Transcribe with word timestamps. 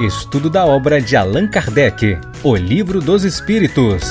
Estudo 0.00 0.48
da 0.48 0.64
obra 0.64 1.02
de 1.02 1.16
Allan 1.16 1.50
Kardec, 1.50 2.16
O 2.44 2.54
Livro 2.54 3.00
dos 3.00 3.24
Espíritos. 3.24 4.04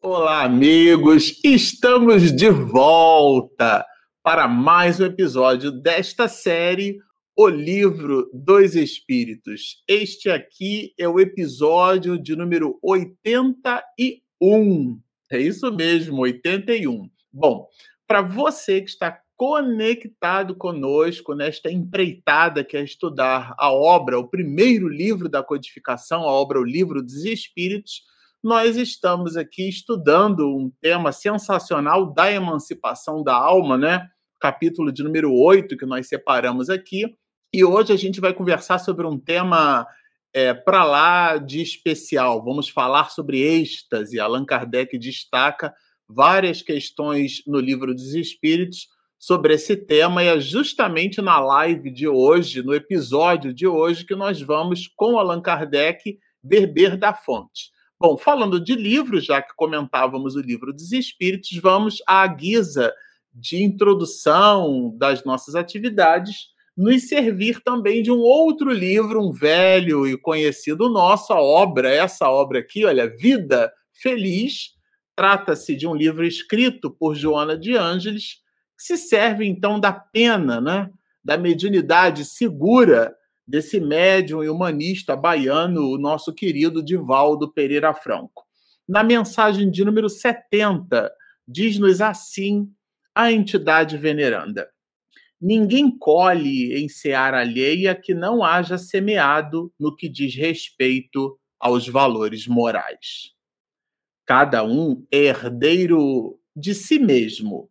Olá, 0.00 0.44
amigos! 0.44 1.40
Estamos 1.42 2.30
de 2.30 2.50
volta 2.50 3.84
para 4.22 4.46
mais 4.46 5.00
um 5.00 5.06
episódio 5.06 5.72
desta 5.72 6.28
série 6.28 6.98
O 7.36 7.48
Livro 7.48 8.30
dos 8.32 8.76
Espíritos. 8.76 9.82
Este 9.88 10.30
aqui 10.30 10.92
é 10.96 11.08
o 11.08 11.18
episódio 11.18 12.16
de 12.16 12.36
número 12.36 12.78
81. 12.80 15.00
É 15.32 15.40
isso 15.40 15.74
mesmo, 15.74 16.20
81. 16.20 17.10
Bom, 17.32 17.66
para 18.06 18.22
você 18.22 18.80
que 18.80 18.90
está 18.90 19.18
conectado 19.38 20.56
conosco 20.56 21.32
nesta 21.32 21.70
empreitada 21.70 22.64
que 22.64 22.76
é 22.76 22.82
estudar 22.82 23.54
a 23.56 23.72
obra, 23.72 24.18
o 24.18 24.28
primeiro 24.28 24.88
livro 24.88 25.28
da 25.28 25.44
codificação, 25.44 26.22
a 26.22 26.32
obra 26.32 26.58
O 26.58 26.64
Livro 26.64 27.00
dos 27.00 27.24
Espíritos, 27.24 28.02
nós 28.42 28.76
estamos 28.76 29.36
aqui 29.36 29.68
estudando 29.68 30.40
um 30.40 30.72
tema 30.80 31.12
sensacional 31.12 32.12
da 32.12 32.32
emancipação 32.32 33.22
da 33.22 33.32
alma, 33.32 33.78
né? 33.78 34.08
Capítulo 34.40 34.90
de 34.90 35.04
número 35.04 35.32
8 35.32 35.76
que 35.76 35.86
nós 35.86 36.08
separamos 36.08 36.68
aqui. 36.68 37.04
E 37.54 37.64
hoje 37.64 37.92
a 37.92 37.96
gente 37.96 38.20
vai 38.20 38.34
conversar 38.34 38.80
sobre 38.80 39.06
um 39.06 39.16
tema 39.16 39.86
é, 40.34 40.52
para 40.52 40.82
lá 40.82 41.36
de 41.36 41.62
especial. 41.62 42.44
Vamos 42.44 42.68
falar 42.68 43.10
sobre 43.10 43.40
êxtase. 43.40 44.18
Allan 44.18 44.44
Kardec 44.44 44.98
destaca 44.98 45.72
várias 46.08 46.60
questões 46.60 47.42
no 47.46 47.60
livro 47.60 47.94
dos 47.94 48.14
Espíritos 48.14 48.88
sobre 49.18 49.54
esse 49.54 49.76
tema 49.76 50.22
e 50.22 50.28
é 50.28 50.38
justamente 50.38 51.20
na 51.20 51.40
live 51.40 51.90
de 51.90 52.06
hoje, 52.06 52.62
no 52.62 52.72
episódio 52.72 53.52
de 53.52 53.66
hoje, 53.66 54.04
que 54.04 54.14
nós 54.14 54.40
vamos, 54.40 54.86
com 54.96 55.18
Allan 55.18 55.40
Kardec, 55.40 56.18
beber 56.42 56.96
da 56.96 57.12
fonte. 57.12 57.72
Bom, 58.00 58.16
falando 58.16 58.60
de 58.60 58.76
livros, 58.76 59.24
já 59.24 59.42
que 59.42 59.52
comentávamos 59.56 60.36
o 60.36 60.40
livro 60.40 60.72
dos 60.72 60.92
Espíritos, 60.92 61.50
vamos 61.60 62.00
à 62.06 62.24
guisa 62.28 62.94
de 63.34 63.62
introdução 63.62 64.96
das 64.96 65.24
nossas 65.24 65.56
atividades, 65.56 66.46
nos 66.76 67.08
servir 67.08 67.60
também 67.60 68.04
de 68.04 68.12
um 68.12 68.20
outro 68.20 68.70
livro, 68.70 69.20
um 69.20 69.32
velho 69.32 70.06
e 70.06 70.16
conhecido 70.16 70.88
nosso, 70.88 71.32
a 71.32 71.42
obra, 71.42 71.92
essa 71.92 72.30
obra 72.30 72.60
aqui, 72.60 72.84
olha, 72.84 73.08
Vida 73.08 73.72
Feliz. 74.00 74.76
Trata-se 75.16 75.74
de 75.74 75.88
um 75.88 75.94
livro 75.94 76.24
escrito 76.24 76.88
por 76.88 77.16
Joana 77.16 77.58
de 77.58 77.76
Ângeles, 77.76 78.36
se 78.78 78.96
serve 78.96 79.44
então 79.44 79.80
da 79.80 79.92
pena, 79.92 80.60
né? 80.60 80.90
da 81.24 81.36
mediunidade 81.36 82.24
segura 82.24 83.14
desse 83.46 83.80
médium 83.80 84.42
e 84.42 84.48
humanista 84.48 85.16
baiano, 85.16 85.90
o 85.90 85.98
nosso 85.98 86.32
querido 86.32 86.82
Divaldo 86.82 87.52
Pereira 87.52 87.92
Franco. 87.92 88.46
Na 88.88 89.02
mensagem 89.02 89.70
de 89.70 89.84
número 89.84 90.08
70, 90.08 91.10
diz-nos 91.46 92.00
assim 92.00 92.70
a 93.14 93.32
entidade 93.32 93.96
veneranda: 93.96 94.70
Ninguém 95.40 95.90
colhe 95.90 96.78
em 96.78 96.88
seara 96.88 97.40
alheia 97.40 97.94
que 97.94 98.14
não 98.14 98.42
haja 98.42 98.78
semeado 98.78 99.72
no 99.78 99.94
que 99.94 100.08
diz 100.08 100.34
respeito 100.34 101.38
aos 101.58 101.88
valores 101.88 102.46
morais. 102.46 103.34
Cada 104.24 104.62
um 104.62 105.06
é 105.10 105.24
herdeiro 105.24 106.38
de 106.54 106.74
si 106.74 106.98
mesmo 106.98 107.70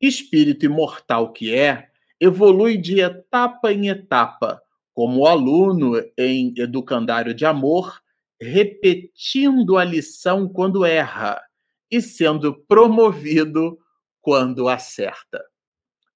espírito 0.00 0.64
imortal 0.64 1.32
que 1.32 1.54
é, 1.54 1.88
evolui 2.20 2.76
de 2.76 3.00
etapa 3.00 3.72
em 3.72 3.88
etapa, 3.88 4.62
como 4.94 5.20
o 5.20 5.26
aluno 5.26 5.94
em 6.16 6.52
educandário 6.56 7.34
de 7.34 7.44
amor, 7.44 8.00
repetindo 8.40 9.76
a 9.76 9.84
lição 9.84 10.48
quando 10.48 10.84
erra 10.84 11.40
e 11.90 12.00
sendo 12.00 12.54
promovido 12.66 13.78
quando 14.20 14.68
acerta. 14.68 15.42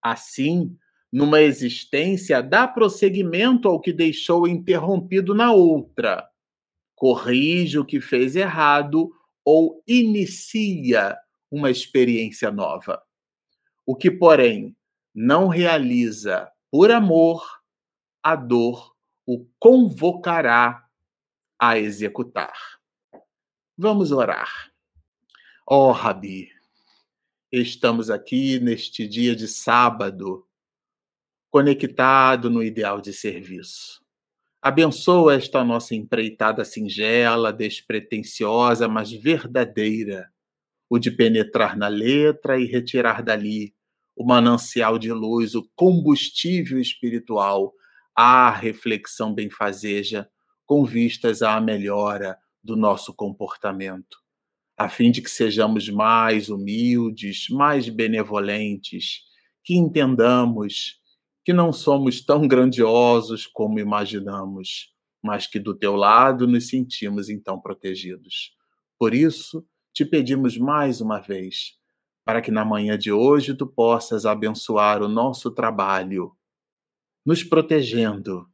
Assim, 0.03 0.77
numa 1.12 1.41
existência, 1.41 2.43
dá 2.43 2.66
prosseguimento 2.66 3.69
ao 3.69 3.81
que 3.81 3.93
deixou 3.93 4.47
interrompido 4.47 5.34
na 5.34 5.53
outra, 5.53 6.28
corrige 6.95 7.78
o 7.78 7.84
que 7.84 8.01
fez 8.01 8.37
errado 8.37 9.11
ou 9.45 9.83
inicia 9.87 11.16
uma 11.51 11.71
experiência 11.71 12.51
nova. 12.51 13.01
O 13.87 13.95
que, 13.95 14.11
porém, 14.11 14.77
não 15.15 15.49
realiza 15.49 16.50
por 16.71 16.91
amor, 16.91 17.45
a 18.22 18.34
dor 18.34 18.95
o 19.27 19.47
convocará 19.59 20.84
a 21.59 21.78
executar. 21.78 22.55
Vamos 23.77 24.11
orar. 24.11 24.72
Ó 25.67 25.89
oh, 25.89 25.93
Rabi, 25.93 26.50
estamos 27.50 28.11
aqui 28.11 28.59
neste 28.59 29.06
dia 29.06 29.37
de 29.37 29.47
sábado, 29.47 30.47
conectado 31.51 32.51
no 32.51 32.62
ideal 32.62 33.01
de 33.01 33.12
serviço. 33.12 34.05
Abençoa 34.61 35.34
esta 35.37 35.62
nossa 35.62 35.95
empreitada 35.95 36.65
singela, 36.65 37.53
despretensiosa, 37.53 38.89
mas 38.89 39.12
verdadeira, 39.12 40.34
o 40.94 40.99
de 40.99 41.10
penetrar 41.10 41.77
na 41.77 41.88
letra 41.88 42.59
e 42.59 42.66
retirar 42.66 43.21
dali 43.21 43.75
o 44.16 44.25
manancial 44.25 44.97
de 44.97 45.12
luz, 45.12 45.56
o 45.56 45.69
combustível 45.75 46.81
espiritual, 46.81 47.72
a 48.15 48.49
reflexão 48.49 49.34
benfazeja, 49.34 50.28
com 50.65 50.84
vistas 50.84 51.43
à 51.43 51.60
melhora 51.60 52.38
do 52.62 52.77
nosso 52.77 53.12
comportamento, 53.12 54.16
a 54.78 54.88
fim 54.88 55.10
de 55.10 55.21
que 55.21 55.28
sejamos 55.28 55.88
mais 55.88 56.49
humildes, 56.49 57.49
mais 57.50 57.88
benevolentes, 57.88 59.22
que 59.65 59.75
entendamos 59.75 61.00
que 61.44 61.53
não 61.53 61.72
somos 61.72 62.25
tão 62.25 62.47
grandiosos 62.47 63.49
como 63.49 63.81
imaginamos, 63.81 64.94
mas 65.21 65.49
que 65.49 65.59
do 65.59 65.75
teu 65.75 65.97
lado 65.97 66.47
nos 66.47 66.69
sentimos 66.69 67.28
então 67.28 67.60
protegidos. 67.60 68.53
Por 68.97 69.12
isso, 69.12 69.66
te 69.94 70.05
pedimos 70.05 70.59
mais 70.59 71.00
uma 71.00 71.21
vez, 71.21 71.78
para 72.25 72.43
que 72.43 72.50
na 72.50 72.65
manhã 72.65 72.99
de 72.99 73.12
hoje 73.12 73.55
tu 73.55 73.65
possas 73.65 74.27
abençoar 74.27 75.00
o 75.00 75.09
nosso 75.09 75.53
trabalho, 75.53 76.37
nos 77.25 77.44
protegendo 77.44 78.50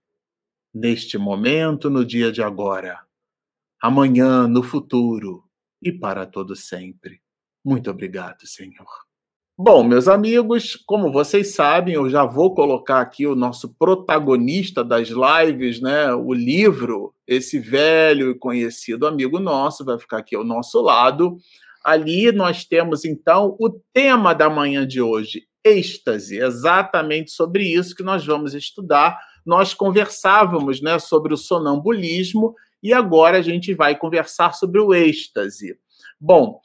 neste 0.73 1.17
momento, 1.17 1.89
no 1.89 2.05
dia 2.05 2.31
de 2.31 2.43
agora, 2.43 3.01
amanhã, 3.81 4.47
no 4.47 4.63
futuro 4.63 5.43
e 5.83 5.91
para 5.91 6.27
todo 6.27 6.55
sempre. 6.55 7.23
Muito 7.65 7.91
obrigado, 7.91 8.47
Senhor. 8.47 9.10
Bom, 9.63 9.85
meus 9.85 10.09
amigos, 10.09 10.75
como 10.87 11.13
vocês 11.13 11.55
sabem, 11.55 11.93
eu 11.93 12.09
já 12.09 12.25
vou 12.25 12.55
colocar 12.55 12.99
aqui 12.99 13.27
o 13.27 13.35
nosso 13.35 13.69
protagonista 13.79 14.83
das 14.83 15.11
lives, 15.11 15.83
né? 15.83 16.15
O 16.15 16.33
livro, 16.33 17.15
esse 17.27 17.59
velho 17.59 18.31
e 18.31 18.39
conhecido 18.39 19.07
amigo 19.07 19.39
nosso, 19.39 19.85
vai 19.85 19.99
ficar 19.99 20.17
aqui 20.17 20.35
ao 20.35 20.45
nosso 20.45 20.81
lado. 20.81 21.37
Ali 21.85 22.33
nós 22.33 22.65
temos 22.65 23.05
então 23.05 23.55
o 23.61 23.69
tema 23.93 24.33
da 24.33 24.49
manhã 24.49 24.87
de 24.87 25.03
hoje, 25.03 25.43
êxtase, 25.63 26.39
exatamente 26.39 27.31
sobre 27.31 27.65
isso 27.65 27.95
que 27.95 28.03
nós 28.03 28.25
vamos 28.25 28.55
estudar. 28.55 29.19
Nós 29.45 29.75
conversávamos, 29.75 30.81
né, 30.81 30.99
sobre 30.99 31.35
o 31.35 31.37
sonambulismo 31.37 32.55
e 32.83 32.95
agora 32.95 33.37
a 33.37 33.43
gente 33.43 33.75
vai 33.75 33.95
conversar 33.95 34.55
sobre 34.55 34.81
o 34.81 34.95
êxtase. 34.95 35.77
Bom, 36.19 36.61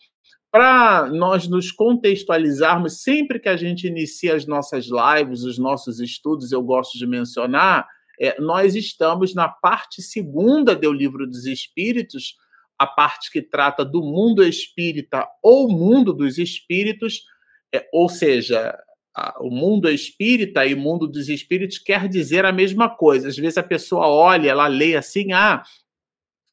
para 0.55 1.09
nós 1.09 1.49
nos 1.49 1.69
contextualizarmos, 1.69 3.03
sempre 3.03 3.41
que 3.41 3.49
a 3.49 3.57
gente 3.57 3.87
inicia 3.87 4.33
as 4.33 4.45
nossas 4.45 4.85
lives, 4.85 5.43
os 5.43 5.57
nossos 5.57 5.99
estudos, 5.99 6.53
eu 6.53 6.63
gosto 6.63 6.97
de 6.97 7.05
mencionar, 7.05 7.85
é, 8.17 8.39
nós 8.39 8.73
estamos 8.73 9.35
na 9.35 9.49
parte 9.49 10.01
segunda 10.01 10.73
do 10.73 10.93
Livro 10.93 11.27
dos 11.27 11.45
Espíritos, 11.45 12.37
a 12.79 12.87
parte 12.87 13.29
que 13.29 13.41
trata 13.41 13.83
do 13.83 14.01
mundo 14.01 14.41
espírita 14.45 15.27
ou 15.43 15.69
mundo 15.69 16.13
dos 16.13 16.37
espíritos, 16.37 17.25
é, 17.73 17.85
ou 17.91 18.07
seja, 18.07 18.79
a, 19.13 19.35
o 19.43 19.49
mundo 19.49 19.89
espírita 19.89 20.65
e 20.65 20.73
o 20.73 20.79
mundo 20.79 21.05
dos 21.05 21.27
espíritos 21.27 21.79
quer 21.79 22.07
dizer 22.07 22.45
a 22.45 22.53
mesma 22.53 22.89
coisa. 22.89 23.27
Às 23.27 23.35
vezes 23.35 23.57
a 23.57 23.63
pessoa 23.63 24.07
olha, 24.07 24.51
ela 24.51 24.67
lê 24.67 24.95
assim, 24.95 25.33
ah, 25.33 25.63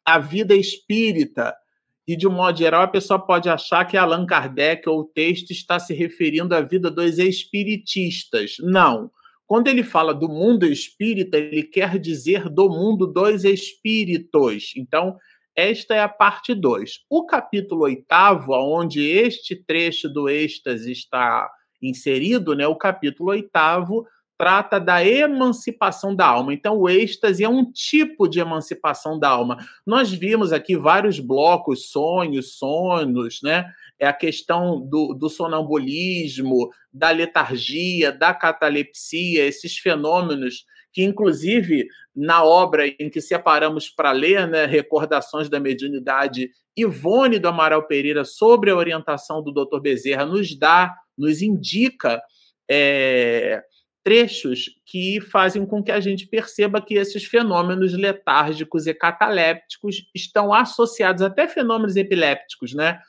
a 0.04 0.18
vida 0.18 0.56
espírita 0.56 1.54
e, 2.06 2.16
de 2.16 2.26
um 2.26 2.32
modo 2.32 2.58
geral, 2.58 2.82
a 2.82 2.88
pessoa 2.88 3.18
pode 3.18 3.48
achar 3.48 3.84
que 3.84 3.96
Allan 3.96 4.26
Kardec 4.26 4.88
ou 4.88 5.00
o 5.00 5.04
texto 5.04 5.50
está 5.50 5.78
se 5.78 5.94
referindo 5.94 6.54
à 6.54 6.60
vida 6.60 6.90
dos 6.90 7.18
espiritistas. 7.18 8.56
Não. 8.60 9.10
Quando 9.46 9.68
ele 9.68 9.82
fala 9.82 10.14
do 10.14 10.28
mundo 10.28 10.66
espírita, 10.66 11.36
ele 11.36 11.62
quer 11.62 11.98
dizer 11.98 12.48
do 12.48 12.68
mundo 12.68 13.06
dos 13.06 13.44
espíritos. 13.44 14.72
Então, 14.76 15.16
esta 15.54 15.94
é 15.94 16.00
a 16.00 16.08
parte 16.08 16.54
2. 16.54 17.00
O 17.10 17.26
capítulo 17.26 17.82
oitavo, 17.82 18.52
onde 18.52 19.02
este 19.02 19.54
trecho 19.54 20.08
do 20.08 20.28
êxtase 20.28 20.90
está 20.90 21.50
inserido, 21.82 22.54
né, 22.54 22.66
o 22.66 22.76
capítulo 22.76 23.30
oitavo, 23.30 24.06
trata 24.42 24.80
da 24.80 25.06
emancipação 25.06 26.16
da 26.16 26.26
alma. 26.26 26.52
Então, 26.52 26.76
o 26.76 26.88
êxtase 26.88 27.44
é 27.44 27.48
um 27.48 27.64
tipo 27.64 28.26
de 28.26 28.40
emancipação 28.40 29.16
da 29.16 29.28
alma. 29.28 29.56
Nós 29.86 30.12
vimos 30.12 30.52
aqui 30.52 30.76
vários 30.76 31.20
blocos, 31.20 31.92
sonhos, 31.92 32.58
sonhos, 32.58 33.38
né? 33.40 33.64
É 34.00 34.08
a 34.08 34.12
questão 34.12 34.80
do, 34.80 35.14
do 35.14 35.28
sonambulismo, 35.28 36.70
da 36.92 37.10
letargia, 37.10 38.10
da 38.10 38.34
catalepsia, 38.34 39.46
esses 39.46 39.78
fenômenos 39.78 40.64
que, 40.92 41.04
inclusive, 41.04 41.86
na 42.12 42.42
obra 42.42 42.88
em 42.98 43.08
que 43.08 43.20
separamos 43.20 43.88
para 43.88 44.10
ler, 44.10 44.48
né, 44.48 44.66
Recordações 44.66 45.48
da 45.48 45.60
Mediunidade, 45.60 46.50
Ivone 46.76 47.38
do 47.38 47.46
Amaral 47.46 47.86
Pereira, 47.86 48.24
sobre 48.24 48.72
a 48.72 48.76
orientação 48.76 49.40
do 49.40 49.52
Dr. 49.52 49.78
Bezerra, 49.80 50.26
nos 50.26 50.58
dá, 50.58 50.92
nos 51.16 51.42
indica 51.42 52.20
é, 52.68 53.62
trechos 54.02 54.70
que 54.84 55.20
fazem 55.20 55.64
com 55.64 55.82
que 55.82 55.92
a 55.92 56.00
gente 56.00 56.26
perceba 56.26 56.82
que 56.82 56.94
esses 56.94 57.24
fenômenos 57.24 57.92
letárgicos 57.92 58.86
e 58.86 58.94
catalépticos 58.94 60.04
estão 60.14 60.52
associados 60.52 61.22
até 61.22 61.46
fenômenos 61.46 61.96
epilépticos, 61.96 62.74
né? 62.74 63.00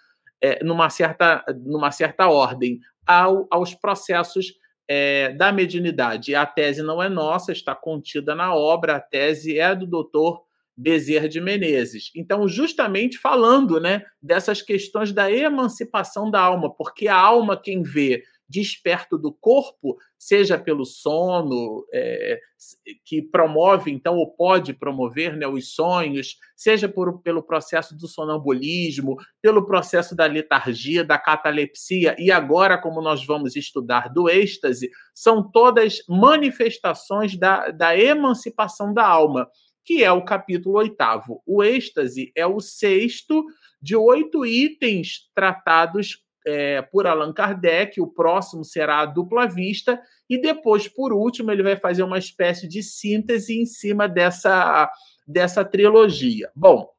É, 0.41 0.63
numa, 0.63 0.89
certa, 0.89 1.43
numa 1.65 1.89
certa 1.89 2.27
ordem, 2.27 2.79
ao, 3.07 3.47
aos 3.49 3.73
processos 3.73 4.53
é, 4.87 5.31
da 5.31 5.51
mediunidade. 5.51 6.35
A 6.35 6.45
tese 6.45 6.81
não 6.81 7.01
é 7.01 7.07
nossa, 7.07 7.51
está 7.51 7.73
contida 7.73 8.35
na 8.35 8.53
obra, 8.53 8.97
a 8.97 8.99
tese 8.99 9.57
é 9.57 9.73
do 9.73 9.87
doutor 9.87 10.43
Bezerra 10.75 11.29
de 11.29 11.39
Menezes. 11.39 12.11
Então, 12.15 12.47
justamente 12.47 13.17
falando 13.17 13.79
né, 13.79 14.03
dessas 14.21 14.61
questões 14.61 15.11
da 15.11 15.31
emancipação 15.31 16.29
da 16.29 16.41
alma, 16.41 16.73
porque 16.73 17.07
a 17.07 17.15
alma, 17.15 17.55
quem 17.55 17.83
vê 17.83 18.23
desperto 18.47 19.17
do 19.17 19.31
corpo, 19.33 19.97
seja 20.17 20.57
pelo 20.57 20.85
sono, 20.85 21.85
é, 21.93 22.39
que 23.05 23.21
promove, 23.21 23.91
então, 23.91 24.15
ou 24.15 24.31
pode 24.31 24.73
promover 24.73 25.35
né, 25.35 25.47
os 25.47 25.73
sonhos, 25.73 26.37
seja 26.55 26.87
por, 26.87 27.21
pelo 27.21 27.43
processo 27.43 27.95
do 27.95 28.07
sonambulismo, 28.07 29.17
pelo 29.41 29.65
processo 29.65 30.15
da 30.15 30.25
letargia, 30.25 31.03
da 31.03 31.17
catalepsia, 31.17 32.15
e 32.19 32.31
agora, 32.31 32.77
como 32.77 33.01
nós 33.01 33.25
vamos 33.25 33.55
estudar 33.55 34.09
do 34.09 34.29
êxtase, 34.29 34.89
são 35.13 35.49
todas 35.49 36.03
manifestações 36.07 37.37
da, 37.37 37.69
da 37.69 37.97
emancipação 37.97 38.93
da 38.93 39.05
alma, 39.05 39.49
que 39.85 40.03
é 40.03 40.11
o 40.11 40.23
capítulo 40.23 40.77
oitavo. 40.77 41.41
O 41.45 41.63
êxtase 41.63 42.31
é 42.35 42.47
o 42.47 42.59
sexto 42.59 43.43
de 43.81 43.95
oito 43.95 44.45
itens 44.45 45.29
tratados 45.35 46.23
é, 46.45 46.81
por 46.81 47.07
Allan 47.07 47.33
Kardec, 47.33 47.99
o 48.01 48.07
próximo 48.07 48.63
será 48.63 48.99
a 48.99 49.05
dupla 49.05 49.47
vista, 49.47 50.01
e 50.29 50.39
depois, 50.39 50.87
por 50.87 51.13
último, 51.13 51.51
ele 51.51 51.63
vai 51.63 51.75
fazer 51.75 52.03
uma 52.03 52.17
espécie 52.17 52.67
de 52.67 52.81
síntese 52.81 53.59
em 53.59 53.65
cima 53.65 54.07
dessa, 54.07 54.89
dessa 55.27 55.63
trilogia. 55.63 56.49
Bom, 56.55 56.89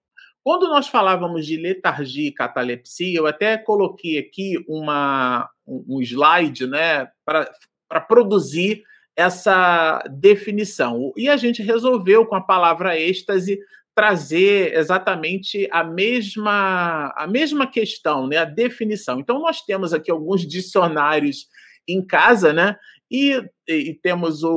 quando 0.43 0.69
nós 0.69 0.89
falávamos 0.89 1.47
de 1.47 1.57
letargia 1.57 2.29
e 2.29 2.33
catalepsia, 2.33 3.19
eu 3.19 3.27
até 3.27 3.57
coloquei 3.57 4.19
aqui 4.19 4.63
uma, 4.69 5.49
um 5.67 6.01
slide 6.03 6.67
né, 6.67 7.09
para 7.25 8.01
produzir 8.07 8.83
essa 9.17 10.03
definição. 10.11 11.13
E 11.17 11.29
a 11.29 11.37
gente 11.37 11.63
resolveu, 11.63 12.27
com 12.27 12.35
a 12.35 12.41
palavra 12.41 12.99
êxtase, 12.99 13.59
trazer 13.95 14.77
exatamente 14.77 15.69
a 15.71 15.85
mesma, 15.85 17.13
a 17.17 17.27
mesma 17.27 17.67
questão, 17.67 18.27
né? 18.27 18.39
a 18.39 18.45
definição. 18.45 19.21
Então, 19.21 19.41
nós 19.41 19.61
temos 19.63 19.93
aqui 19.93 20.11
alguns 20.11 20.47
dicionários 20.47 21.47
em 21.87 22.05
casa, 22.05 22.53
né? 22.53 22.77
E, 23.11 23.41
e 23.69 23.95
temos 24.03 24.43
o, 24.43 24.51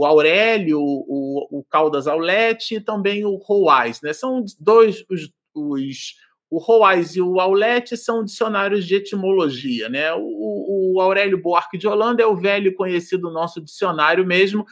o 0.00 0.04
Aurélio, 0.04 0.80
o, 0.80 1.58
o 1.58 1.64
Caldas 1.70 2.06
Aulete 2.06 2.76
e 2.76 2.80
também 2.80 3.24
o 3.24 3.36
Roais, 3.36 4.00
né? 4.00 4.12
São 4.12 4.44
dois 4.58 5.04
os, 5.08 5.30
os 5.54 6.14
o 6.50 6.58
Roais 6.58 7.14
e 7.14 7.20
o 7.22 7.38
Aulete 7.38 7.96
são 7.96 8.24
dicionários 8.24 8.84
de 8.84 8.96
etimologia, 8.96 9.88
né? 9.88 10.12
O, 10.14 10.96
o 10.96 11.00
Aurélio 11.00 11.40
Buarque 11.40 11.78
de 11.78 11.86
Holanda 11.86 12.22
é 12.22 12.26
o 12.26 12.36
velho 12.36 12.74
conhecido 12.74 13.30
nosso 13.30 13.60
dicionário 13.60 14.26
mesmo, 14.26 14.66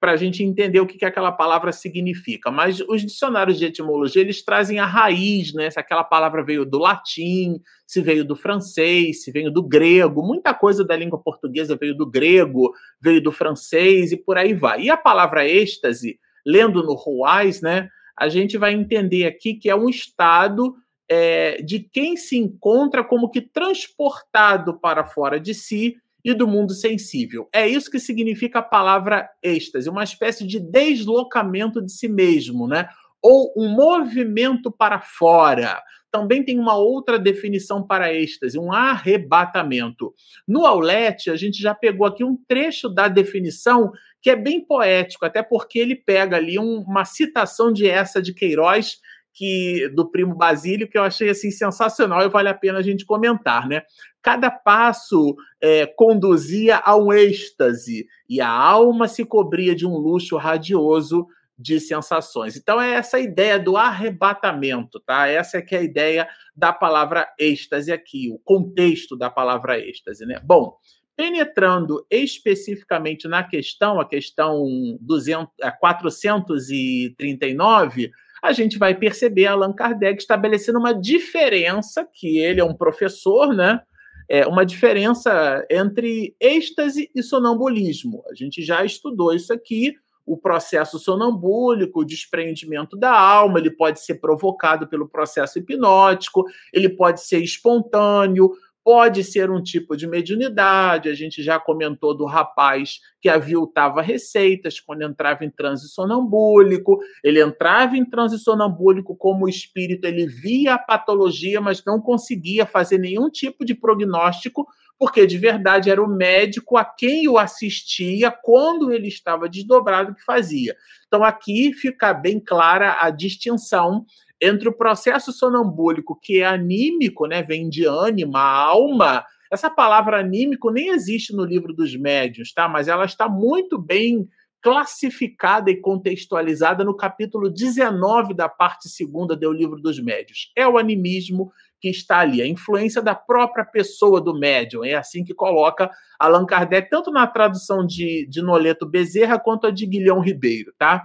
para 0.00 0.12
a 0.12 0.16
gente 0.16 0.42
entender 0.42 0.80
o 0.80 0.86
que, 0.86 0.96
que 0.96 1.04
aquela 1.04 1.32
palavra 1.32 1.72
significa. 1.72 2.50
Mas 2.50 2.80
os 2.80 3.02
dicionários 3.02 3.58
de 3.58 3.66
etimologia 3.66 4.22
eles 4.22 4.42
trazem 4.42 4.78
a 4.78 4.86
raiz, 4.86 5.52
né? 5.52 5.70
Se 5.70 5.78
aquela 5.78 6.04
palavra 6.04 6.42
veio 6.44 6.64
do 6.64 6.78
latim, 6.78 7.60
se 7.86 8.00
veio 8.00 8.24
do 8.24 8.34
francês, 8.34 9.22
se 9.22 9.30
veio 9.30 9.50
do 9.50 9.62
grego, 9.62 10.22
muita 10.22 10.54
coisa 10.54 10.84
da 10.84 10.96
língua 10.96 11.18
portuguesa 11.18 11.76
veio 11.76 11.94
do 11.94 12.08
grego, 12.08 12.72
veio 13.00 13.22
do 13.22 13.32
francês 13.32 14.12
e 14.12 14.16
por 14.16 14.38
aí 14.38 14.54
vai. 14.54 14.82
E 14.82 14.90
a 14.90 14.96
palavra 14.96 15.46
êxtase, 15.46 16.18
lendo 16.46 16.82
no 16.82 16.94
Ruais, 16.94 17.60
né? 17.60 17.88
A 18.16 18.28
gente 18.28 18.56
vai 18.56 18.72
entender 18.72 19.26
aqui 19.26 19.54
que 19.54 19.68
é 19.68 19.76
um 19.76 19.88
estado 19.88 20.74
é, 21.08 21.60
de 21.62 21.80
quem 21.80 22.16
se 22.16 22.36
encontra 22.36 23.04
como 23.04 23.30
que 23.30 23.40
transportado 23.40 24.78
para 24.80 25.04
fora 25.04 25.38
de 25.38 25.52
si 25.52 25.96
e 26.24 26.32
do 26.32 26.48
mundo 26.48 26.72
sensível. 26.72 27.48
É 27.52 27.68
isso 27.68 27.90
que 27.90 27.98
significa 27.98 28.60
a 28.60 28.62
palavra 28.62 29.28
êxtase, 29.42 29.90
uma 29.90 30.02
espécie 30.02 30.46
de 30.46 30.58
deslocamento 30.58 31.84
de 31.84 31.92
si 31.92 32.08
mesmo, 32.08 32.66
né? 32.66 32.88
Ou 33.22 33.52
um 33.56 33.68
movimento 33.68 34.72
para 34.72 35.00
fora. 35.00 35.82
Também 36.10 36.44
tem 36.44 36.58
uma 36.58 36.76
outra 36.76 37.18
definição 37.18 37.84
para 37.86 38.14
êxtase, 38.14 38.58
um 38.58 38.72
arrebatamento. 38.72 40.14
No 40.46 40.64
Aulete, 40.64 41.28
a 41.28 41.36
gente 41.36 41.60
já 41.60 41.74
pegou 41.74 42.06
aqui 42.06 42.22
um 42.22 42.38
trecho 42.48 42.88
da 42.88 43.08
definição 43.08 43.90
que 44.22 44.30
é 44.30 44.36
bem 44.36 44.64
poético, 44.64 45.26
até 45.26 45.42
porque 45.42 45.78
ele 45.78 45.94
pega 45.94 46.36
ali 46.36 46.58
um, 46.58 46.78
uma 46.80 47.04
citação 47.04 47.70
de 47.70 47.86
essa 47.86 48.22
de 48.22 48.32
Queiroz, 48.32 48.96
que 49.34 49.88
do 49.88 50.08
primo 50.08 50.34
Basílio, 50.34 50.88
que 50.88 50.96
eu 50.96 51.02
achei 51.02 51.28
assim 51.28 51.50
sensacional 51.50 52.22
e 52.22 52.28
vale 52.28 52.48
a 52.48 52.54
pena 52.54 52.78
a 52.78 52.82
gente 52.82 53.04
comentar, 53.04 53.68
né? 53.68 53.82
Cada 54.22 54.50
passo 54.50 55.34
é, 55.60 55.86
conduzia 55.86 56.76
a 56.76 56.96
um 56.96 57.12
êxtase 57.12 58.06
e 58.28 58.40
a 58.40 58.48
alma 58.48 59.08
se 59.08 59.24
cobria 59.24 59.74
de 59.74 59.86
um 59.86 59.96
luxo 59.96 60.36
radioso 60.36 61.26
de 61.58 61.80
sensações. 61.80 62.56
Então 62.56 62.80
é 62.80 62.94
essa 62.94 63.18
ideia 63.18 63.58
do 63.58 63.76
arrebatamento, 63.76 65.00
tá? 65.00 65.26
Essa 65.26 65.58
é 65.58 65.62
que 65.62 65.74
é 65.74 65.78
a 65.78 65.82
ideia 65.82 66.28
da 66.56 66.72
palavra 66.72 67.28
êxtase 67.38 67.92
aqui, 67.92 68.30
o 68.32 68.38
contexto 68.38 69.16
da 69.16 69.28
palavra 69.28 69.78
êxtase, 69.78 70.24
né? 70.24 70.40
Bom, 70.44 70.78
penetrando 71.16 72.04
especificamente 72.10 73.28
na 73.28 73.44
questão, 73.44 74.00
a 74.00 74.08
questão 74.08 74.66
200, 75.00 75.48
439, 75.80 78.10
a 78.44 78.52
gente 78.52 78.76
vai 78.76 78.94
perceber 78.94 79.46
Allan 79.46 79.72
Kardec 79.72 80.20
estabelecendo 80.20 80.78
uma 80.78 80.92
diferença, 80.92 82.06
que 82.12 82.38
ele 82.38 82.60
é 82.60 82.64
um 82.64 82.74
professor, 82.74 83.54
né? 83.54 83.80
É 84.28 84.46
uma 84.46 84.66
diferença 84.66 85.66
entre 85.70 86.36
êxtase 86.38 87.10
e 87.14 87.22
sonambulismo. 87.22 88.22
A 88.30 88.34
gente 88.34 88.62
já 88.62 88.84
estudou 88.84 89.34
isso 89.34 89.50
aqui, 89.50 89.94
o 90.26 90.36
processo 90.36 90.98
sonambúlico, 90.98 92.00
o 92.00 92.04
desprendimento 92.04 92.98
da 92.98 93.18
alma, 93.18 93.58
ele 93.58 93.70
pode 93.70 94.00
ser 94.00 94.16
provocado 94.16 94.86
pelo 94.88 95.08
processo 95.08 95.58
hipnótico, 95.58 96.44
ele 96.70 96.90
pode 96.90 97.22
ser 97.22 97.42
espontâneo, 97.42 98.52
Pode 98.84 99.24
ser 99.24 99.50
um 99.50 99.62
tipo 99.62 99.96
de 99.96 100.06
mediunidade, 100.06 101.08
a 101.08 101.14
gente 101.14 101.42
já 101.42 101.58
comentou 101.58 102.14
do 102.14 102.26
rapaz 102.26 103.00
que 103.18 103.30
aviltava 103.30 104.02
receitas 104.02 104.78
quando 104.78 105.02
entrava 105.02 105.42
em 105.42 105.50
transe 105.50 105.88
sonambúlico. 105.88 107.00
Ele 107.22 107.42
entrava 107.42 107.96
em 107.96 108.04
transe 108.04 108.38
sonambúlico 108.38 109.16
como 109.16 109.48
espírito, 109.48 110.06
ele 110.06 110.26
via 110.26 110.74
a 110.74 110.78
patologia, 110.78 111.62
mas 111.62 111.82
não 111.82 111.98
conseguia 111.98 112.66
fazer 112.66 112.98
nenhum 112.98 113.30
tipo 113.30 113.64
de 113.64 113.74
prognóstico, 113.74 114.66
porque 114.98 115.26
de 115.26 115.38
verdade 115.38 115.90
era 115.90 116.02
o 116.02 116.06
médico 116.06 116.76
a 116.76 116.84
quem 116.84 117.26
o 117.26 117.38
assistia 117.38 118.30
quando 118.30 118.92
ele 118.92 119.08
estava 119.08 119.48
desdobrado 119.48 120.14
que 120.14 120.22
fazia. 120.22 120.76
Então 121.06 121.24
aqui 121.24 121.72
fica 121.72 122.12
bem 122.12 122.38
clara 122.38 122.98
a 123.00 123.08
distinção 123.08 124.04
entre 124.40 124.68
o 124.68 124.76
processo 124.76 125.32
sonambúlico, 125.32 126.18
que 126.20 126.40
é 126.40 126.46
anímico, 126.46 127.26
né, 127.26 127.42
vem 127.42 127.68
de 127.68 127.86
ânima, 127.86 128.40
alma. 128.40 129.24
Essa 129.50 129.70
palavra 129.70 130.18
anímico 130.18 130.70
nem 130.70 130.88
existe 130.88 131.34
no 131.34 131.44
livro 131.44 131.72
dos 131.72 131.96
médios, 131.96 132.52
tá? 132.52 132.68
Mas 132.68 132.88
ela 132.88 133.04
está 133.04 133.28
muito 133.28 133.78
bem 133.78 134.28
classificada 134.64 135.70
e 135.70 135.78
contextualizada 135.78 136.82
no 136.82 136.96
capítulo 136.96 137.50
19 137.50 138.32
da 138.32 138.48
parte 138.48 138.88
segunda 138.88 139.36
do 139.36 139.52
livro 139.52 139.76
dos 139.78 140.02
médios. 140.02 140.50
É 140.56 140.66
o 140.66 140.78
animismo 140.78 141.52
que 141.78 141.90
está 141.90 142.20
ali, 142.20 142.40
a 142.40 142.46
influência 142.46 143.02
da 143.02 143.14
própria 143.14 143.62
pessoa 143.62 144.22
do 144.22 144.32
médium. 144.32 144.82
É 144.82 144.94
assim 144.94 145.22
que 145.22 145.34
coloca 145.34 145.90
Allan 146.18 146.46
Kardec, 146.46 146.88
tanto 146.88 147.10
na 147.10 147.26
tradução 147.26 147.86
de, 147.86 148.26
de 148.26 148.40
Noleto 148.40 148.86
Bezerra 148.86 149.38
quanto 149.38 149.66
a 149.66 149.70
de 149.70 149.84
Guilhão 149.84 150.18
Ribeiro, 150.20 150.72
tá? 150.78 151.04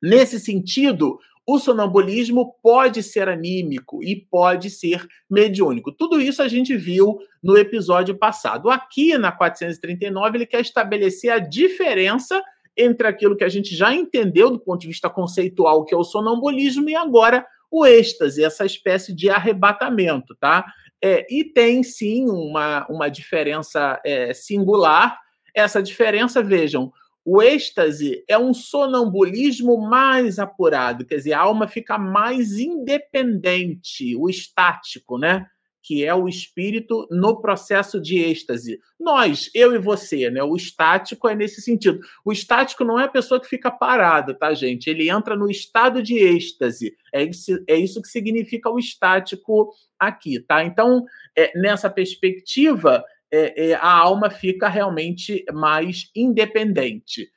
Nesse 0.00 0.38
sentido, 0.38 1.18
o 1.46 1.58
sonambulismo 1.58 2.54
pode 2.62 3.02
ser 3.02 3.28
anímico 3.28 4.02
e 4.02 4.14
pode 4.16 4.70
ser 4.70 5.06
mediúnico. 5.28 5.90
Tudo 5.90 6.20
isso 6.20 6.42
a 6.42 6.48
gente 6.48 6.76
viu 6.76 7.18
no 7.42 7.56
episódio 7.56 8.16
passado. 8.16 8.70
Aqui 8.70 9.16
na 9.18 9.32
439, 9.32 10.38
ele 10.38 10.46
quer 10.46 10.60
estabelecer 10.60 11.30
a 11.30 11.38
diferença 11.38 12.40
entre 12.76 13.06
aquilo 13.06 13.36
que 13.36 13.44
a 13.44 13.48
gente 13.48 13.74
já 13.74 13.92
entendeu 13.92 14.50
do 14.50 14.60
ponto 14.60 14.80
de 14.80 14.86
vista 14.86 15.10
conceitual, 15.10 15.84
que 15.84 15.94
é 15.94 15.96
o 15.96 16.04
sonambulismo, 16.04 16.88
e 16.88 16.94
agora 16.94 17.44
o 17.70 17.84
êxtase, 17.86 18.44
essa 18.44 18.64
espécie 18.64 19.14
de 19.14 19.30
arrebatamento, 19.30 20.34
tá? 20.40 20.64
É, 21.02 21.26
e 21.30 21.44
tem 21.44 21.82
sim 21.82 22.28
uma, 22.28 22.86
uma 22.88 23.08
diferença 23.08 24.00
é, 24.04 24.34
singular. 24.34 25.18
Essa 25.54 25.82
diferença, 25.82 26.42
vejam, 26.42 26.92
o 27.24 27.42
êxtase 27.42 28.24
é 28.26 28.38
um 28.38 28.54
sonambulismo 28.54 29.78
mais 29.78 30.38
apurado, 30.38 31.04
quer 31.04 31.16
dizer, 31.16 31.34
a 31.34 31.40
alma 31.40 31.68
fica 31.68 31.98
mais 31.98 32.58
independente, 32.58 34.16
o 34.16 34.28
estático, 34.28 35.18
né? 35.18 35.46
Que 35.82 36.04
é 36.04 36.14
o 36.14 36.28
espírito 36.28 37.06
no 37.10 37.40
processo 37.40 38.00
de 38.00 38.18
êxtase. 38.18 38.78
Nós, 38.98 39.50
eu 39.54 39.74
e 39.74 39.78
você, 39.78 40.30
né? 40.30 40.42
O 40.42 40.56
estático 40.56 41.28
é 41.28 41.34
nesse 41.34 41.60
sentido. 41.60 42.00
O 42.24 42.32
estático 42.32 42.84
não 42.84 42.98
é 42.98 43.04
a 43.04 43.08
pessoa 43.08 43.40
que 43.40 43.48
fica 43.48 43.70
parada, 43.70 44.34
tá, 44.34 44.52
gente? 44.54 44.88
Ele 44.88 45.10
entra 45.10 45.36
no 45.36 45.50
estado 45.50 46.02
de 46.02 46.16
êxtase. 46.16 46.94
É 47.12 47.22
isso, 47.22 47.62
é 47.66 47.76
isso 47.76 48.00
que 48.00 48.08
significa 48.08 48.70
o 48.70 48.78
estático 48.78 49.72
aqui, 49.98 50.40
tá? 50.40 50.64
Então, 50.64 51.04
é, 51.36 51.58
nessa 51.58 51.90
perspectiva, 51.90 53.04
é, 53.32 53.70
é, 53.70 53.74
a 53.74 53.90
alma 53.90 54.30
fica 54.30 54.68
realmente 54.68 55.44
mais 55.52 56.10
independente. 56.14 57.28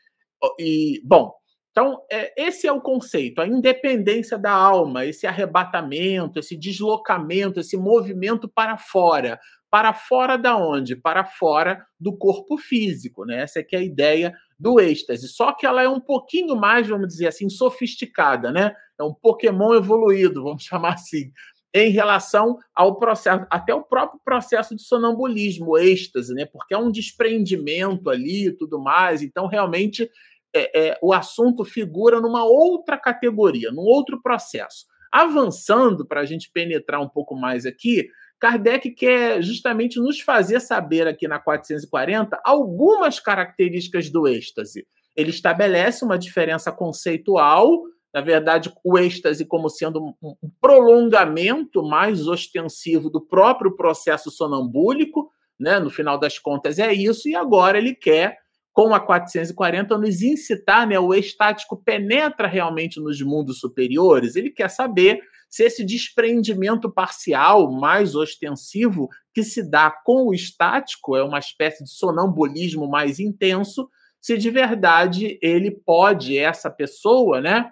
E, 0.60 1.02
bom, 1.06 1.32
então, 1.72 2.02
é, 2.12 2.34
esse 2.38 2.68
é 2.68 2.72
o 2.72 2.82
conceito, 2.82 3.42
a 3.42 3.48
independência 3.48 4.38
da 4.38 4.52
alma, 4.52 5.06
esse 5.06 5.26
arrebatamento, 5.26 6.40
esse 6.40 6.56
deslocamento, 6.56 7.60
esse 7.60 7.76
movimento 7.76 8.48
para 8.48 8.78
fora. 8.78 9.40
Para 9.72 9.92
fora 9.92 10.38
da 10.38 10.56
onde? 10.56 10.96
Para 10.96 11.26
fora 11.26 11.84
do 12.00 12.16
corpo 12.16 12.58
físico, 12.60 13.26
né? 13.26 13.42
Essa 13.42 13.60
é, 13.60 13.66
é 13.72 13.78
a 13.78 13.82
ideia 13.82 14.34
do 14.60 14.80
êxtase. 14.80 15.28
Só 15.28 15.52
que 15.52 15.66
ela 15.66 15.82
é 15.82 15.90
um 15.90 16.00
pouquinho 16.00 16.56
mais, 16.56 16.88
vamos 16.88 17.08
dizer 17.08 17.28
assim, 17.28 17.50
sofisticada, 17.50 18.52
né? 18.52 18.76
É 19.00 19.04
um 19.04 19.14
Pokémon 19.14 19.74
evoluído, 19.74 20.44
vamos 20.44 20.62
chamar 20.66 20.94
assim 20.94 21.32
em 21.74 21.90
relação 21.90 22.60
ao 22.76 23.00
processo, 23.00 23.46
até 23.50 23.74
o 23.74 23.82
próprio 23.82 24.20
processo 24.24 24.76
de 24.76 24.84
sonambulismo, 24.84 25.78
êxtase, 25.78 26.34
né? 26.34 26.46
Porque 26.46 26.74
é 26.74 26.78
um 26.78 26.92
desprendimento 26.92 28.10
ali 28.10 28.48
e 28.48 28.52
tudo 28.52 28.80
mais. 28.80 29.24
Então, 29.24 29.48
realmente, 29.48 30.08
é, 30.56 30.90
é, 30.90 31.00
o 31.02 31.12
assunto 31.12 31.66
figura 31.66 32.22
numa 32.22 32.46
outra 32.46 32.96
categoria, 32.98 33.72
num 33.72 33.82
outro 33.82 34.22
processo. 34.22 34.86
Avançando, 35.12 36.06
para 36.06 36.22
a 36.22 36.26
gente 36.26 36.52
penetrar 36.52 37.02
um 37.02 37.10
pouco 37.10 37.36
mais 37.36 37.66
aqui, 37.66 38.08
Kardec 38.40 38.92
quer 38.92 39.42
justamente 39.42 40.00
nos 40.00 40.20
fazer 40.20 40.60
saber 40.60 41.08
aqui 41.08 41.28
na 41.28 41.40
440 41.40 42.40
algumas 42.44 43.20
características 43.20 44.10
do 44.10 44.28
êxtase. 44.28 44.86
Ele 45.16 45.30
estabelece 45.30 46.04
uma 46.04 46.18
diferença 46.18 46.72
conceitual 46.72 47.84
na 48.14 48.22
verdade, 48.22 48.72
o 48.84 48.98
êxtase 48.98 49.44
como 49.44 49.70
sendo 49.70 50.16
um, 50.22 50.36
prolongamento 50.62 51.82
mais 51.82 52.28
ostensivo 52.28 53.10
do 53.10 53.20
próprio 53.20 53.76
processo 53.76 54.30
sonambúlico, 54.30 55.32
né? 55.60 55.80
no 55.80 55.90
final 55.90 56.20
das 56.20 56.38
contas 56.38 56.78
é 56.78 56.94
isso, 56.94 57.28
e 57.28 57.36
agora 57.36 57.78
ele 57.78 57.96
quer, 57.96 58.38
com 58.72 58.94
a 58.94 59.00
440, 59.00 59.98
nos 59.98 60.22
incitar, 60.22 60.88
né? 60.88 61.00
o 61.00 61.14
estático 61.14 61.76
penetra 61.76 62.48
realmente 62.48 63.00
nos 63.00 63.20
mundos 63.22 63.60
superiores, 63.60 64.36
ele 64.36 64.52
quer 64.52 64.70
saber 64.70 65.20
se 65.50 65.64
esse 65.64 65.84
desprendimento 65.84 66.92
parcial 66.92 67.72
mais 67.72 68.16
ostensivo 68.16 69.08
que 69.34 69.44
se 69.44 69.68
dá 69.68 69.92
com 70.04 70.28
o 70.28 70.34
estático, 70.34 71.16
é 71.16 71.24
uma 71.24 71.40
espécie 71.40 71.84
de 71.84 71.92
sonambulismo 71.92 72.88
mais 72.88 73.20
intenso, 73.20 73.90
se 74.22 74.38
de 74.38 74.50
verdade 74.50 75.38
ele 75.42 75.72
pode, 75.72 76.38
essa 76.38 76.72
pessoa, 76.72 77.42
né, 77.42 77.70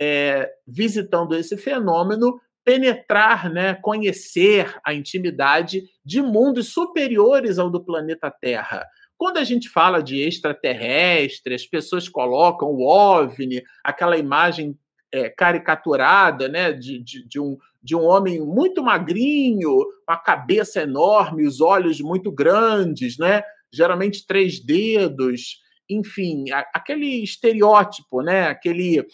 é, 0.00 0.50
visitando 0.66 1.34
esse 1.34 1.56
fenômeno, 1.56 2.40
penetrar, 2.64 3.48
né, 3.48 3.74
conhecer 3.74 4.74
a 4.84 4.92
intimidade 4.92 5.84
de 6.04 6.20
mundos 6.20 6.72
superiores 6.72 7.58
ao 7.58 7.70
do 7.70 7.84
planeta 7.84 8.30
Terra. 8.30 8.84
Quando 9.16 9.38
a 9.38 9.44
gente 9.44 9.68
fala 9.68 10.02
de 10.02 10.20
extraterrestre, 10.20 11.54
as 11.54 11.64
pessoas 11.64 12.08
colocam 12.08 12.68
o 12.68 12.86
OVNI, 12.86 13.62
aquela 13.84 14.18
imagem 14.18 14.76
é, 15.12 15.30
caricaturada 15.30 16.48
né, 16.48 16.72
de, 16.72 17.02
de, 17.02 17.26
de, 17.26 17.40
um, 17.40 17.56
de 17.82 17.96
um 17.96 18.04
homem 18.04 18.40
muito 18.40 18.82
magrinho, 18.82 19.84
com 20.04 20.12
a 20.12 20.16
cabeça 20.16 20.82
enorme, 20.82 21.46
os 21.46 21.60
olhos 21.60 22.00
muito 22.00 22.30
grandes, 22.30 23.16
né, 23.16 23.42
geralmente 23.72 24.26
três 24.26 24.60
dedos, 24.60 25.60
enfim, 25.88 26.46
aquele 26.74 27.22
estereótipo, 27.22 28.22
né, 28.22 28.48
aquele 28.48 29.06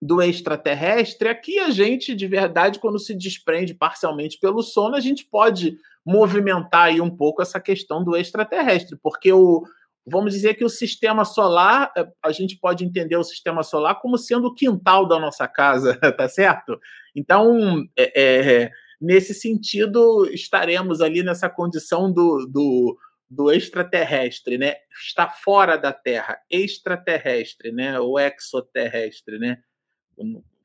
do 0.00 0.22
extraterrestre, 0.22 1.28
aqui 1.28 1.58
a 1.58 1.70
gente, 1.70 2.14
de 2.14 2.26
verdade, 2.26 2.78
quando 2.78 2.98
se 2.98 3.14
desprende 3.14 3.74
parcialmente 3.74 4.38
pelo 4.38 4.62
sono, 4.62 4.94
a 4.94 5.00
gente 5.00 5.24
pode 5.24 5.76
movimentar 6.06 6.86
aí 6.86 7.00
um 7.00 7.10
pouco 7.10 7.42
essa 7.42 7.60
questão 7.60 8.04
do 8.04 8.16
extraterrestre, 8.16 8.96
porque 9.02 9.32
o, 9.32 9.64
vamos 10.06 10.32
dizer 10.32 10.54
que 10.54 10.64
o 10.64 10.68
sistema 10.68 11.24
solar, 11.24 11.92
eh, 11.96 12.08
a 12.22 12.32
gente 12.32 12.56
pode 12.56 12.84
entender 12.84 13.16
o 13.16 13.24
sistema 13.24 13.62
solar 13.62 14.00
como 14.00 14.16
sendo 14.16 14.48
o 14.48 14.54
quintal 14.54 15.06
da 15.06 15.18
nossa 15.18 15.46
casa, 15.46 15.96
tá 16.16 16.28
certo? 16.28 16.78
Então, 17.14 17.84
é, 17.96 18.22
é, 18.22 18.70
nesse 19.00 19.34
sentido, 19.34 20.28
estaremos 20.32 21.00
ali 21.00 21.22
nessa 21.22 21.50
condição 21.50 22.12
do, 22.12 22.46
do, 22.46 22.96
do 23.28 23.52
extraterrestre, 23.52 24.56
né? 24.56 24.76
Está 25.02 25.28
fora 25.28 25.76
da 25.76 25.92
Terra, 25.92 26.38
extraterrestre, 26.50 27.72
né? 27.72 27.98
Ou 28.00 28.18
exoterrestre, 28.18 29.38
né? 29.38 29.58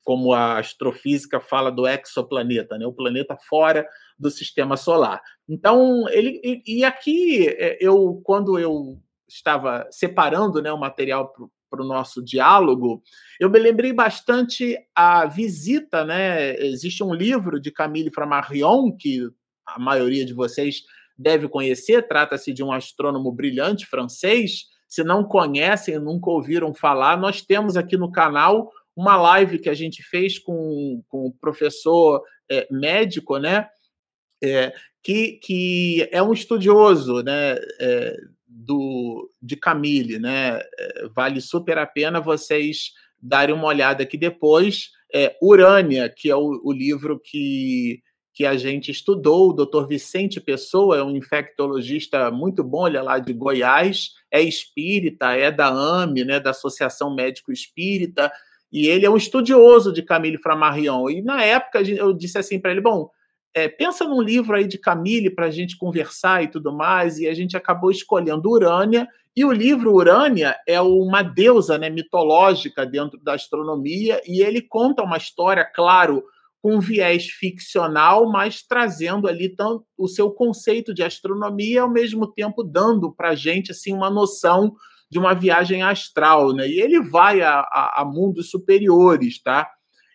Como 0.03 0.33
a 0.33 0.59
astrofísica 0.59 1.39
fala 1.39 1.71
do 1.71 1.87
exoplaneta, 1.87 2.77
né? 2.77 2.85
o 2.85 2.93
planeta 2.93 3.37
fora 3.47 3.87
do 4.19 4.29
sistema 4.29 4.75
solar. 4.75 5.21
Então, 5.47 6.07
ele 6.09 6.41
e, 6.43 6.79
e 6.79 6.83
aqui 6.83 7.47
é, 7.47 7.77
eu 7.79 8.21
quando 8.23 8.59
eu 8.59 8.99
estava 9.27 9.87
separando 9.89 10.61
né, 10.61 10.71
o 10.71 10.79
material 10.79 11.33
para 11.69 11.81
o 11.81 11.87
nosso 11.87 12.23
diálogo, 12.23 13.01
eu 13.39 13.49
me 13.49 13.57
lembrei 13.57 13.91
bastante 13.91 14.77
a 14.93 15.25
visita, 15.25 16.05
né? 16.05 16.55
Existe 16.57 17.03
um 17.03 17.13
livro 17.13 17.59
de 17.59 17.71
Camille 17.71 18.11
Flammarion 18.13 18.95
que 18.95 19.27
a 19.65 19.79
maioria 19.79 20.23
de 20.23 20.33
vocês 20.33 20.83
deve 21.17 21.47
conhecer, 21.47 22.07
trata-se 22.07 22.53
de 22.53 22.63
um 22.63 22.71
astrônomo 22.71 23.31
brilhante 23.31 23.87
francês. 23.87 24.65
Se 24.87 25.03
não 25.03 25.23
conhecem, 25.23 25.97
nunca 25.97 26.29
ouviram 26.29 26.75
falar, 26.75 27.17
nós 27.17 27.41
temos 27.41 27.75
aqui 27.75 27.97
no 27.97 28.11
canal 28.11 28.69
uma 28.95 29.15
live 29.15 29.59
que 29.59 29.69
a 29.69 29.73
gente 29.73 30.03
fez 30.03 30.37
com, 30.37 31.03
com 31.07 31.27
o 31.27 31.33
professor 31.33 32.23
é, 32.49 32.67
médico, 32.69 33.37
né? 33.37 33.67
É, 34.43 34.73
que, 35.01 35.39
que 35.43 36.07
é 36.11 36.21
um 36.21 36.33
estudioso 36.33 37.21
né, 37.23 37.55
é, 37.79 38.15
do, 38.45 39.29
de 39.41 39.55
Camille, 39.55 40.19
né? 40.19 40.59
É, 40.59 41.07
vale 41.13 41.41
super 41.41 41.77
a 41.77 41.85
pena 41.85 42.21
vocês 42.21 42.91
darem 43.21 43.55
uma 43.55 43.67
olhada 43.67 44.03
aqui 44.03 44.17
depois. 44.17 44.91
É, 45.13 45.35
Urânia, 45.41 46.09
que 46.09 46.29
é 46.29 46.35
o, 46.35 46.61
o 46.63 46.71
livro 46.71 47.19
que, 47.19 48.01
que 48.33 48.45
a 48.45 48.57
gente 48.57 48.91
estudou, 48.91 49.49
o 49.49 49.53
Dr. 49.53 49.87
Vicente 49.87 50.41
Pessoa 50.41 50.97
é 50.97 51.03
um 51.03 51.15
infectologista 51.15 52.31
muito 52.31 52.63
bom, 52.63 52.87
ele 52.87 52.97
é 52.97 53.01
lá 53.01 53.19
de 53.19 53.31
Goiás, 53.31 54.09
é 54.31 54.41
espírita, 54.41 55.33
é 55.33 55.51
da 55.51 55.67
AME, 55.67 56.25
né, 56.25 56.39
da 56.39 56.49
Associação 56.49 57.13
Médico 57.13 57.51
Espírita, 57.51 58.31
e 58.73 58.87
ele 58.87 59.05
é 59.05 59.09
um 59.09 59.15
estudioso 59.15 59.93
de 59.93 60.01
Camille 60.01 60.39
Flammarion. 60.39 61.07
E 61.11 61.21
na 61.21 61.43
época 61.43 61.79
eu 61.83 62.11
disse 62.11 62.39
assim 62.39 62.59
para 62.59 62.71
ele: 62.71 62.81
bom, 62.81 63.07
é, 63.53 63.67
pensa 63.67 64.03
num 64.03 64.19
livro 64.19 64.55
aí 64.55 64.67
de 64.67 64.79
Camille 64.79 65.29
para 65.29 65.45
a 65.45 65.51
gente 65.51 65.77
conversar 65.77 66.43
e 66.43 66.47
tudo 66.47 66.73
mais. 66.73 67.19
E 67.19 67.27
a 67.27 67.35
gente 67.35 67.55
acabou 67.55 67.91
escolhendo 67.91 68.49
Urânia. 68.49 69.07
E 69.35 69.45
o 69.45 69.51
livro 69.51 69.93
Urânia 69.93 70.55
é 70.67 70.81
uma 70.81 71.21
deusa 71.21 71.77
né, 71.77 71.89
mitológica 71.89 72.83
dentro 72.83 73.19
da 73.19 73.35
astronomia. 73.35 74.19
E 74.25 74.41
ele 74.41 74.59
conta 74.59 75.03
uma 75.03 75.17
história, 75.17 75.63
claro, 75.63 76.23
com 76.59 76.75
um 76.75 76.79
viés 76.79 77.27
ficcional, 77.27 78.27
mas 78.31 78.63
trazendo 78.63 79.27
ali 79.27 79.49
tanto 79.49 79.85
o 79.95 80.07
seu 80.07 80.31
conceito 80.31 80.95
de 80.95 81.03
astronomia, 81.03 81.83
ao 81.83 81.89
mesmo 81.89 82.25
tempo 82.25 82.63
dando 82.63 83.11
para 83.11 83.29
a 83.29 83.35
gente 83.35 83.69
assim, 83.69 83.93
uma 83.93 84.09
noção 84.09 84.75
de 85.13 85.19
uma 85.19 85.33
viagem 85.33 85.83
astral, 85.83 86.51
né? 86.53 86.67
E 86.67 86.81
ele 86.81 86.99
vai 86.99 87.41
a, 87.41 87.59
a, 87.59 88.01
a 88.01 88.05
mundos 88.05 88.49
superiores, 88.49 89.41
tá? 89.41 89.69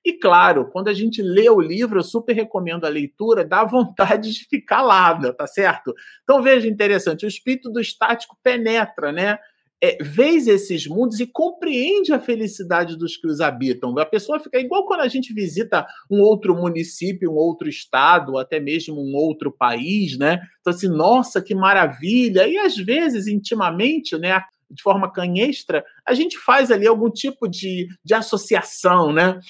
E 0.05 0.12
claro, 0.12 0.69
quando 0.71 0.88
a 0.88 0.93
gente 0.93 1.23
lê 1.23 1.49
o 1.49 1.61
livro, 1.61 2.00
eu 2.00 2.05
super 2.05 2.35
recomendo 2.35 2.85
a 2.85 2.88
leitura, 2.88 3.45
dá 3.45 3.64
vontade 3.64 4.33
de 4.33 4.45
ficar 4.47 4.83
lá, 4.83 5.17
tá 5.33 5.47
certo? 5.47 5.95
Então 6.25 6.43
veja 6.43 6.69
interessante, 6.69 7.25
o 7.25 7.28
espírito 7.28 7.71
do 7.71 7.81
estático 7.81 8.37
penetra, 8.43 9.12
né? 9.12 9.38
é, 9.83 9.97
esses 10.26 10.87
mundos 10.87 11.21
e 11.21 11.26
compreende 11.26 12.12
a 12.12 12.19
felicidade 12.19 12.97
dos 12.97 13.17
que 13.17 13.26
os 13.26 13.40
habitam. 13.40 13.97
A 13.99 14.07
pessoa 14.07 14.40
fica 14.40 14.59
igual 14.59 14.85
quando 14.87 15.00
a 15.00 15.09
gente 15.09 15.33
visita 15.33 15.87
um 16.11 16.21
outro 16.21 16.55
município, 16.55 17.31
um 17.31 17.37
outro 17.37 17.69
estado, 17.69 18.38
até 18.38 18.59
mesmo 18.59 19.00
um 19.00 19.14
outro 19.14 19.52
país, 19.52 20.19
né? 20.19 20.40
Então, 20.61 20.73
assim, 20.73 20.88
nossa, 20.88 21.40
que 21.40 21.55
maravilha! 21.55 22.47
E 22.49 22.59
às 22.59 22.76
vezes, 22.76 23.28
intimamente, 23.28 24.17
né? 24.19 24.43
De 24.70 24.82
forma 24.82 25.10
canhestra, 25.10 25.84
a 26.06 26.12
gente 26.14 26.38
faz 26.38 26.70
ali 26.70 26.87
algum 26.87 27.10
tipo 27.10 27.48
de, 27.48 27.88
de 28.04 28.14
associação, 28.14 29.12
né? 29.12 29.40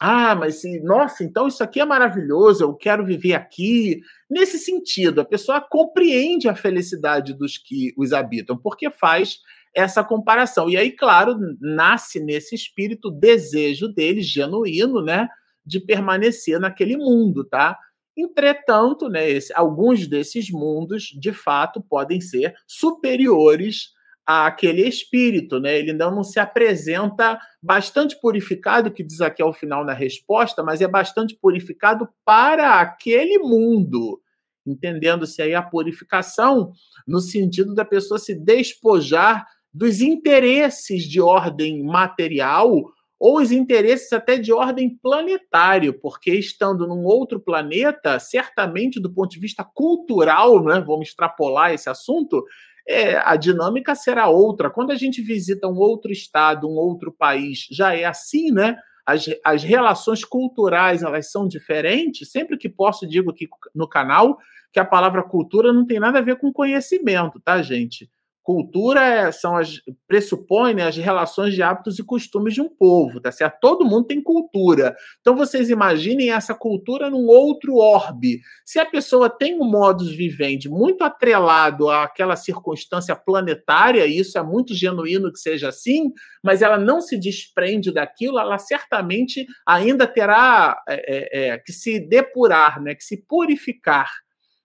Ah, 0.00 0.34
mas 0.34 0.62
nossa, 0.82 1.22
então 1.22 1.46
isso 1.46 1.62
aqui 1.62 1.78
é 1.80 1.84
maravilhoso, 1.84 2.64
eu 2.64 2.74
quero 2.74 3.06
viver 3.06 3.34
aqui. 3.34 4.00
Nesse 4.28 4.58
sentido, 4.58 5.20
a 5.20 5.24
pessoa 5.24 5.60
compreende 5.60 6.48
a 6.48 6.56
felicidade 6.56 7.32
dos 7.32 7.56
que 7.56 7.94
os 7.96 8.12
habitam, 8.12 8.56
porque 8.56 8.90
faz 8.90 9.38
essa 9.72 10.02
comparação. 10.02 10.68
E 10.68 10.76
aí, 10.76 10.90
claro, 10.90 11.36
nasce 11.60 12.18
nesse 12.18 12.54
espírito 12.54 13.08
o 13.08 13.12
desejo 13.12 13.86
dele, 13.86 14.22
genuíno, 14.22 15.00
né, 15.02 15.28
de 15.64 15.78
permanecer 15.78 16.58
naquele 16.58 16.96
mundo, 16.96 17.44
tá? 17.44 17.78
Entretanto, 18.16 19.08
né, 19.08 19.30
esse, 19.30 19.52
alguns 19.54 20.06
desses 20.06 20.50
mundos, 20.50 21.04
de 21.18 21.32
fato, 21.32 21.80
podem 21.80 22.20
ser 22.20 22.54
superiores 22.66 23.90
àquele 24.26 24.86
espírito, 24.86 25.58
né? 25.58 25.78
Ele 25.78 25.92
não, 25.92 26.14
não 26.14 26.24
se 26.24 26.38
apresenta 26.38 27.38
bastante 27.62 28.18
purificado, 28.20 28.90
que 28.90 29.02
diz 29.02 29.20
aqui 29.20 29.42
ao 29.42 29.52
final 29.52 29.84
na 29.84 29.92
resposta, 29.92 30.62
mas 30.62 30.80
é 30.80 30.88
bastante 30.88 31.34
purificado 31.34 32.08
para 32.24 32.80
aquele 32.80 33.38
mundo 33.38 34.20
entendendo-se 34.66 35.42
aí 35.42 35.54
a 35.54 35.62
purificação 35.62 36.72
no 37.06 37.20
sentido 37.20 37.74
da 37.74 37.84
pessoa 37.84 38.18
se 38.18 38.34
despojar 38.34 39.46
dos 39.72 40.00
interesses 40.00 41.04
de 41.04 41.20
ordem 41.20 41.82
material 41.82 42.70
ou 43.18 43.40
os 43.40 43.52
interesses 43.52 44.12
até 44.12 44.36
de 44.36 44.52
ordem 44.52 44.98
planetário, 45.00 45.98
porque 46.00 46.34
estando 46.34 46.88
num 46.88 47.04
outro 47.04 47.38
planeta, 47.38 48.18
certamente 48.18 49.00
do 49.00 49.12
ponto 49.12 49.30
de 49.30 49.38
vista 49.38 49.64
cultural, 49.64 50.62
né, 50.64 50.80
vamos 50.80 51.08
extrapolar 51.08 51.72
esse 51.72 51.88
assunto, 51.88 52.44
é, 52.86 53.16
a 53.16 53.36
dinâmica 53.36 53.94
será 53.94 54.28
outra. 54.28 54.70
Quando 54.70 54.90
a 54.90 54.96
gente 54.96 55.22
visita 55.22 55.68
um 55.68 55.78
outro 55.78 56.10
estado, 56.10 56.68
um 56.68 56.74
outro 56.74 57.12
país, 57.12 57.66
já 57.70 57.94
é 57.94 58.04
assim, 58.04 58.50
né? 58.50 58.76
As, 59.04 59.26
as 59.44 59.62
relações 59.62 60.24
culturais 60.24 61.02
elas 61.02 61.30
são 61.30 61.46
diferentes. 61.46 62.30
Sempre 62.30 62.56
que 62.56 62.68
posso, 62.68 63.06
digo 63.06 63.30
aqui 63.30 63.48
no 63.74 63.88
canal 63.88 64.38
que 64.72 64.80
a 64.80 64.84
palavra 64.84 65.22
cultura 65.22 65.72
não 65.72 65.84
tem 65.84 66.00
nada 66.00 66.18
a 66.18 66.22
ver 66.22 66.36
com 66.36 66.52
conhecimento, 66.52 67.38
tá, 67.40 67.60
gente? 67.60 68.10
Cultura 68.42 69.00
é, 69.04 69.30
são 69.30 69.56
as, 69.56 69.80
pressupõe 70.08 70.74
né, 70.74 70.88
as 70.88 70.96
relações 70.96 71.54
de 71.54 71.62
hábitos 71.62 71.98
e 71.98 72.04
costumes 72.04 72.54
de 72.54 72.60
um 72.60 72.68
povo, 72.68 73.20
tá 73.20 73.30
certo? 73.30 73.58
Todo 73.60 73.84
mundo 73.84 74.06
tem 74.06 74.20
cultura. 74.20 74.96
Então 75.20 75.36
vocês 75.36 75.70
imaginem 75.70 76.32
essa 76.32 76.52
cultura 76.52 77.08
num 77.08 77.26
outro 77.26 77.76
orbe. 77.76 78.40
Se 78.64 78.80
a 78.80 78.86
pessoa 78.86 79.30
tem 79.30 79.60
um 79.60 79.64
modus 79.64 80.10
vivendi 80.10 80.68
muito 80.68 81.04
atrelado 81.04 81.88
àquela 81.88 82.34
circunstância 82.34 83.14
planetária, 83.14 84.06
e 84.06 84.18
isso 84.18 84.36
é 84.36 84.42
muito 84.42 84.74
genuíno 84.74 85.32
que 85.32 85.38
seja 85.38 85.68
assim, 85.68 86.10
mas 86.42 86.62
ela 86.62 86.78
não 86.78 87.00
se 87.00 87.16
desprende 87.16 87.92
daquilo, 87.92 88.40
ela 88.40 88.58
certamente 88.58 89.46
ainda 89.64 90.04
terá 90.06 90.82
é, 90.88 91.48
é, 91.48 91.48
é 91.50 91.58
que 91.58 91.72
se 91.72 92.00
depurar, 92.00 92.82
né, 92.82 92.94
que 92.94 93.04
se 93.04 93.24
purificar 93.28 94.10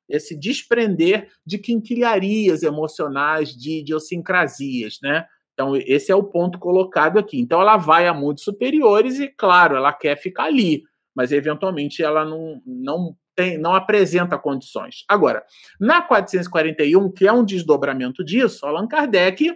esse 0.08 0.38
desprender 0.38 1.30
de 1.46 1.58
quinquilharias 1.58 2.64
emocionais, 2.64 3.50
de 3.56 3.80
idiosincrasias, 3.80 5.00
né? 5.02 5.26
Então, 5.54 5.76
esse 5.76 6.12
é 6.12 6.16
o 6.16 6.24
ponto 6.24 6.60
colocado 6.60 7.18
aqui. 7.18 7.40
Então, 7.40 7.60
ela 7.60 7.78
vai 7.78 8.08
a 8.08 8.14
mundos 8.14 8.44
superiores 8.44 9.20
e, 9.20 9.28
claro, 9.28 9.76
ela 9.76 9.92
quer 9.92 10.16
ficar 10.16 10.44
ali, 10.44 10.84
mas 11.16 11.32
eventualmente 11.32 12.04
ela 12.04 12.24
não, 12.24 12.62
não 12.64 13.16
tem, 13.36 13.58
não 13.58 13.74
apresenta 13.74 14.38
condições. 14.38 15.04
Agora, 15.08 15.44
na 15.80 16.02
441, 16.02 17.12
que 17.12 17.28
é 17.28 17.34
um 17.34 17.44
desdobramento 17.44 18.24
disso, 18.24 18.66
Allan 18.66 18.88
Kardec 18.88 19.56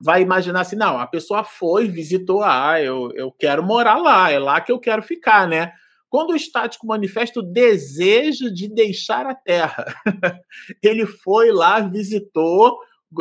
vai 0.00 0.22
imaginar 0.22 0.62
assim: 0.62 0.76
não, 0.76 0.98
a 0.98 1.06
pessoa 1.06 1.44
foi, 1.44 1.88
visitou, 1.88 2.42
ah, 2.42 2.80
eu, 2.80 3.10
eu 3.14 3.30
quero 3.32 3.62
morar 3.62 3.96
lá, 3.96 4.30
é 4.30 4.38
lá 4.38 4.60
que 4.60 4.72
eu 4.72 4.80
quero 4.80 5.02
ficar, 5.02 5.48
né? 5.48 5.72
Quando 6.12 6.32
o 6.32 6.36
estático 6.36 6.86
manifesta 6.86 7.40
o 7.40 7.42
desejo 7.42 8.52
de 8.52 8.68
deixar 8.68 9.24
a 9.24 9.34
Terra, 9.34 9.86
ele 10.84 11.06
foi 11.06 11.50
lá, 11.50 11.80
visitou, 11.80 12.76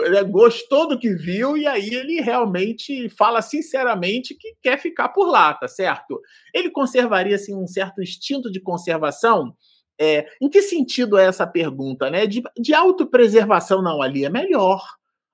né, 0.09 0.21
gostou 0.25 0.89
do 0.89 0.99
que 0.99 1.15
viu 1.15 1.55
e 1.55 1.65
aí 1.65 1.87
ele 1.87 2.19
realmente 2.19 3.07
fala 3.07 3.41
sinceramente 3.41 4.35
que 4.35 4.55
quer 4.61 4.77
ficar 4.77 5.07
por 5.07 5.25
lá, 5.25 5.53
tá 5.53 5.69
certo? 5.69 6.19
Ele 6.53 6.69
conservaria 6.69 7.37
assim 7.37 7.55
um 7.55 7.65
certo 7.65 8.01
instinto 8.01 8.51
de 8.51 8.59
conservação? 8.59 9.55
É, 9.97 10.25
em 10.41 10.49
que 10.49 10.61
sentido 10.61 11.17
é 11.17 11.27
essa 11.27 11.47
pergunta, 11.47 12.09
né? 12.09 12.27
De, 12.27 12.43
de 12.59 12.73
autopreservação, 12.73 13.81
não, 13.81 14.01
ali 14.01 14.25
é 14.25 14.29
melhor. 14.29 14.83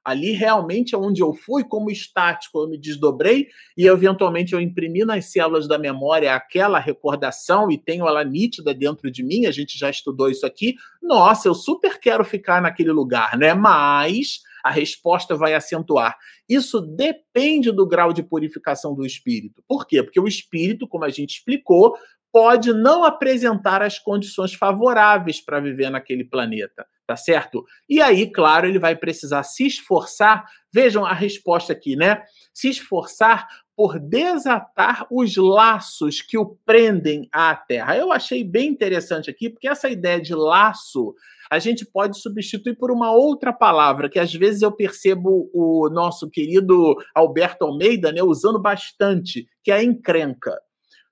Ali 0.07 0.31
realmente 0.31 0.95
é 0.95 0.97
onde 0.97 1.21
eu 1.21 1.33
fui 1.33 1.65
como 1.65 1.91
estático, 1.91 2.59
eu 2.59 2.69
me 2.69 2.77
desdobrei 2.77 3.49
e 3.75 3.87
eventualmente 3.87 4.53
eu 4.53 4.61
imprimi 4.61 5.03
nas 5.03 5.25
células 5.25 5.67
da 5.67 5.77
memória 5.77 6.33
aquela 6.33 6.79
recordação 6.79 7.69
e 7.69 7.77
tenho 7.77 8.07
ela 8.07 8.23
nítida 8.23 8.73
dentro 8.73 9.11
de 9.11 9.21
mim. 9.21 9.45
A 9.45 9.51
gente 9.51 9.77
já 9.77 9.89
estudou 9.89 10.29
isso 10.29 10.45
aqui. 10.45 10.77
Nossa, 11.03 11.49
eu 11.49 11.53
super 11.53 11.99
quero 11.99 12.23
ficar 12.23 12.61
naquele 12.61 12.93
lugar, 12.93 13.37
né? 13.37 13.53
Mas 13.53 14.43
a 14.63 14.71
resposta 14.71 15.35
vai 15.35 15.53
acentuar. 15.53 16.15
Isso 16.47 16.79
depende 16.79 17.69
do 17.69 17.85
grau 17.85 18.13
de 18.13 18.23
purificação 18.23 18.95
do 18.95 19.05
espírito. 19.05 19.61
Por 19.67 19.85
quê? 19.85 20.01
Porque 20.01 20.21
o 20.21 20.27
espírito, 20.27 20.87
como 20.87 21.03
a 21.03 21.09
gente 21.09 21.31
explicou, 21.31 21.97
pode 22.31 22.71
não 22.71 23.03
apresentar 23.03 23.81
as 23.81 23.99
condições 23.99 24.53
favoráveis 24.53 25.41
para 25.41 25.59
viver 25.59 25.89
naquele 25.89 26.23
planeta 26.23 26.87
tá 27.07 27.15
certo? 27.15 27.65
E 27.89 28.01
aí, 28.01 28.29
claro, 28.29 28.67
ele 28.67 28.77
vai 28.77 28.95
precisar 28.95 29.41
se 29.43 29.65
esforçar. 29.65 30.45
Vejam 30.73 31.05
a 31.05 31.13
resposta 31.13 31.71
aqui, 31.71 31.95
né? 31.95 32.21
Se 32.53 32.67
esforçar 32.67 33.47
por 33.75 33.97
desatar 33.97 35.07
os 35.09 35.37
laços 35.37 36.21
que 36.21 36.37
o 36.37 36.57
prendem 36.65 37.29
à 37.31 37.55
terra. 37.55 37.95
Eu 37.95 38.11
achei 38.11 38.43
bem 38.43 38.67
interessante 38.67 39.29
aqui, 39.29 39.49
porque 39.49 39.69
essa 39.69 39.87
ideia 39.87 40.19
de 40.19 40.35
laço 40.35 41.15
a 41.49 41.59
gente 41.59 41.85
pode 41.85 42.19
substituir 42.19 42.75
por 42.75 42.91
uma 42.91 43.13
outra 43.13 43.53
palavra 43.53 44.09
que 44.09 44.19
às 44.19 44.33
vezes 44.33 44.61
eu 44.61 44.71
percebo 44.71 45.49
o 45.53 45.89
nosso 45.89 46.29
querido 46.29 46.95
Alberto 47.15 47.63
Almeida 47.63 48.11
né, 48.11 48.21
usando 48.21 48.61
bastante, 48.61 49.47
que 49.63 49.71
é 49.71 49.75
a 49.75 49.83
encrenca 49.83 50.57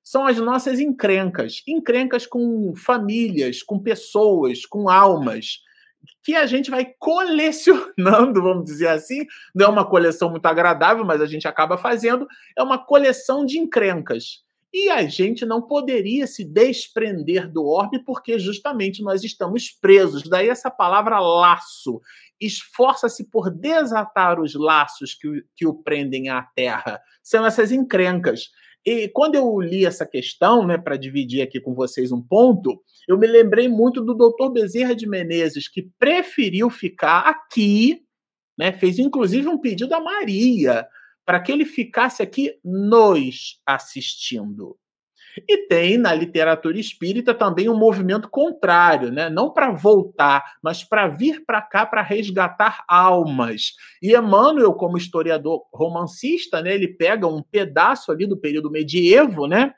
são 0.06 0.28
as 0.28 0.38
nossas 0.38 0.80
encrencas. 0.80 1.64
Encrencas 1.68 2.28
com 2.28 2.76
famílias, 2.76 3.64
com 3.64 3.80
pessoas, 3.80 4.64
com 4.64 4.88
almas 4.88 5.62
que 6.24 6.36
a 6.36 6.46
gente 6.46 6.70
vai 6.70 6.86
colecionando, 7.00 8.42
vamos 8.44 8.66
dizer 8.66 8.88
assim. 8.88 9.26
Não 9.54 9.66
é 9.66 9.70
uma 9.70 9.86
coleção 9.86 10.30
muito 10.30 10.46
agradável, 10.46 11.06
mas 11.06 11.22
a 11.22 11.26
gente 11.26 11.48
acaba 11.48 11.78
fazendo. 11.78 12.28
É 12.58 12.64
uma 12.64 12.78
coleção 12.78 13.46
de 13.46 13.58
encrencas. 13.60 14.44
E 14.74 14.90
a 14.90 15.08
gente 15.08 15.46
não 15.46 15.62
poderia 15.62 16.28
se 16.28 16.44
desprender 16.44 17.50
do 17.50 17.66
orbe 17.66 18.04
porque 18.04 18.38
justamente 18.38 19.02
nós 19.02 19.24
estamos 19.24 19.70
presos. 19.70 20.24
Daí 20.24 20.50
essa 20.50 20.70
palavra 20.70 21.18
laço. 21.20 22.02
Esforça-se 22.42 23.30
por 23.30 23.50
desatar 23.50 24.38
os 24.42 24.54
laços 24.54 25.14
que, 25.14 25.46
que 25.56 25.66
o 25.66 25.74
prendem 25.74 26.28
à 26.28 26.42
terra. 26.42 27.00
São 27.24 27.46
essas 27.46 27.72
encrencas. 27.72 28.50
E 28.86 29.08
quando 29.10 29.36
eu 29.36 29.60
li 29.60 29.84
essa 29.84 30.06
questão, 30.06 30.66
né, 30.66 30.78
para 30.78 30.96
dividir 30.96 31.42
aqui 31.42 31.60
com 31.60 31.74
vocês 31.74 32.12
um 32.12 32.22
ponto, 32.22 32.80
eu 33.08 33.18
me 33.18 33.26
lembrei 33.26 33.68
muito 33.68 34.00
do 34.04 34.14
Dr. 34.14 34.52
Bezerra 34.52 34.96
de 34.96 35.08
Menezes, 35.08 35.68
que 35.68 35.90
preferiu 35.98 36.70
ficar 36.70 37.22
aqui, 37.22 38.02
né, 38.58 38.72
fez 38.72 39.00
inclusive 39.00 39.48
um 39.48 39.60
pedido 39.60 39.94
a 39.96 40.00
Maria 40.00 40.88
para 41.26 41.40
que 41.40 41.52
ele 41.52 41.66
ficasse 41.66 42.22
aqui 42.22 42.54
nos 42.64 43.60
assistindo. 43.66 44.78
E 45.48 45.68
tem 45.68 45.98
na 45.98 46.14
literatura 46.14 46.80
espírita 46.80 47.34
também 47.34 47.70
um 47.70 47.78
movimento 47.78 48.30
contrário, 48.30 49.12
né? 49.12 49.30
não 49.30 49.52
para 49.52 49.72
voltar, 49.72 50.44
mas 50.62 50.84
para 50.84 51.08
vir 51.08 51.44
para 51.46 51.62
cá 51.62 51.86
para 51.86 52.02
resgatar 52.02 52.84
almas. 52.88 53.74
E 54.02 54.16
Emmanuel, 54.16 54.74
como 54.74 54.98
historiador 54.98 55.64
romancista, 55.74 56.62
né, 56.62 56.74
ele 56.74 56.88
pega 56.88 57.28
um 57.28 57.42
pedaço 57.42 58.12
ali 58.12 58.26
do 58.26 58.38
período 58.38 58.72
medievo, 58.72 59.48
né? 59.48 59.74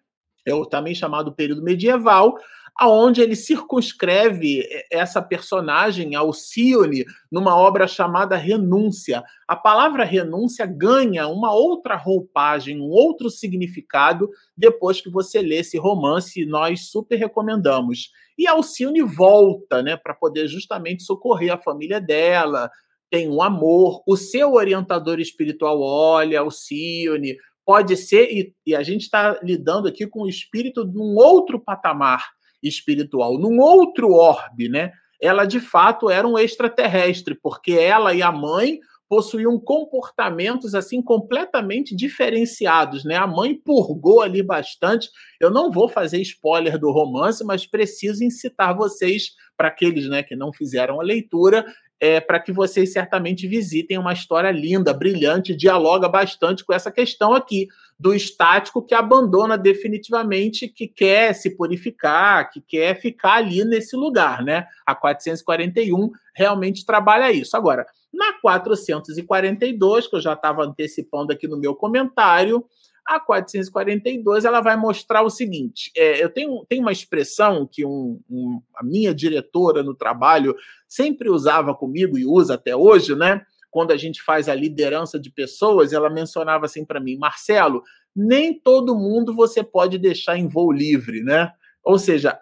é 0.47 0.69
também 0.69 0.95
chamado 0.95 1.35
período 1.35 1.61
medieval, 1.61 2.37
aonde 2.77 3.21
ele 3.21 3.35
circunscreve 3.35 4.63
essa 4.91 5.19
personagem, 5.19 6.13
Alcione, 6.13 7.05
numa 7.31 7.57
obra 7.57 7.87
chamada 7.87 8.35
Renúncia. 8.35 9.23
A 9.47 9.55
palavra 9.55 10.03
renúncia 10.03 10.65
ganha 10.65 11.27
uma 11.27 11.51
outra 11.53 11.95
roupagem, 11.95 12.79
um 12.79 12.89
outro 12.89 13.31
significado 13.31 14.29
depois 14.55 15.01
que 15.01 15.09
você 15.09 15.41
lê 15.41 15.57
esse 15.57 15.77
romance, 15.77 16.45
nós 16.45 16.89
super 16.91 17.15
recomendamos. 17.15 18.11
E 18.37 18.45
Alcione 18.45 19.01
volta, 19.01 19.81
né, 19.81 19.97
para 19.97 20.13
poder 20.13 20.47
justamente 20.47 21.01
socorrer 21.01 21.51
a 21.51 21.57
família 21.57 21.99
dela, 21.99 22.69
tem 23.09 23.27
um 23.27 23.41
amor, 23.41 24.03
o 24.05 24.15
seu 24.15 24.53
orientador 24.53 25.19
espiritual 25.19 25.81
olha, 25.81 26.43
o 26.43 26.51
Cione, 26.51 27.37
pode 27.65 27.97
ser, 27.97 28.29
e, 28.31 28.53
e 28.65 28.75
a 28.75 28.83
gente 28.83 29.01
está 29.01 29.39
lidando 29.41 29.87
aqui 29.87 30.05
com 30.05 30.23
o 30.23 30.29
espírito 30.29 30.85
num 30.85 31.15
outro 31.15 31.59
patamar 31.59 32.37
espiritual, 32.61 33.37
num 33.37 33.59
outro 33.59 34.11
orbe, 34.11 34.69
né? 34.69 34.91
Ela 35.21 35.45
de 35.45 35.59
fato 35.59 36.09
era 36.09 36.27
um 36.27 36.37
extraterrestre, 36.37 37.35
porque 37.41 37.71
ela 37.73 38.13
e 38.13 38.21
a 38.21 38.31
mãe 38.31 38.79
possuíam 39.09 39.57
comportamentos 39.59 40.75
assim 40.75 41.01
completamente 41.01 41.95
diferenciados, 41.95 43.03
né? 43.05 43.15
A 43.15 43.25
mãe 43.25 43.55
purgou 43.55 44.21
ali 44.21 44.43
bastante. 44.43 45.09
Eu 45.39 45.49
não 45.49 45.71
vou 45.71 45.87
fazer 45.87 46.21
spoiler 46.21 46.77
do 46.77 46.91
romance, 46.91 47.43
mas 47.43 47.65
preciso 47.65 48.23
incitar 48.23 48.75
vocês 48.75 49.31
para 49.55 49.69
aqueles, 49.69 50.07
né, 50.07 50.21
que 50.21 50.35
não 50.35 50.53
fizeram 50.53 51.01
a 51.01 51.03
leitura, 51.03 51.65
é, 51.99 52.19
para 52.19 52.39
que 52.39 52.51
vocês 52.51 52.93
certamente 52.93 53.47
visitem 53.47 53.97
uma 53.97 54.13
história 54.13 54.51
linda, 54.51 54.93
brilhante, 54.93 55.55
dialoga 55.55 56.07
bastante 56.07 56.63
com 56.63 56.73
essa 56.73 56.91
questão 56.91 57.33
aqui 57.33 57.67
do 57.99 58.13
estático 58.13 58.85
que 58.85 58.93
abandona 58.93 59.57
definitivamente, 59.57 60.67
que 60.67 60.87
quer 60.87 61.33
se 61.33 61.55
purificar, 61.57 62.51
que 62.51 62.61
quer 62.61 62.99
ficar 62.99 63.35
ali 63.35 63.65
nesse 63.65 63.95
lugar, 63.95 64.43
né? 64.43 64.67
A 64.85 64.93
441 64.93 66.11
realmente 66.35 66.85
trabalha 66.85 67.31
isso. 67.31 67.57
Agora, 67.57 67.85
na 68.13 68.33
442, 68.39 70.07
que 70.07 70.15
eu 70.15 70.21
já 70.21 70.33
estava 70.33 70.63
antecipando 70.63 71.33
aqui 71.33 71.47
no 71.47 71.57
meu 71.57 71.73
comentário, 71.73 72.63
a 73.07 73.19
442 73.19 74.43
ela 74.43 74.59
vai 74.59 74.75
mostrar 74.75 75.21
o 75.21 75.29
seguinte: 75.29 75.91
é, 75.95 76.21
eu 76.21 76.29
tenho, 76.29 76.65
tenho 76.67 76.81
uma 76.81 76.91
expressão 76.91 77.67
que 77.71 77.85
um, 77.85 78.19
um, 78.29 78.61
a 78.75 78.83
minha 78.83 79.15
diretora 79.15 79.81
no 79.81 79.95
trabalho 79.95 80.53
sempre 80.87 81.29
usava 81.29 81.73
comigo 81.73 82.17
e 82.17 82.25
usa 82.25 82.55
até 82.55 82.75
hoje, 82.75 83.15
né? 83.15 83.41
Quando 83.71 83.91
a 83.91 83.97
gente 83.97 84.21
faz 84.21 84.49
a 84.49 84.55
liderança 84.55 85.19
de 85.19 85.31
pessoas, 85.31 85.93
ela 85.93 86.09
mencionava 86.09 86.65
assim 86.65 86.83
para 86.83 86.99
mim, 86.99 87.17
Marcelo, 87.17 87.81
nem 88.15 88.53
todo 88.59 88.95
mundo 88.95 89.33
você 89.33 89.63
pode 89.63 89.97
deixar 89.97 90.37
em 90.37 90.47
voo 90.47 90.71
livre, 90.71 91.23
né? 91.23 91.51
Ou 91.83 91.97
seja, 91.97 92.37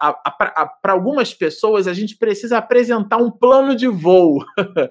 para 0.82 0.94
algumas 0.94 1.32
pessoas 1.32 1.88
a 1.88 1.94
gente 1.94 2.18
precisa 2.18 2.58
apresentar 2.58 3.18
um 3.18 3.30
plano 3.30 3.76
de 3.76 3.88
voo. 3.88 4.44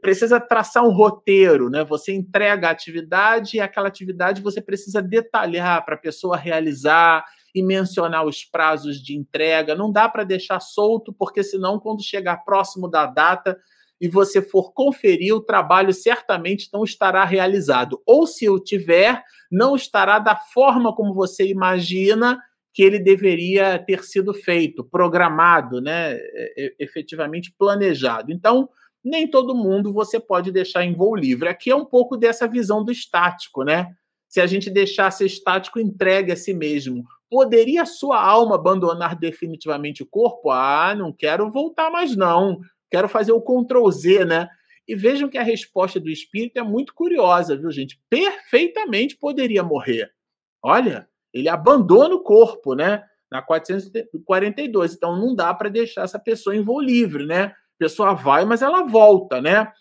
precisa 0.00 0.40
traçar 0.40 0.84
um 0.84 0.92
roteiro, 0.92 1.68
né? 1.68 1.84
Você 1.84 2.12
entrega 2.12 2.68
a 2.68 2.70
atividade 2.70 3.56
e 3.56 3.60
aquela 3.60 3.88
atividade 3.88 4.42
você 4.42 4.60
precisa 4.60 5.02
detalhar 5.02 5.84
para 5.84 5.94
a 5.94 5.98
pessoa 5.98 6.36
realizar 6.36 7.24
e 7.54 7.62
mencionar 7.62 8.24
os 8.24 8.44
prazos 8.44 9.02
de 9.02 9.16
entrega. 9.16 9.74
Não 9.74 9.90
dá 9.90 10.08
para 10.08 10.24
deixar 10.24 10.60
solto, 10.60 11.12
porque 11.12 11.42
senão, 11.42 11.78
quando 11.78 12.02
chegar 12.02 12.44
próximo 12.44 12.88
da 12.88 13.06
data 13.06 13.58
e 14.00 14.08
você 14.08 14.42
for 14.42 14.72
conferir, 14.72 15.34
o 15.34 15.40
trabalho 15.40 15.92
certamente 15.92 16.68
não 16.72 16.82
estará 16.82 17.24
realizado. 17.24 18.00
Ou 18.06 18.26
se 18.26 18.48
o 18.48 18.58
tiver, 18.58 19.22
não 19.50 19.76
estará 19.76 20.18
da 20.18 20.34
forma 20.34 20.94
como 20.94 21.14
você 21.14 21.46
imagina 21.46 22.38
que 22.74 22.82
ele 22.82 22.98
deveria 22.98 23.78
ter 23.78 24.02
sido 24.02 24.32
feito, 24.32 24.82
programado, 24.82 25.80
né? 25.80 26.18
efetivamente 26.78 27.54
planejado. 27.56 28.32
Então, 28.32 28.68
nem 29.04 29.28
todo 29.28 29.54
mundo 29.54 29.92
você 29.92 30.20
pode 30.20 30.52
deixar 30.52 30.84
em 30.84 30.94
voo 30.94 31.14
livre. 31.16 31.48
Aqui 31.48 31.70
é 31.70 31.76
um 31.76 31.84
pouco 31.84 32.16
dessa 32.16 32.46
visão 32.46 32.84
do 32.84 32.92
estático, 32.92 33.64
né? 33.64 33.94
Se 34.28 34.40
a 34.40 34.46
gente 34.46 34.70
deixasse 34.70 35.26
estático 35.26 35.78
entregue 35.78 36.32
a 36.32 36.36
si 36.36 36.54
mesmo, 36.54 37.04
poderia 37.28 37.84
sua 37.84 38.22
alma 38.22 38.54
abandonar 38.54 39.16
definitivamente 39.16 40.02
o 40.02 40.06
corpo? 40.06 40.50
Ah, 40.50 40.94
não 40.94 41.12
quero 41.12 41.50
voltar 41.50 41.90
mais 41.90 42.16
não. 42.16 42.60
Quero 42.90 43.08
fazer 43.08 43.32
o 43.32 43.40
Ctrl 43.40 43.90
Z, 43.90 44.24
né? 44.24 44.48
E 44.86 44.94
vejam 44.94 45.28
que 45.28 45.38
a 45.38 45.42
resposta 45.42 45.98
do 45.98 46.10
espírito 46.10 46.58
é 46.58 46.62
muito 46.62 46.94
curiosa, 46.94 47.56
viu, 47.56 47.70
gente? 47.70 48.00
Perfeitamente 48.08 49.16
poderia 49.16 49.62
morrer. 49.62 50.10
Olha, 50.62 51.08
ele 51.32 51.48
abandona 51.48 52.14
o 52.14 52.22
corpo, 52.22 52.74
né? 52.74 53.02
Na 53.30 53.40
442. 53.40 54.94
Então 54.94 55.16
não 55.16 55.34
dá 55.34 55.54
para 55.54 55.68
deixar 55.68 56.02
essa 56.02 56.18
pessoa 56.18 56.54
em 56.54 56.62
voo 56.62 56.80
livre, 56.80 57.26
né? 57.26 57.54
Pessoa 57.82 58.14
vai, 58.14 58.44
mas 58.44 58.62
ela 58.62 58.84
volta, 58.84 59.40
né? 59.40 59.72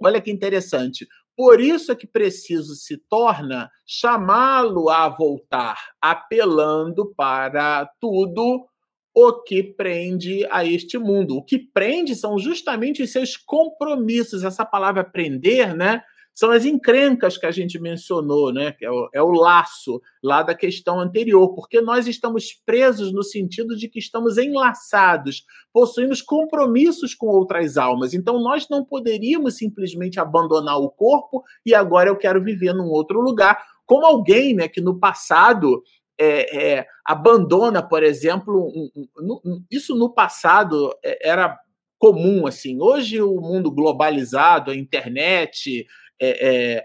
Olha 0.00 0.20
que 0.20 0.30
interessante. 0.30 1.08
Por 1.34 1.60
isso 1.60 1.90
é 1.90 1.96
que 1.96 2.06
preciso 2.06 2.74
se 2.74 2.98
torna 3.08 3.70
chamá-lo 3.86 4.90
a 4.90 5.08
voltar, 5.08 5.78
apelando 6.00 7.14
para 7.16 7.86
tudo 7.98 8.66
o 9.14 9.32
que 9.42 9.62
prende 9.62 10.46
a 10.50 10.64
este 10.64 10.98
mundo. 10.98 11.36
O 11.36 11.42
que 11.42 11.58
prende 11.58 12.14
são 12.14 12.38
justamente 12.38 13.02
os 13.02 13.10
seus 13.10 13.36
compromissos. 13.36 14.44
Essa 14.44 14.64
palavra 14.64 15.02
prender, 15.02 15.74
né? 15.74 16.02
São 16.38 16.52
as 16.52 16.64
encrencas 16.64 17.36
que 17.36 17.46
a 17.46 17.50
gente 17.50 17.80
mencionou, 17.80 18.52
né? 18.52 18.70
Que 18.70 18.84
é 18.84 18.90
o, 18.92 19.10
é 19.12 19.20
o 19.20 19.32
laço 19.32 20.00
lá 20.22 20.40
da 20.40 20.54
questão 20.54 21.00
anterior, 21.00 21.52
porque 21.52 21.80
nós 21.80 22.06
estamos 22.06 22.52
presos 22.64 23.12
no 23.12 23.24
sentido 23.24 23.76
de 23.76 23.88
que 23.88 23.98
estamos 23.98 24.38
enlaçados, 24.38 25.44
possuímos 25.72 26.22
compromissos 26.22 27.12
com 27.12 27.26
outras 27.26 27.76
almas. 27.76 28.14
Então 28.14 28.40
nós 28.40 28.68
não 28.70 28.84
poderíamos 28.84 29.56
simplesmente 29.56 30.20
abandonar 30.20 30.78
o 30.78 30.88
corpo 30.88 31.42
e 31.66 31.74
agora 31.74 32.08
eu 32.08 32.16
quero 32.16 32.40
viver 32.40 32.72
num 32.72 32.86
outro 32.86 33.20
lugar, 33.20 33.60
como 33.84 34.06
alguém, 34.06 34.54
né? 34.54 34.68
Que 34.68 34.80
no 34.80 34.96
passado 34.96 35.82
é, 36.16 36.76
é, 36.78 36.86
abandona, 37.04 37.82
por 37.82 38.04
exemplo, 38.04 38.68
um, 38.68 39.08
um, 39.18 39.40
um, 39.44 39.64
isso 39.68 39.92
no 39.96 40.14
passado 40.14 40.96
é, 41.04 41.30
era 41.30 41.58
comum 41.98 42.46
assim. 42.46 42.80
Hoje 42.80 43.20
o 43.20 43.40
mundo 43.40 43.72
globalizado, 43.72 44.70
a 44.70 44.76
internet, 44.76 45.84
é, 46.20 46.76
é, 46.76 46.84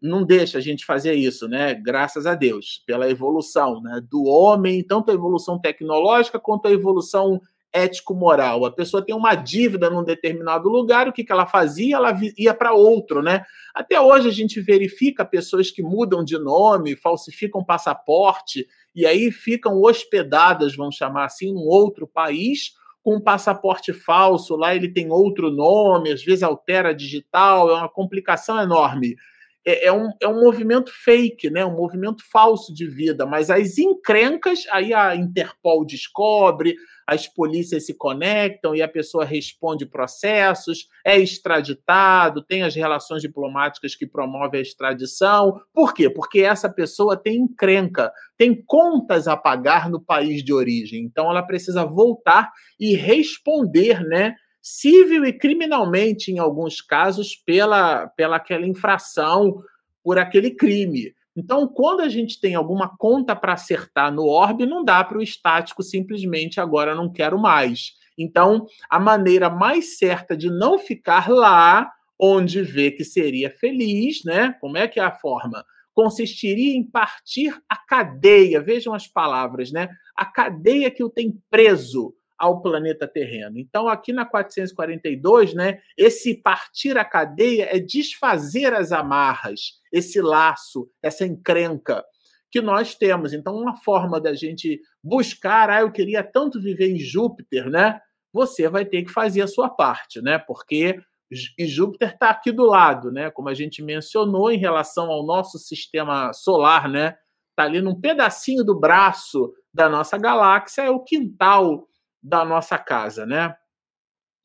não 0.00 0.24
deixa 0.24 0.58
a 0.58 0.60
gente 0.60 0.84
fazer 0.84 1.14
isso, 1.14 1.48
né? 1.48 1.74
Graças 1.74 2.26
a 2.26 2.34
Deus, 2.34 2.82
pela 2.86 3.10
evolução 3.10 3.80
né? 3.80 4.00
do 4.08 4.24
homem, 4.24 4.82
tanto 4.82 5.10
a 5.10 5.14
evolução 5.14 5.58
tecnológica 5.58 6.38
quanto 6.38 6.68
a 6.68 6.72
evolução 6.72 7.40
ético-moral. 7.72 8.64
A 8.64 8.70
pessoa 8.70 9.04
tem 9.04 9.14
uma 9.14 9.34
dívida 9.34 9.90
num 9.90 10.04
determinado 10.04 10.68
lugar, 10.68 11.08
o 11.08 11.12
que, 11.12 11.24
que 11.24 11.32
ela 11.32 11.44
fazia? 11.44 11.96
Ela 11.96 12.16
ia 12.38 12.54
para 12.54 12.72
outro, 12.72 13.20
né? 13.20 13.44
Até 13.74 14.00
hoje 14.00 14.28
a 14.28 14.32
gente 14.32 14.60
verifica 14.60 15.24
pessoas 15.24 15.72
que 15.72 15.82
mudam 15.82 16.24
de 16.24 16.38
nome, 16.38 16.94
falsificam 16.94 17.64
passaporte 17.64 18.64
e 18.94 19.04
aí 19.04 19.32
ficam 19.32 19.82
hospedadas, 19.82 20.76
vamos 20.76 20.94
chamar 20.94 21.24
assim, 21.24 21.52
num 21.52 21.66
outro 21.66 22.06
país 22.06 22.74
com 23.04 23.16
um 23.16 23.20
passaporte 23.20 23.92
falso, 23.92 24.56
lá 24.56 24.74
ele 24.74 24.88
tem 24.88 25.10
outro 25.10 25.50
nome, 25.50 26.10
às 26.10 26.24
vezes 26.24 26.42
altera 26.42 26.94
digital, 26.94 27.68
é 27.68 27.74
uma 27.74 27.88
complicação 27.88 28.58
enorme. 28.58 29.14
É, 29.66 29.86
é, 29.86 29.92
um, 29.92 30.10
é 30.20 30.28
um 30.28 30.40
movimento 30.42 30.90
fake, 31.04 31.48
né? 31.50 31.64
um 31.64 31.74
movimento 31.74 32.22
falso 32.30 32.72
de 32.72 32.86
vida, 32.86 33.24
mas 33.24 33.50
as 33.50 33.78
encrencas, 33.78 34.64
aí 34.70 34.92
a 34.92 35.16
Interpol 35.16 35.84
descobre, 35.86 36.74
as 37.06 37.26
polícias 37.26 37.86
se 37.86 37.94
conectam 37.94 38.74
e 38.74 38.82
a 38.82 38.88
pessoa 38.88 39.24
responde 39.24 39.86
processos, 39.86 40.88
é 41.04 41.18
extraditado, 41.18 42.42
tem 42.42 42.62
as 42.62 42.74
relações 42.74 43.20
diplomáticas 43.20 43.94
que 43.94 44.06
promovem 44.06 44.58
a 44.58 44.62
extradição. 44.62 45.60
Por 45.72 45.92
quê? 45.92 46.08
Porque 46.08 46.40
essa 46.40 46.68
pessoa 46.68 47.16
tem 47.16 47.36
encrenca, 47.36 48.10
tem 48.38 48.54
contas 48.66 49.28
a 49.28 49.36
pagar 49.36 49.90
no 49.90 50.00
país 50.00 50.42
de 50.42 50.52
origem. 50.52 51.04
Então 51.04 51.30
ela 51.30 51.42
precisa 51.42 51.84
voltar 51.84 52.50
e 52.80 52.94
responder, 52.94 54.02
né? 54.02 54.34
Civil 54.66 55.26
e 55.26 55.32
criminalmente, 55.34 56.32
em 56.32 56.38
alguns 56.38 56.80
casos, 56.80 57.36
pela, 57.36 58.06
pela 58.08 58.36
aquela 58.36 58.66
infração, 58.66 59.62
por 60.02 60.18
aquele 60.18 60.52
crime. 60.52 61.12
Então, 61.36 61.68
quando 61.68 62.00
a 62.00 62.08
gente 62.08 62.40
tem 62.40 62.54
alguma 62.54 62.96
conta 62.96 63.36
para 63.36 63.52
acertar 63.52 64.10
no 64.10 64.24
orbe, 64.24 64.64
não 64.64 64.82
dá 64.82 65.04
para 65.04 65.18
o 65.18 65.22
estático 65.22 65.82
simplesmente 65.82 66.60
agora 66.60 66.94
não 66.94 67.12
quero 67.12 67.38
mais. 67.38 67.92
Então, 68.16 68.64
a 68.88 68.98
maneira 68.98 69.50
mais 69.50 69.98
certa 69.98 70.34
de 70.34 70.48
não 70.48 70.78
ficar 70.78 71.28
lá 71.28 71.92
onde 72.18 72.62
vê 72.62 72.90
que 72.90 73.04
seria 73.04 73.50
feliz, 73.50 74.24
né? 74.24 74.54
Como 74.62 74.78
é 74.78 74.88
que 74.88 74.98
é 74.98 75.02
a 75.02 75.12
forma? 75.12 75.62
Consistiria 75.92 76.74
em 76.74 76.82
partir 76.82 77.54
a 77.68 77.76
cadeia, 77.76 78.62
vejam 78.62 78.94
as 78.94 79.06
palavras, 79.06 79.70
né? 79.70 79.90
A 80.16 80.24
cadeia 80.24 80.90
que 80.90 81.04
o 81.04 81.10
tem 81.10 81.38
preso 81.50 82.14
ao 82.38 82.60
planeta 82.60 83.06
terreno. 83.06 83.58
Então, 83.58 83.88
aqui 83.88 84.12
na 84.12 84.26
442, 84.26 85.54
né, 85.54 85.80
esse 85.96 86.34
partir 86.34 86.98
a 86.98 87.04
cadeia 87.04 87.68
é 87.70 87.78
desfazer 87.78 88.72
as 88.74 88.92
amarras, 88.92 89.80
esse 89.92 90.20
laço, 90.20 90.88
essa 91.02 91.26
encrenca 91.26 92.04
que 92.50 92.60
nós 92.60 92.94
temos. 92.94 93.32
Então, 93.32 93.56
uma 93.56 93.76
forma 93.76 94.20
da 94.20 94.34
gente 94.34 94.80
buscar, 95.02 95.70
ah, 95.70 95.80
eu 95.80 95.90
queria 95.90 96.22
tanto 96.22 96.60
viver 96.60 96.90
em 96.90 96.98
Júpiter, 96.98 97.68
né? 97.68 98.00
Você 98.32 98.68
vai 98.68 98.84
ter 98.84 99.02
que 99.04 99.12
fazer 99.12 99.42
a 99.42 99.48
sua 99.48 99.68
parte, 99.68 100.20
né? 100.20 100.38
Porque 100.38 101.00
e 101.58 101.66
Júpiter 101.66 102.12
está 102.12 102.30
aqui 102.30 102.52
do 102.52 102.64
lado, 102.64 103.10
né? 103.10 103.30
Como 103.30 103.48
a 103.48 103.54
gente 103.54 103.82
mencionou 103.82 104.50
em 104.50 104.58
relação 104.58 105.10
ao 105.10 105.24
nosso 105.24 105.58
sistema 105.58 106.32
solar, 106.32 106.88
né? 106.88 107.16
Está 107.50 107.64
ali 107.64 107.80
num 107.80 108.00
pedacinho 108.00 108.64
do 108.64 108.78
braço 108.78 109.52
da 109.72 109.88
nossa 109.88 110.16
galáxia, 110.16 110.82
é 110.82 110.90
o 110.90 111.00
quintal 111.00 111.88
da 112.24 112.42
nossa 112.42 112.78
casa, 112.78 113.26
né? 113.26 113.54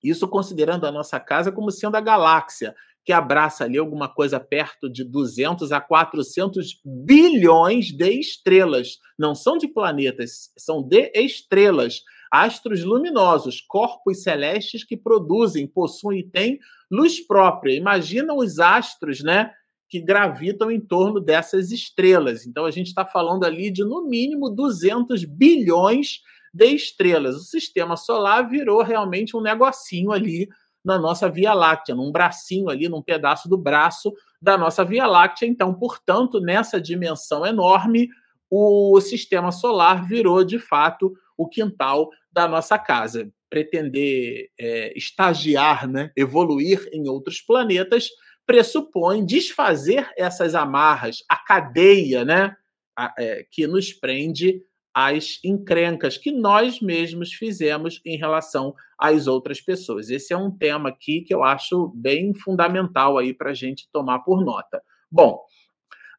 Isso 0.03 0.27
considerando 0.27 0.85
a 0.85 0.91
nossa 0.91 1.19
casa 1.19 1.51
como 1.51 1.71
sendo 1.71 1.95
a 1.95 2.01
galáxia, 2.01 2.75
que 3.05 3.13
abraça 3.13 3.63
ali 3.63 3.77
alguma 3.77 4.13
coisa 4.13 4.39
perto 4.39 4.89
de 4.89 5.03
200 5.03 5.71
a 5.71 5.79
400 5.79 6.81
bilhões 6.85 7.87
de 7.87 8.11
estrelas. 8.19 8.99
Não 9.17 9.33
são 9.33 9.57
de 9.57 9.67
planetas, 9.67 10.51
são 10.57 10.83
de 10.83 11.11
estrelas. 11.15 12.01
Astros 12.31 12.83
luminosos, 12.83 13.61
corpos 13.61 14.21
celestes 14.21 14.83
que 14.83 14.95
produzem, 14.95 15.65
possuem 15.65 16.19
e 16.19 16.29
têm 16.29 16.59
luz 16.91 17.25
própria. 17.25 17.73
Imagina 17.73 18.33
os 18.33 18.59
astros, 18.59 19.21
né? 19.23 19.51
Que 19.89 19.99
gravitam 19.99 20.69
em 20.69 20.79
torno 20.79 21.19
dessas 21.19 21.71
estrelas. 21.71 22.45
Então, 22.45 22.65
a 22.65 22.71
gente 22.71 22.87
está 22.87 23.03
falando 23.03 23.43
ali 23.43 23.71
de, 23.71 23.83
no 23.83 24.05
mínimo, 24.07 24.49
200 24.49 25.25
bilhões 25.25 26.21
de 26.53 26.65
estrelas. 26.67 27.35
O 27.35 27.43
sistema 27.43 27.95
solar 27.95 28.47
virou 28.49 28.81
realmente 28.81 29.35
um 29.35 29.41
negocinho 29.41 30.11
ali 30.11 30.47
na 30.83 30.97
nossa 30.97 31.29
Via 31.29 31.53
Láctea, 31.53 31.95
num 31.95 32.11
bracinho 32.11 32.69
ali, 32.69 32.87
num 32.87 33.01
pedaço 33.01 33.49
do 33.49 33.57
braço 33.57 34.13
da 34.41 34.57
nossa 34.57 34.83
Via 34.83 35.05
Láctea. 35.05 35.47
Então, 35.47 35.73
portanto, 35.73 36.39
nessa 36.39 36.79
dimensão 36.79 37.45
enorme, 37.45 38.09
o 38.49 38.99
sistema 39.01 39.51
solar 39.51 40.07
virou 40.07 40.43
de 40.43 40.57
fato 40.57 41.13
o 41.37 41.47
quintal 41.47 42.09
da 42.31 42.47
nossa 42.47 42.77
casa. 42.77 43.31
Pretender 43.49 44.49
é, 44.59 44.97
estagiar, 44.97 45.87
né, 45.87 46.11
evoluir 46.15 46.87
em 46.91 47.07
outros 47.07 47.41
planetas, 47.41 48.09
pressupõe 48.45 49.25
desfazer 49.25 50.09
essas 50.17 50.55
amarras, 50.55 51.23
a 51.29 51.37
cadeia 51.37 52.25
né, 52.25 52.55
a, 52.97 53.13
é, 53.17 53.45
que 53.51 53.67
nos 53.67 53.93
prende 53.93 54.61
as 54.93 55.39
encrencas 55.43 56.17
que 56.17 56.31
nós 56.31 56.81
mesmos 56.81 57.33
fizemos 57.33 58.01
em 58.05 58.17
relação 58.17 58.73
às 58.97 59.27
outras 59.27 59.61
pessoas. 59.61 60.09
Esse 60.09 60.33
é 60.33 60.37
um 60.37 60.51
tema 60.51 60.89
aqui 60.89 61.21
que 61.21 61.33
eu 61.33 61.43
acho 61.43 61.91
bem 61.95 62.33
fundamental 62.33 63.17
aí 63.17 63.33
para 63.33 63.51
a 63.51 63.53
gente 63.53 63.87
tomar 63.91 64.19
por 64.19 64.43
nota. 64.43 64.81
Bom, 65.11 65.39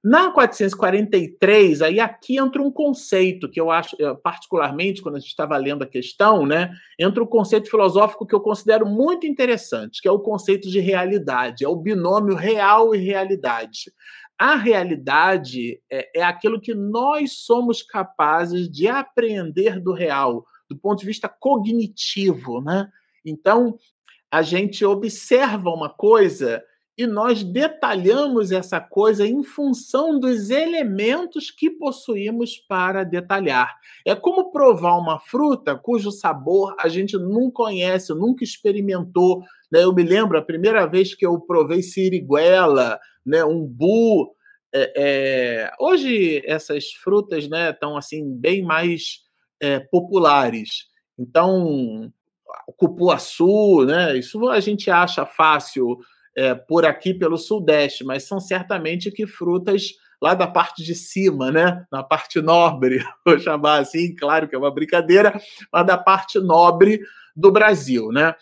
na 0.03 0.31
443, 0.31 1.83
aí 1.83 2.01
aqui 2.01 2.39
entra 2.39 2.63
um 2.63 2.71
conceito 2.71 3.51
que 3.51 3.61
eu 3.61 3.71
acho, 3.71 3.95
eh, 4.01 4.15
particularmente, 4.15 5.03
quando 5.03 5.17
a 5.17 5.19
gente 5.19 5.29
estava 5.29 5.55
lendo 5.59 5.85
a 5.85 5.87
questão, 5.87 6.47
né, 6.47 6.73
entra 6.99 7.23
um 7.23 7.27
conceito 7.27 7.69
filosófico 7.69 8.27
que 8.27 8.35
eu 8.35 8.41
considero 8.41 8.87
muito 8.87 9.27
interessante, 9.27 10.01
que 10.01 10.09
é 10.09 10.11
o 10.11 10.19
conceito 10.19 10.71
de 10.71 10.81
realidade, 10.81 11.67
é 11.67 11.69
o 11.69 11.77
binômio 11.77 12.35
real 12.35 12.95
e 12.95 12.99
realidade. 12.99 13.93
A 14.41 14.57
realidade 14.57 15.83
é, 15.93 16.21
é 16.21 16.23
aquilo 16.23 16.59
que 16.59 16.75
nós 16.75 17.41
somos 17.45 17.83
capazes 17.83 18.71
de 18.71 18.89
aprender 18.89 19.79
do 19.79 19.93
real, 19.93 20.47
do 20.67 20.79
ponto 20.79 21.01
de 21.01 21.07
vista 21.07 21.29
cognitivo, 21.29 22.63
né? 22.63 22.91
Então, 23.23 23.79
a 24.31 24.41
gente 24.41 24.83
observa 24.83 25.69
uma 25.69 25.91
coisa 25.91 26.65
e 27.01 27.07
nós 27.07 27.43
detalhamos 27.43 28.53
essa 28.53 28.79
coisa 28.79 29.27
em 29.27 29.43
função 29.43 30.21
dos 30.21 30.51
elementos 30.51 31.51
que 31.51 31.71
possuímos 31.71 32.59
para 32.59 33.05
detalhar. 33.05 33.75
É 34.07 34.15
como 34.15 34.53
provar 34.53 34.99
uma 34.99 35.19
fruta 35.19 35.75
cujo 35.75 36.11
sabor 36.11 36.77
a 36.79 36.89
gente 36.89 37.17
não 37.17 37.51
conhece, 37.51 38.13
nunca 38.13 38.45
experimentou. 38.45 39.43
Né? 39.73 39.83
Eu 39.83 39.95
me 39.95 40.03
lembro 40.03 40.37
a 40.37 40.43
primeira 40.43 40.85
vez 40.85 41.15
que 41.15 41.25
eu 41.25 41.41
provei 41.41 41.83
siriguela, 41.83 43.01
né, 43.25 43.43
umbu. 43.43 44.35
É, 44.71 44.93
é, 44.95 45.73
hoje 45.81 46.43
essas 46.45 46.93
frutas 46.93 47.49
né, 47.49 47.71
estão 47.71 47.97
assim 47.97 48.31
bem 48.31 48.63
mais 48.63 49.21
é, 49.59 49.81
populares. 49.81 50.85
Então, 51.19 52.13
cupuaçu, 52.77 53.87
né, 53.87 54.19
isso 54.19 54.51
a 54.51 54.61
gente 54.61 54.91
acha 54.91 55.25
fácil 55.25 55.99
é, 56.37 56.55
por 56.55 56.85
aqui 56.85 57.13
pelo 57.15 57.37
Sudeste, 57.37 58.05
mas 58.05 58.25
são 58.25 58.41
certamente 58.41 59.11
que 59.11 59.27
frutas 59.27 59.93
lá 60.23 60.35
da 60.35 60.47
parte 60.47 60.83
de 60.83 60.95
cima, 60.95 61.51
né, 61.51 61.85
na 61.91 62.03
parte 62.03 62.41
nobre, 62.41 63.03
vou 63.25 63.39
chamar 63.39 63.81
assim, 63.81 64.15
claro 64.15 64.49
que 64.49 64.55
é 64.55 64.59
uma 64.59 64.73
brincadeira, 64.73 65.41
mas 65.73 65.87
da 65.87 65.97
parte 65.97 66.39
nobre 66.39 67.01
do 67.35 67.51
Brasil, 67.51 68.09
né? 68.13 68.35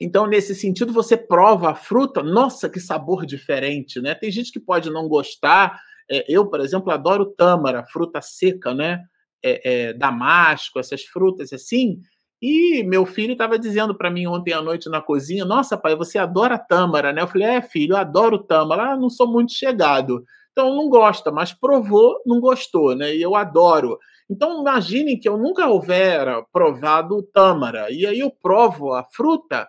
Então, 0.00 0.26
nesse 0.26 0.52
sentido, 0.54 0.92
você 0.92 1.16
prova 1.16 1.70
a 1.70 1.74
fruta, 1.76 2.24
nossa, 2.24 2.68
que 2.68 2.80
sabor 2.80 3.24
diferente, 3.24 4.00
né? 4.00 4.16
Tem 4.16 4.32
gente 4.32 4.50
que 4.50 4.58
pode 4.58 4.90
não 4.90 5.08
gostar. 5.08 5.80
É, 6.10 6.24
eu, 6.28 6.44
por 6.50 6.58
exemplo, 6.58 6.90
adoro 6.90 7.26
tâmara, 7.36 7.86
fruta 7.86 8.20
seca, 8.20 8.74
né? 8.74 9.00
É, 9.44 9.90
é, 9.90 9.92
damasco, 9.92 10.80
essas 10.80 11.04
frutas 11.04 11.52
assim. 11.52 12.00
E 12.42 12.82
meu 12.82 13.06
filho 13.06 13.32
estava 13.32 13.56
dizendo 13.56 13.94
para 13.94 14.10
mim 14.10 14.26
ontem 14.26 14.52
à 14.52 14.60
noite 14.60 14.88
na 14.88 15.00
cozinha: 15.00 15.44
Nossa, 15.44 15.78
pai, 15.78 15.94
você 15.94 16.18
adora 16.18 16.58
tâmara, 16.58 17.12
né? 17.12 17.22
Eu 17.22 17.28
falei: 17.28 17.46
É, 17.46 17.62
filho, 17.62 17.92
eu 17.92 17.98
adoro 17.98 18.42
tâmara. 18.42 18.92
Ah, 18.92 18.96
não 18.96 19.08
sou 19.08 19.28
muito 19.28 19.52
chegado. 19.52 20.24
Então, 20.50 20.74
não 20.74 20.88
gosta, 20.88 21.30
mas 21.30 21.52
provou, 21.52 22.20
não 22.26 22.40
gostou, 22.40 22.96
né? 22.96 23.14
E 23.14 23.22
eu 23.22 23.36
adoro. 23.36 23.96
Então, 24.28 24.60
imaginem 24.60 25.18
que 25.18 25.28
eu 25.28 25.38
nunca 25.38 25.68
houvera 25.68 26.44
provado 26.52 27.22
tâmara. 27.32 27.90
E 27.90 28.04
aí 28.04 28.18
eu 28.18 28.30
provo 28.30 28.92
a 28.92 29.04
fruta 29.04 29.68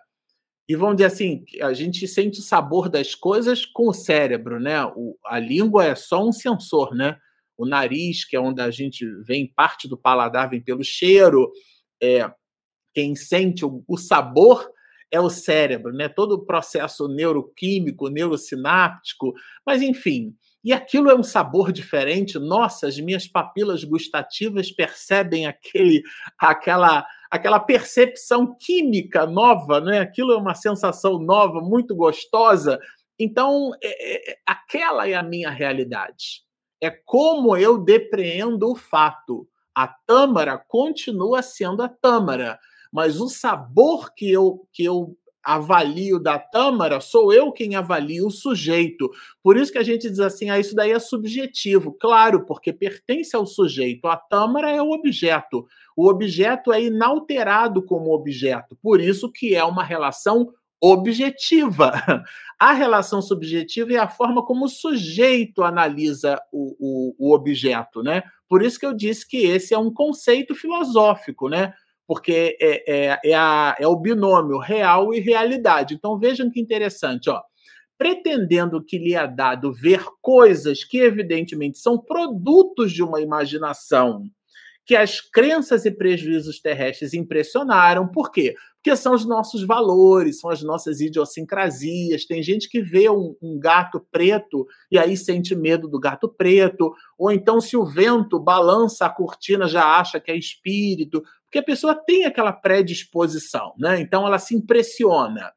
e 0.68 0.76
vamos 0.76 0.96
dizer 0.96 1.08
assim, 1.08 1.44
a 1.62 1.74
gente 1.74 2.08
sente 2.08 2.40
o 2.40 2.44
sabor 2.44 2.90
das 2.90 3.14
coisas 3.14 3.66
com 3.66 3.90
o 3.90 3.94
cérebro, 3.94 4.60
né? 4.60 4.84
O, 4.96 5.18
a 5.26 5.38
língua 5.38 5.86
é 5.86 5.96
só 5.96 6.26
um 6.26 6.32
sensor, 6.32 6.96
né? 6.96 7.18
O 7.58 7.68
nariz, 7.68 8.26
que 8.26 8.36
é 8.36 8.40
onde 8.40 8.62
a 8.62 8.72
gente 8.72 9.06
vem, 9.24 9.52
parte 9.54 9.88
do 9.88 9.98
paladar 9.98 10.50
vem 10.50 10.62
pelo 10.62 10.84
cheiro. 10.84 11.52
É, 12.02 12.32
quem 12.94 13.16
sente 13.16 13.66
o, 13.66 13.84
o 13.88 13.98
sabor 13.98 14.70
é 15.12 15.20
o 15.20 15.30
cérebro, 15.30 15.94
né? 15.94 16.10
Todo 16.10 16.34
o 16.34 16.46
processo 16.46 17.08
neuroquímico, 17.08 18.10
neurosináptico, 18.10 19.34
mas 19.66 19.82
enfim. 19.82 20.36
E 20.64 20.72
aquilo 20.74 21.10
é 21.10 21.16
um 21.16 21.24
sabor 21.24 21.72
diferente. 21.72 22.40
Nossa, 22.40 22.88
as 22.88 22.98
minhas 22.98 23.28
papilas 23.28 23.84
gustativas 23.84 24.72
percebem 24.72 25.46
aquele, 25.46 26.02
aquela 26.40 27.06
aquela 27.34 27.60
percepção 27.60 28.56
química 28.56 29.26
nova, 29.26 29.82
né? 29.82 29.98
Aquilo 29.98 30.34
é 30.34 30.38
uma 30.38 30.54
sensação 30.54 31.18
nova, 31.18 31.60
muito 31.62 31.96
gostosa. 31.96 32.78
Então, 33.20 33.72
é, 33.84 34.32
é, 34.32 34.38
aquela 34.46 35.10
é 35.10 35.16
a 35.16 35.24
minha 35.24 35.50
realidade. 35.50 36.44
É 36.80 36.92
como 36.92 37.58
eu 37.58 37.80
depreendo 37.80 38.70
o 38.70 38.76
fato. 38.76 39.48
A 39.76 39.88
tâmara 39.88 40.64
continua 40.68 41.42
sendo 41.42 41.82
a 41.82 41.90
tâmara, 41.90 42.60
mas 42.94 43.20
o 43.20 43.28
sabor 43.28 44.14
que 44.14 44.32
eu, 44.32 44.68
que 44.72 44.84
eu 44.84 45.18
avalio 45.44 46.20
da 46.20 46.38
Tâmara, 46.38 47.02
sou 47.02 47.34
eu 47.34 47.52
quem 47.52 47.76
avalio 47.76 48.28
o 48.28 48.32
sujeito. 48.32 49.10
Por 49.42 49.58
isso 49.58 49.72
que 49.72 49.80
a 49.80 49.84
gente 49.84 50.08
diz 50.10 50.20
assim, 50.20 50.52
ah, 50.52 50.60
isso 50.60 50.76
daí 50.76 50.92
é 50.92 51.00
subjetivo. 51.00 51.92
Claro, 52.00 52.46
porque 52.46 52.72
pertence 52.72 53.36
ao 53.36 53.48
sujeito. 53.48 54.08
A 54.08 54.16
Tâmara 54.16 54.70
é 54.70 54.82
o 54.82 54.92
objeto. 54.92 55.66
O 55.98 56.08
objeto 56.08 56.72
é 56.72 56.84
inalterado 56.84 57.84
como 57.84 58.14
objeto. 58.14 58.78
Por 58.82 59.02
isso 59.02 59.30
que 59.30 59.56
é 59.56 59.64
uma 59.64 59.84
relação 59.84 60.54
objetiva. 60.80 61.92
A 62.60 62.72
relação 62.72 63.22
subjetiva 63.22 63.94
é 63.94 63.98
a 63.98 64.08
forma 64.08 64.46
como 64.46 64.66
o 64.66 64.70
sujeito 64.70 65.64
analisa 65.64 66.40
o, 66.52 66.76
o, 66.80 67.16
o 67.18 67.34
objeto, 67.34 68.02
né? 68.02 68.24
Por 68.48 68.62
isso 68.62 68.80
que 68.80 68.86
eu 68.86 68.94
disse 68.94 69.28
que 69.28 69.38
esse 69.38 69.74
é 69.74 69.78
um 69.78 69.92
conceito 69.92 70.54
filosófico, 70.54 71.50
né? 71.50 71.74
Porque 72.14 72.56
é, 72.62 72.84
é, 72.88 73.20
é, 73.26 73.34
a, 73.34 73.76
é 73.80 73.88
o 73.88 73.96
binômio 73.96 74.60
real 74.60 75.12
e 75.16 75.20
realidade. 75.20 75.96
Então 75.96 76.20
vejam 76.20 76.48
que 76.52 76.62
interessante, 76.62 77.28
ó. 77.28 77.42
Pretendendo 77.98 78.84
que 78.84 79.00
lhe 79.00 79.16
é 79.16 79.28
dado 79.28 79.74
ver 79.74 80.04
coisas 80.22 80.84
que, 80.84 81.00
evidentemente, 81.00 81.80
são 81.80 81.98
produtos 81.98 82.92
de 82.92 83.02
uma 83.02 83.20
imaginação 83.20 84.26
que 84.86 84.96
as 84.96 85.22
crenças 85.22 85.86
e 85.86 85.92
prejuízos 85.92 86.60
terrestres 86.60 87.14
impressionaram. 87.14 88.08
Por 88.08 88.32
quê? 88.32 88.56
Porque 88.76 88.98
são 88.98 89.14
os 89.14 89.26
nossos 89.26 89.66
valores, 89.66 90.42
são 90.42 90.50
as 90.50 90.62
nossas 90.62 91.00
idiosincrasias. 91.00 92.26
Tem 92.26 92.44
gente 92.44 92.68
que 92.68 92.82
vê 92.82 93.10
um, 93.10 93.34
um, 93.42 93.58
gato 93.58 94.06
preto 94.12 94.68
e 94.92 95.00
aí 95.00 95.16
sente 95.16 95.56
medo 95.56 95.88
do 95.88 96.00
gato 96.00 96.28
preto. 96.28 96.94
Ou 97.18 97.32
então, 97.32 97.62
se 97.62 97.78
o 97.78 97.86
vento 97.86 98.38
balança 98.38 99.06
a 99.06 99.10
cortina, 99.10 99.68
já 99.68 99.86
acha 99.86 100.20
que 100.20 100.32
é 100.32 100.36
espírito. 100.36 101.24
Porque 101.46 101.60
a 101.60 101.64
pessoa 101.64 101.96
tem 101.96 102.26
aquela 102.26 102.52
predisposição, 102.52 103.74
né? 103.80 104.02
Então 104.02 104.28
ela 104.28 104.38
se 104.38 104.54
impressiona. 104.54 105.54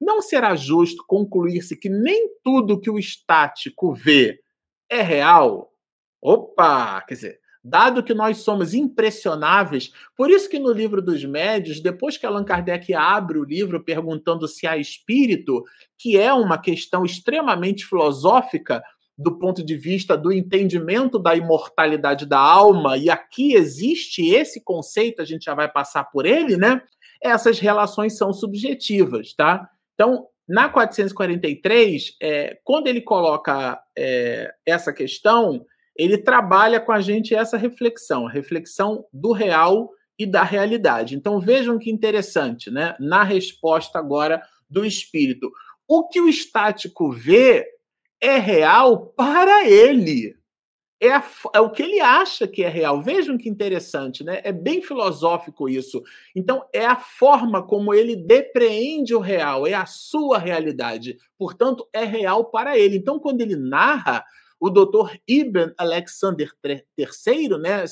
Não 0.00 0.22
será 0.22 0.56
justo 0.56 1.04
concluir-se 1.06 1.76
que 1.76 1.90
nem 1.90 2.30
tudo 2.42 2.80
que 2.80 2.88
o 2.88 2.98
estático 2.98 3.92
vê 3.92 4.40
é 4.88 5.02
real? 5.02 5.70
Opa! 6.22 7.02
Quer 7.02 7.14
dizer, 7.14 7.40
dado 7.62 8.02
que 8.02 8.14
nós 8.14 8.38
somos 8.38 8.72
impressionáveis, 8.74 9.92
por 10.16 10.30
isso 10.30 10.48
que 10.48 10.58
no 10.58 10.72
livro 10.72 11.02
dos 11.02 11.24
médios, 11.24 11.80
depois 11.80 12.16
que 12.16 12.24
Allan 12.24 12.44
Kardec 12.44 12.94
abre 12.94 13.38
o 13.38 13.44
livro 13.44 13.84
perguntando 13.84 14.48
se 14.48 14.66
há 14.66 14.76
espírito, 14.76 15.62
que 15.98 16.16
é 16.16 16.32
uma 16.32 16.58
questão 16.58 17.04
extremamente 17.04 17.84
filosófica, 17.84 18.82
do 19.18 19.38
ponto 19.38 19.62
de 19.62 19.76
vista 19.76 20.16
do 20.16 20.32
entendimento 20.32 21.18
da 21.18 21.36
imortalidade 21.36 22.24
da 22.24 22.38
alma, 22.38 22.96
e 22.96 23.10
aqui 23.10 23.52
existe 23.52 24.26
esse 24.30 24.64
conceito, 24.64 25.20
a 25.20 25.26
gente 25.26 25.44
já 25.44 25.54
vai 25.54 25.70
passar 25.70 26.04
por 26.04 26.24
ele, 26.24 26.56
né? 26.56 26.80
essas 27.22 27.58
relações 27.58 28.16
são 28.16 28.32
subjetivas, 28.32 29.34
tá? 29.34 29.68
Então, 29.94 30.26
na 30.48 30.68
443, 30.68 32.16
é, 32.20 32.58
quando 32.64 32.86
ele 32.86 33.02
coloca 33.02 33.80
é, 33.96 34.52
essa 34.66 34.92
questão, 34.92 35.64
ele 36.04 36.16
trabalha 36.16 36.80
com 36.80 36.92
a 36.92 37.00
gente 37.00 37.34
essa 37.34 37.58
reflexão, 37.58 38.26
a 38.26 38.30
reflexão 38.30 39.04
do 39.12 39.32
real 39.32 39.90
e 40.18 40.24
da 40.24 40.42
realidade. 40.42 41.14
Então 41.14 41.38
vejam 41.38 41.78
que 41.78 41.90
interessante, 41.90 42.70
né? 42.70 42.96
Na 42.98 43.22
resposta 43.22 43.98
agora 43.98 44.42
do 44.68 44.84
espírito. 44.84 45.50
O 45.86 46.08
que 46.08 46.20
o 46.20 46.28
estático 46.28 47.10
vê 47.10 47.66
é 48.20 48.38
real 48.38 49.08
para 49.08 49.68
ele. 49.68 50.34
É, 51.02 51.12
a, 51.12 51.24
é, 51.54 51.60
o 51.60 51.70
que 51.70 51.82
ele 51.82 52.00
acha 52.00 52.46
que 52.46 52.62
é 52.62 52.68
real. 52.68 53.02
Vejam 53.02 53.36
que 53.36 53.48
interessante, 53.48 54.22
né? 54.22 54.40
É 54.44 54.52
bem 54.52 54.82
filosófico 54.82 55.68
isso. 55.68 56.02
Então, 56.36 56.64
é 56.74 56.84
a 56.84 56.96
forma 56.96 57.66
como 57.66 57.94
ele 57.94 58.16
depreende 58.16 59.14
o 59.14 59.18
real, 59.20 59.66
é 59.66 59.72
a 59.72 59.86
sua 59.86 60.38
realidade. 60.38 61.16
Portanto, 61.38 61.88
é 61.92 62.04
real 62.04 62.50
para 62.50 62.78
ele. 62.78 62.96
Então, 62.96 63.18
quando 63.18 63.40
ele 63.40 63.56
narra, 63.56 64.22
o 64.60 64.68
doutor 64.68 65.18
Ibn 65.26 65.72
Alexander 65.78 66.52
III, 66.62 67.58
né, 67.58 67.84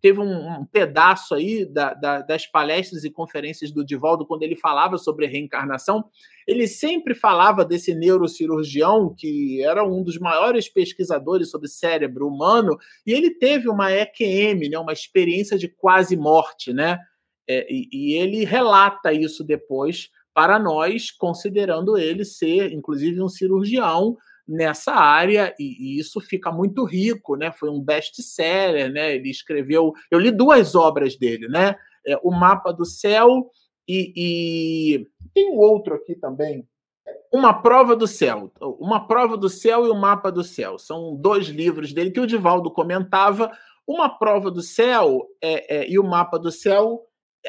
teve 0.00 0.18
um, 0.18 0.60
um 0.60 0.66
pedaço 0.66 1.32
aí 1.32 1.64
da, 1.64 1.94
da, 1.94 2.20
das 2.22 2.44
palestras 2.44 3.04
e 3.04 3.10
conferências 3.10 3.70
do 3.70 3.84
Divaldo, 3.84 4.26
quando 4.26 4.42
ele 4.42 4.56
falava 4.56 4.98
sobre 4.98 5.26
reencarnação, 5.26 6.04
ele 6.46 6.66
sempre 6.66 7.14
falava 7.14 7.64
desse 7.64 7.94
neurocirurgião, 7.94 9.14
que 9.16 9.62
era 9.62 9.84
um 9.84 10.02
dos 10.02 10.18
maiores 10.18 10.68
pesquisadores 10.68 11.50
sobre 11.50 11.68
cérebro 11.68 12.26
humano, 12.26 12.76
e 13.06 13.12
ele 13.12 13.30
teve 13.30 13.68
uma 13.68 13.92
EQM, 13.92 14.68
né, 14.68 14.78
uma 14.78 14.92
experiência 14.92 15.56
de 15.56 15.68
quase 15.68 16.16
morte, 16.16 16.72
né? 16.72 16.98
É, 17.48 17.66
e, 17.70 17.88
e 17.92 18.14
ele 18.14 18.44
relata 18.44 19.12
isso 19.12 19.44
depois 19.44 20.10
para 20.34 20.58
nós, 20.58 21.10
considerando 21.10 21.96
ele 21.96 22.24
ser, 22.24 22.72
inclusive, 22.72 23.20
um 23.20 23.28
cirurgião 23.28 24.16
nessa 24.52 24.92
área 24.92 25.54
e, 25.58 25.96
e, 25.96 25.98
isso 25.98 26.20
fica 26.20 26.52
muito 26.52 26.84
rico, 26.84 27.36
né? 27.36 27.50
Foi 27.50 27.70
um 27.70 27.80
best-seller, 27.80 28.92
né? 28.92 29.14
Ele 29.14 29.30
escreveu, 29.30 29.92
eu 30.10 30.18
li 30.18 30.30
duas 30.30 30.74
obras 30.74 31.16
dele, 31.16 31.48
né? 31.48 31.74
É, 32.06 32.18
o 32.22 32.30
Mapa 32.30 32.72
do 32.72 32.84
Céu 32.84 33.50
e, 33.88 34.12
e 34.14 35.06
tem 35.34 35.56
outro 35.56 35.94
aqui 35.94 36.14
também, 36.14 36.66
uma 37.32 37.54
prova 37.54 37.96
do 37.96 38.06
céu, 38.06 38.52
uma 38.60 39.06
prova 39.06 39.36
do 39.36 39.48
céu 39.48 39.86
e 39.86 39.90
o 39.90 39.94
mapa 39.94 40.30
do 40.30 40.44
céu. 40.44 40.78
São 40.78 41.16
dois 41.16 41.46
livros 41.46 41.92
dele 41.92 42.10
que 42.10 42.20
o 42.20 42.26
Divaldo 42.26 42.70
comentava. 42.70 43.50
Uma 43.86 44.08
prova 44.08 44.50
do 44.50 44.62
céu 44.62 45.26
é, 45.42 45.78
é, 45.78 45.90
e 45.90 45.98
o 45.98 46.04
mapa 46.04 46.38
do 46.38 46.52
céu 46.52 47.00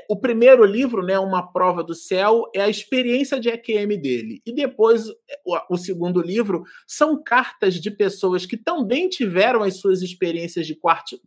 o 0.10 0.20
primeiro 0.20 0.66
livro, 0.66 1.04
né, 1.04 1.20
Uma 1.20 1.52
Prova 1.52 1.84
do 1.84 1.94
Céu, 1.94 2.50
é 2.54 2.62
a 2.62 2.70
experiência 2.70 3.40
de 3.40 3.50
EQM 3.50 3.96
dele. 3.98 4.42
E 4.46 4.54
depois, 4.54 5.08
o, 5.46 5.58
o, 5.70 5.78
segundo 5.78 6.22
livro, 6.22 6.64
são 6.88 7.22
cartas 7.22 7.76
de 7.76 7.92
pessoas 7.92 8.46
que 8.46 8.58
também 8.58 9.08
tiveram 9.08 9.62
as 9.62 9.78
suas 9.78 10.02
experiências 10.02 10.66
de 10.66 10.78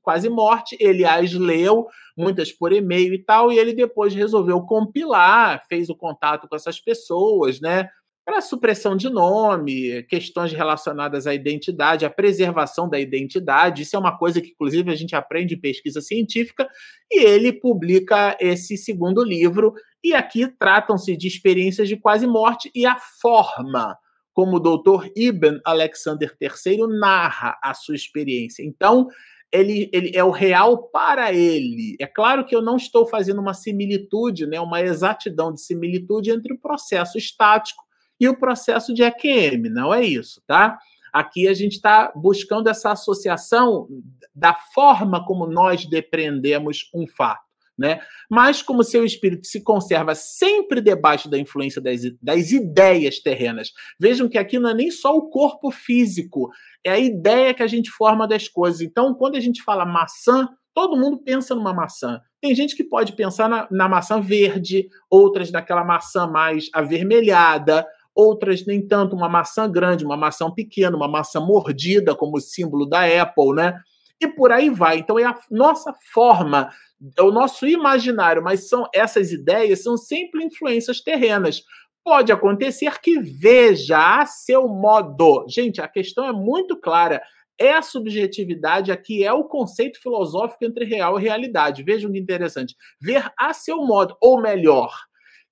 quase 0.02 0.28
morte. 0.28 0.76
Ele 0.80 1.04
as 1.04 1.32
leu, 1.32 1.86
muitas 2.16 2.50
por 2.50 2.72
e-mail 2.72 3.14
e 3.14 3.22
tal, 3.22 3.52
e 3.52 3.58
ele 3.58 3.72
depois 3.72 4.14
resolveu 4.14 4.60
compilar, 4.62 5.62
fez 5.68 5.88
o 5.88 5.94
contato 5.94 6.48
com 6.48 6.56
essas 6.56 6.80
pessoas, 6.80 7.60
né? 7.60 7.88
Para 8.26 8.40
supressão 8.40 8.96
de 8.96 9.08
nome, 9.08 10.02
questões 10.02 10.52
relacionadas 10.52 11.28
à 11.28 11.32
identidade, 11.32 12.04
à 12.04 12.10
preservação 12.10 12.88
da 12.88 12.98
identidade. 12.98 13.82
Isso 13.82 13.94
é 13.94 13.98
uma 14.00 14.18
coisa 14.18 14.40
que, 14.40 14.50
inclusive, 14.50 14.90
a 14.90 14.96
gente 14.96 15.14
aprende 15.14 15.54
em 15.54 15.60
pesquisa 15.60 16.00
científica, 16.00 16.68
e 17.08 17.24
ele 17.24 17.52
publica 17.52 18.36
esse 18.40 18.76
segundo 18.76 19.22
livro. 19.22 19.74
E 20.02 20.12
aqui 20.12 20.48
tratam-se 20.58 21.16
de 21.16 21.28
experiências 21.28 21.88
de 21.88 21.96
quase 21.96 22.26
morte 22.26 22.68
e 22.74 22.84
a 22.84 22.96
forma 22.98 23.96
como 24.34 24.56
o 24.56 24.60
doutor 24.60 25.08
Ibn 25.16 25.60
Alexander 25.64 26.36
III 26.40 26.98
narra 26.98 27.56
a 27.62 27.72
sua 27.74 27.94
experiência. 27.94 28.64
Então, 28.64 29.06
ele, 29.52 29.88
ele 29.92 30.10
é 30.12 30.24
o 30.24 30.32
real 30.32 30.88
para 30.88 31.32
ele. 31.32 31.96
É 32.00 32.06
claro 32.08 32.44
que 32.44 32.56
eu 32.56 32.60
não 32.60 32.76
estou 32.76 33.06
fazendo 33.06 33.40
uma 33.40 33.54
similitude, 33.54 34.46
né, 34.46 34.60
uma 34.60 34.82
exatidão 34.82 35.54
de 35.54 35.62
similitude 35.62 36.32
entre 36.32 36.52
o 36.52 36.58
processo 36.58 37.16
estático 37.16 37.85
e 38.20 38.28
o 38.28 38.38
processo 38.38 38.94
de 38.94 39.02
EQM, 39.02 39.68
não 39.70 39.92
é 39.92 40.04
isso, 40.04 40.42
tá? 40.46 40.78
Aqui 41.12 41.48
a 41.48 41.54
gente 41.54 41.72
está 41.72 42.12
buscando 42.14 42.68
essa 42.68 42.92
associação 42.92 43.88
da 44.34 44.54
forma 44.54 45.24
como 45.24 45.46
nós 45.46 45.86
depreendemos 45.86 46.90
um 46.94 47.06
fato. 47.06 47.46
Né? 47.78 48.00
Mas 48.30 48.62
como 48.62 48.82
seu 48.82 49.04
espírito 49.04 49.46
se 49.46 49.62
conserva 49.62 50.14
sempre 50.14 50.80
debaixo 50.80 51.28
da 51.28 51.38
influência 51.38 51.80
das, 51.80 52.00
das 52.22 52.50
ideias 52.50 53.18
terrenas. 53.18 53.70
Vejam 54.00 54.28
que 54.30 54.38
aqui 54.38 54.58
não 54.58 54.70
é 54.70 54.74
nem 54.74 54.90
só 54.90 55.14
o 55.14 55.28
corpo 55.28 55.70
físico, 55.70 56.50
é 56.84 56.92
a 56.92 56.98
ideia 56.98 57.52
que 57.52 57.62
a 57.62 57.66
gente 57.66 57.90
forma 57.90 58.26
das 58.26 58.48
coisas. 58.48 58.80
Então, 58.80 59.14
quando 59.14 59.36
a 59.36 59.40
gente 59.40 59.62
fala 59.62 59.84
maçã, 59.84 60.48
todo 60.74 60.98
mundo 60.98 61.22
pensa 61.22 61.54
numa 61.54 61.72
maçã. 61.72 62.20
Tem 62.40 62.54
gente 62.54 62.76
que 62.76 62.84
pode 62.84 63.14
pensar 63.14 63.48
na, 63.48 63.66
na 63.70 63.88
maçã 63.88 64.20
verde, 64.20 64.88
outras 65.10 65.50
naquela 65.50 65.82
maçã 65.82 66.26
mais 66.26 66.68
avermelhada, 66.74 67.86
outras 68.16 68.64
nem 68.64 68.84
tanto, 68.84 69.14
uma 69.14 69.28
maçã 69.28 69.70
grande, 69.70 70.04
uma 70.04 70.16
maçã 70.16 70.50
pequena, 70.50 70.96
uma 70.96 71.06
maçã 71.06 71.38
mordida, 71.38 72.14
como 72.14 72.40
símbolo 72.40 72.86
da 72.86 73.04
Apple, 73.04 73.54
né? 73.54 73.78
E 74.20 74.26
por 74.26 74.50
aí 74.50 74.70
vai. 74.70 74.98
Então 74.98 75.18
é 75.18 75.24
a 75.24 75.38
nossa 75.50 75.94
forma, 76.12 76.70
é 77.16 77.22
o 77.22 77.30
nosso 77.30 77.66
imaginário, 77.66 78.42
mas 78.42 78.68
são 78.68 78.88
essas 78.94 79.30
ideias 79.30 79.82
são 79.82 79.98
sempre 79.98 80.42
influências 80.42 81.02
terrenas. 81.02 81.62
Pode 82.02 82.32
acontecer 82.32 82.98
que 83.00 83.18
veja 83.18 84.20
a 84.20 84.24
seu 84.24 84.66
modo. 84.66 85.44
Gente, 85.48 85.82
a 85.82 85.88
questão 85.88 86.24
é 86.24 86.32
muito 86.32 86.80
clara. 86.80 87.20
É 87.58 87.72
a 87.72 87.82
subjetividade 87.82 88.92
aqui, 88.92 89.24
é 89.24 89.32
o 89.32 89.44
conceito 89.44 90.00
filosófico 90.00 90.64
entre 90.64 90.84
real 90.84 91.18
e 91.18 91.22
realidade. 91.22 91.82
Vejam 91.82 92.12
que 92.12 92.18
interessante. 92.18 92.74
Ver 93.00 93.30
a 93.38 93.52
seu 93.52 93.78
modo, 93.78 94.16
ou 94.20 94.40
melhor, 94.40 94.92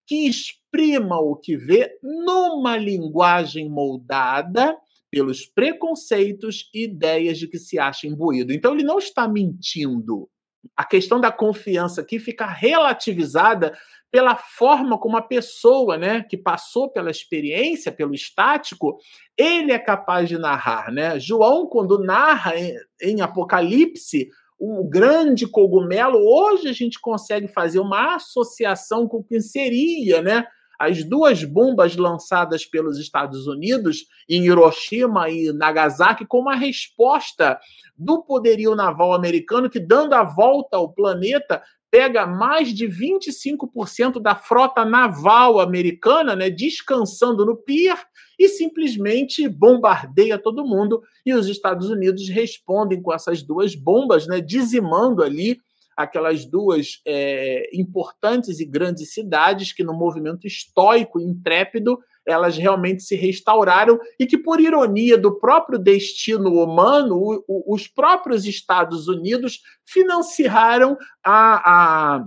que 0.06 0.28
exprima 0.74 1.18
o 1.20 1.36
que 1.36 1.56
vê 1.56 1.96
numa 2.02 2.76
linguagem 2.76 3.68
moldada 3.70 4.76
pelos 5.10 5.46
preconceitos 5.46 6.68
e 6.74 6.84
ideias 6.84 7.38
de 7.38 7.46
que 7.46 7.58
se 7.58 7.78
acha 7.78 8.08
imbuído. 8.08 8.52
Então, 8.52 8.74
ele 8.74 8.82
não 8.82 8.98
está 8.98 9.28
mentindo. 9.28 10.28
A 10.76 10.84
questão 10.84 11.20
da 11.20 11.30
confiança 11.30 12.00
aqui 12.00 12.18
fica 12.18 12.46
relativizada 12.46 13.72
pela 14.10 14.34
forma 14.34 14.98
como 14.98 15.16
a 15.16 15.22
pessoa, 15.22 15.96
né, 15.96 16.22
que 16.22 16.36
passou 16.36 16.90
pela 16.90 17.10
experiência, 17.10 17.92
pelo 17.92 18.14
estático, 18.14 18.96
ele 19.36 19.72
é 19.72 19.78
capaz 19.78 20.28
de 20.28 20.38
narrar, 20.38 20.92
né? 20.92 21.18
João, 21.18 21.66
quando 21.66 21.98
narra 21.98 22.56
em, 22.56 22.74
em 23.02 23.20
Apocalipse, 23.20 24.28
o 24.58 24.88
grande 24.88 25.46
cogumelo, 25.48 26.18
hoje 26.18 26.68
a 26.68 26.72
gente 26.72 27.00
consegue 27.00 27.48
fazer 27.48 27.80
uma 27.80 28.14
associação 28.14 29.06
com 29.06 29.18
o 29.18 29.24
que 29.24 29.40
seria, 29.40 30.22
né? 30.22 30.46
As 30.78 31.04
duas 31.04 31.44
bombas 31.44 31.96
lançadas 31.96 32.64
pelos 32.64 32.98
Estados 32.98 33.46
Unidos 33.46 34.06
em 34.28 34.44
Hiroshima 34.44 35.30
e 35.30 35.52
Nagasaki 35.52 36.26
como 36.26 36.48
uma 36.48 36.56
resposta 36.56 37.58
do 37.96 38.22
poderio 38.22 38.74
naval 38.74 39.12
americano 39.12 39.70
que, 39.70 39.80
dando 39.80 40.14
a 40.14 40.24
volta 40.24 40.76
ao 40.76 40.92
planeta, 40.92 41.62
pega 41.94 42.26
mais 42.26 42.74
de 42.74 42.88
25% 42.88 44.20
da 44.20 44.34
frota 44.34 44.84
naval 44.84 45.60
americana, 45.60 46.34
né, 46.34 46.50
descansando 46.50 47.46
no 47.46 47.56
pier 47.56 47.96
e 48.36 48.48
simplesmente 48.48 49.48
bombardeia 49.48 50.36
todo 50.36 50.66
mundo. 50.66 51.00
E 51.24 51.32
os 51.32 51.46
Estados 51.46 51.88
Unidos 51.88 52.28
respondem 52.28 53.00
com 53.00 53.14
essas 53.14 53.44
duas 53.44 53.76
bombas, 53.76 54.26
né, 54.26 54.40
dizimando 54.40 55.22
ali 55.22 55.60
aquelas 55.96 56.44
duas 56.44 57.00
é, 57.06 57.68
importantes 57.72 58.60
e 58.60 58.64
grandes 58.64 59.12
cidades 59.12 59.72
que, 59.72 59.84
no 59.84 59.94
movimento 59.94 60.46
estoico 60.46 61.20
intrépido, 61.20 61.98
elas 62.26 62.56
realmente 62.56 63.02
se 63.02 63.16
restauraram 63.16 63.98
e 64.18 64.26
que, 64.26 64.38
por 64.38 64.60
ironia 64.60 65.18
do 65.18 65.38
próprio 65.38 65.78
destino 65.78 66.62
humano, 66.62 67.16
o, 67.16 67.44
o, 67.46 67.74
os 67.74 67.86
próprios 67.86 68.46
Estados 68.46 69.08
Unidos 69.08 69.60
financiaram 69.84 70.96
a, 71.22 72.16
a 72.16 72.26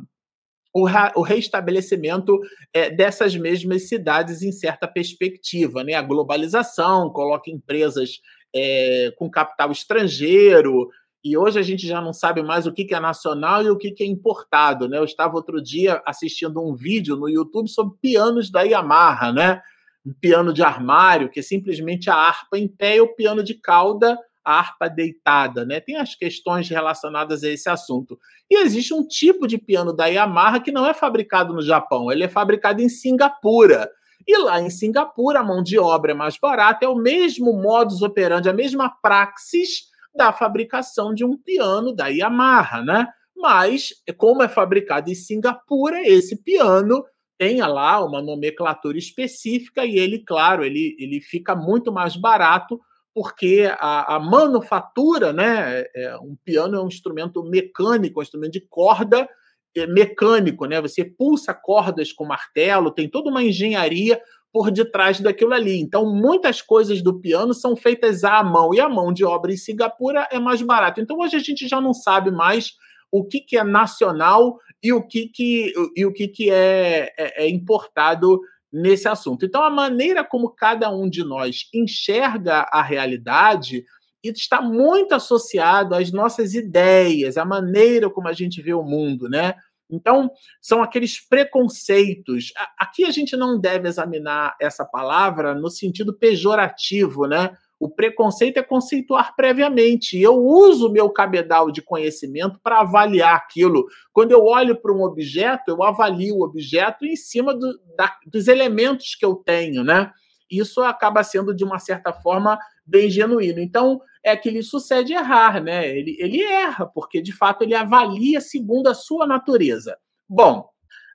o, 0.73 0.85
o 1.15 1.21
reestabelecimento 1.23 2.39
é, 2.71 2.91
dessas 2.91 3.35
mesmas 3.35 3.87
cidades 3.87 4.43
em 4.43 4.51
certa 4.51 4.87
perspectiva. 4.87 5.83
Né? 5.83 5.93
A 5.93 6.01
globalização 6.03 7.09
coloca 7.09 7.49
empresas 7.49 8.21
é, 8.55 9.11
com 9.17 9.29
capital 9.29 9.71
estrangeiro, 9.71 10.89
e 11.23 11.37
hoje 11.37 11.59
a 11.59 11.61
gente 11.61 11.85
já 11.87 11.99
não 11.99 12.13
sabe 12.13 12.41
mais 12.41 12.65
o 12.65 12.71
que 12.71 12.93
é 12.93 12.99
nacional 12.99 13.63
e 13.63 13.69
o 13.69 13.77
que 13.77 13.95
é 13.99 14.05
importado. 14.05 14.87
Né? 14.87 14.97
Eu 14.97 15.03
estava 15.03 15.35
outro 15.35 15.61
dia 15.61 16.01
assistindo 16.05 16.61
um 16.61 16.75
vídeo 16.75 17.15
no 17.15 17.27
YouTube 17.27 17.67
sobre 17.69 17.97
pianos 18.01 18.49
da 18.49 18.61
Yamaha, 18.61 19.31
né? 19.33 19.61
um 20.05 20.13
piano 20.13 20.53
de 20.53 20.63
armário, 20.63 21.29
que 21.29 21.41
é 21.41 21.43
simplesmente 21.43 22.09
a 22.09 22.15
harpa 22.15 22.57
em 22.57 22.67
pé 22.67 22.97
e 22.97 23.01
o 23.01 23.13
piano 23.13 23.43
de 23.43 23.53
cauda 23.55 24.17
a 24.47 24.59
harpa 24.59 24.89
deitada, 24.89 25.65
né? 25.65 25.81
Tem 25.81 25.97
as 25.97 26.15
questões 26.15 26.69
relacionadas 26.69 27.43
a 27.43 27.49
esse 27.49 27.69
assunto. 27.69 28.17
E 28.49 28.57
existe 28.63 28.93
um 28.93 29.05
tipo 29.05 29.45
de 29.45 29.57
piano 29.57 29.91
da 29.91 30.05
Yamaha 30.05 30.61
que 30.61 30.71
não 30.71 30.87
é 30.87 30.93
fabricado 30.93 31.53
no 31.53 31.61
Japão, 31.61 32.09
ele 32.09 32.23
é 32.23 32.29
fabricado 32.29 32.81
em 32.81 32.87
Singapura. 32.87 33.91
E 34.25 34.37
lá 34.37 34.61
em 34.61 34.69
Singapura, 34.69 35.41
a 35.41 35.43
mão 35.43 35.61
de 35.61 35.77
obra 35.77 36.11
é 36.11 36.15
mais 36.15 36.37
barata, 36.37 36.85
é 36.85 36.87
o 36.87 36.95
mesmo 36.95 37.51
modus 37.51 38.01
operandi, 38.01 38.47
a 38.47 38.53
mesma 38.53 38.89
praxis 38.89 39.89
da 40.17 40.33
fabricação 40.33 41.13
de 41.13 41.23
um 41.23 41.37
piano 41.37 41.95
da 41.95 42.07
Yamaha, 42.07 42.81
né? 42.81 43.07
Mas, 43.35 43.93
como 44.17 44.41
é 44.41 44.49
fabricado 44.49 45.11
em 45.11 45.15
Singapura, 45.15 46.01
esse 46.01 46.35
piano 46.43 47.05
tenha 47.37 47.67
lá 47.67 48.03
uma 48.03 48.21
nomenclatura 48.21 48.97
específica 48.97 49.85
e 49.85 49.97
ele, 49.97 50.23
claro, 50.25 50.65
ele, 50.65 50.95
ele 50.99 51.21
fica 51.21 51.55
muito 51.55 51.91
mais 51.91 52.15
barato 52.15 52.81
porque 53.13 53.67
a, 53.79 54.15
a 54.15 54.19
manufatura, 54.19 55.33
né, 55.33 55.81
é, 55.81 56.03
é, 56.03 56.17
um 56.17 56.35
piano 56.45 56.75
é 56.75 56.81
um 56.81 56.87
instrumento 56.87 57.43
mecânico, 57.43 58.19
um 58.19 58.23
instrumento 58.23 58.53
de 58.53 58.61
corda 58.61 59.27
é, 59.75 59.87
mecânico, 59.87 60.65
né? 60.65 60.79
Você 60.81 61.03
pulsa 61.03 61.51
cordas 61.51 62.11
com 62.11 62.25
martelo, 62.25 62.91
tem 62.91 63.09
toda 63.09 63.29
uma 63.31 63.43
engenharia 63.43 64.21
por 64.51 64.71
detrás 64.71 65.19
daquilo 65.19 65.53
ali. 65.53 65.79
Então, 65.79 66.05
muitas 66.05 66.61
coisas 66.61 67.01
do 67.01 67.19
piano 67.19 67.53
são 67.53 67.75
feitas 67.75 68.23
à 68.23 68.43
mão 68.43 68.73
e 68.73 68.79
a 68.79 68.89
mão 68.89 69.13
de 69.13 69.23
obra 69.23 69.51
em 69.51 69.57
Singapura 69.57 70.27
é 70.31 70.39
mais 70.39 70.61
barata. 70.61 71.01
Então, 71.01 71.19
hoje 71.19 71.35
a 71.35 71.39
gente 71.39 71.67
já 71.67 71.79
não 71.79 71.93
sabe 71.93 72.31
mais 72.31 72.73
o 73.11 73.23
que, 73.23 73.39
que 73.39 73.57
é 73.57 73.63
nacional 73.63 74.57
e 74.81 74.91
o 74.93 75.01
que, 75.01 75.27
que, 75.27 75.73
e 75.95 76.05
o 76.05 76.13
que, 76.13 76.27
que 76.27 76.49
é, 76.49 77.13
é, 77.17 77.45
é 77.45 77.49
importado 77.49 78.39
nesse 78.71 79.07
assunto. 79.07 79.45
Então, 79.45 79.63
a 79.63 79.69
maneira 79.69 80.23
como 80.23 80.49
cada 80.49 80.89
um 80.89 81.09
de 81.09 81.23
nós 81.23 81.69
enxerga 81.73 82.67
a 82.71 82.81
realidade 82.81 83.83
está 84.23 84.61
muito 84.61 85.13
associado 85.13 85.95
às 85.95 86.11
nossas 86.11 86.53
ideias, 86.53 87.37
à 87.37 87.45
maneira 87.45 88.09
como 88.09 88.27
a 88.27 88.33
gente 88.33 88.61
vê 88.61 88.73
o 88.73 88.83
mundo, 88.83 89.29
né? 89.29 89.55
Então, 89.89 90.29
são 90.61 90.83
aqueles 90.83 91.19
preconceitos. 91.19 92.51
Aqui 92.77 93.05
a 93.05 93.11
gente 93.11 93.37
não 93.37 93.59
deve 93.59 93.87
examinar 93.87 94.55
essa 94.59 94.85
palavra 94.85 95.55
no 95.55 95.69
sentido 95.69 96.13
pejorativo, 96.13 97.25
né? 97.25 97.55
O 97.79 97.89
preconceito 97.89 98.57
é 98.57 98.63
conceituar 98.63 99.35
previamente. 99.35 100.19
Eu 100.19 100.35
uso 100.35 100.87
o 100.87 100.91
meu 100.91 101.09
cabedal 101.09 101.71
de 101.71 101.81
conhecimento 101.81 102.59
para 102.61 102.79
avaliar 102.81 103.35
aquilo. 103.35 103.85
Quando 104.11 104.31
eu 104.31 104.43
olho 104.43 104.75
para 104.75 104.91
um 104.91 105.03
objeto, 105.03 105.69
eu 105.69 105.83
avalio 105.83 106.37
o 106.37 106.43
objeto 106.43 107.05
em 107.05 107.15
cima 107.15 107.53
do, 107.53 107.79
da, 107.95 108.15
dos 108.25 108.47
elementos 108.47 109.13
que 109.15 109.23
eu 109.23 109.35
tenho, 109.35 109.83
né? 109.83 110.11
Isso 110.49 110.81
acaba 110.81 111.23
sendo, 111.23 111.53
de 111.53 111.63
uma 111.63 111.77
certa 111.77 112.11
forma, 112.11 112.57
bem 112.87 113.09
genuíno. 113.09 113.59
Então, 113.59 114.01
é 114.23 114.35
que 114.35 114.49
lhe 114.49 114.63
sucede 114.63 115.13
errar, 115.13 115.61
né? 115.61 115.87
Ele, 115.87 116.15
ele 116.19 116.41
erra, 116.41 116.85
porque 116.85 117.21
de 117.21 117.33
fato 117.33 117.63
ele 117.63 117.75
avalia 117.75 118.41
segundo 118.41 118.87
a 118.87 118.93
sua 118.93 119.27
natureza. 119.27 119.97
Bom, 120.27 120.69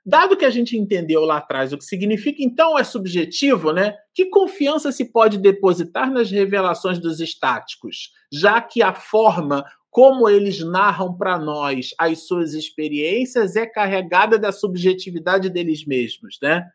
Dado 0.05 0.35
que 0.35 0.43
a 0.43 0.49
gente 0.49 0.77
entendeu 0.77 1.23
lá 1.23 1.37
atrás 1.37 1.71
o 1.71 1.77
que 1.77 1.85
significa, 1.85 2.43
então 2.43 2.77
é 2.77 2.83
subjetivo, 2.83 3.71
né? 3.71 3.95
Que 4.13 4.25
confiança 4.25 4.91
se 4.91 5.05
pode 5.05 5.37
depositar 5.37 6.11
nas 6.11 6.29
revelações 6.29 6.99
dos 6.99 7.21
estáticos, 7.21 8.11
já 8.29 8.59
que 8.59 8.83
a 8.83 8.93
forma 8.93 9.63
como 9.89 10.27
eles 10.27 10.59
narram 10.59 11.15
para 11.15 11.39
nós 11.39 11.91
as 11.97 12.27
suas 12.27 12.53
experiências 12.53 13.55
é 13.55 13.65
carregada 13.65 14.37
da 14.37 14.51
subjetividade 14.51 15.49
deles 15.49 15.85
mesmos, 15.85 16.37
né? 16.41 16.67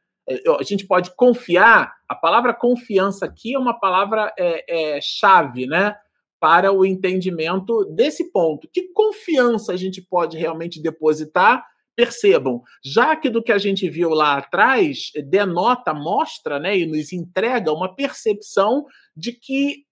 A 0.58 0.62
gente 0.62 0.86
pode 0.86 1.14
confiar, 1.14 1.94
a 2.08 2.14
palavra 2.14 2.52
confiança 2.52 3.26
aqui 3.26 3.54
é 3.54 3.58
uma 3.58 3.78
palavra 3.78 4.32
é, 4.38 4.96
é, 4.96 5.00
chave, 5.00 5.66
né? 5.66 5.94
Para 6.40 6.72
o 6.72 6.84
entendimento 6.84 7.84
desse 7.86 8.30
ponto. 8.30 8.68
Que 8.72 8.92
confiança 8.92 9.72
a 9.72 9.76
gente 9.76 10.00
pode 10.00 10.36
realmente 10.36 10.80
depositar 10.80 11.64
Percebam, 11.98 12.62
já 12.80 13.16
que 13.16 13.28
do 13.28 13.42
que 13.42 13.50
a 13.50 13.58
gente 13.58 13.90
viu 13.90 14.10
lá 14.10 14.36
atrás 14.36 15.10
denota, 15.26 15.92
mostra 15.92 16.60
né, 16.60 16.78
e 16.78 16.86
nos 16.86 17.12
entrega 17.12 17.72
uma 17.72 17.92
percepção 17.92 18.86
de 19.16 19.32
que 19.32 19.84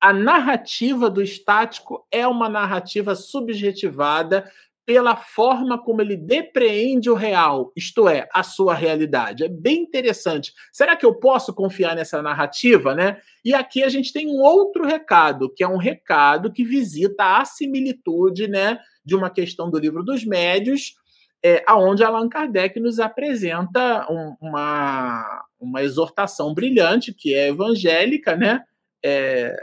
a 0.00 0.12
narrativa 0.12 1.10
do 1.10 1.20
estático 1.20 2.06
é 2.08 2.24
uma 2.24 2.48
narrativa 2.48 3.16
subjetivada 3.16 4.48
pela 4.90 5.14
forma 5.14 5.80
como 5.80 6.02
ele 6.02 6.16
depreende 6.16 7.08
o 7.08 7.14
real, 7.14 7.70
isto 7.76 8.08
é, 8.08 8.28
a 8.34 8.42
sua 8.42 8.74
realidade. 8.74 9.44
É 9.44 9.48
bem 9.48 9.82
interessante. 9.82 10.52
Será 10.72 10.96
que 10.96 11.06
eu 11.06 11.14
posso 11.14 11.54
confiar 11.54 11.94
nessa 11.94 12.20
narrativa, 12.20 12.92
né? 12.92 13.20
E 13.44 13.54
aqui 13.54 13.84
a 13.84 13.88
gente 13.88 14.12
tem 14.12 14.26
um 14.26 14.40
outro 14.40 14.84
recado, 14.84 15.48
que 15.54 15.62
é 15.62 15.68
um 15.68 15.76
recado 15.76 16.52
que 16.52 16.64
visita 16.64 17.38
a 17.38 17.44
similitude, 17.44 18.48
né, 18.48 18.80
de 19.04 19.14
uma 19.14 19.30
questão 19.30 19.70
do 19.70 19.78
livro 19.78 20.02
dos 20.02 20.24
médios 20.24 20.94
é, 21.40 21.62
aonde 21.68 22.02
Allan 22.02 22.28
Kardec 22.28 22.80
nos 22.80 22.98
apresenta 22.98 24.10
um, 24.10 24.34
uma, 24.40 25.44
uma 25.60 25.84
exortação 25.84 26.52
brilhante, 26.52 27.14
que 27.14 27.32
é 27.32 27.46
evangélica, 27.46 28.36
né? 28.36 28.64
É, 29.04 29.56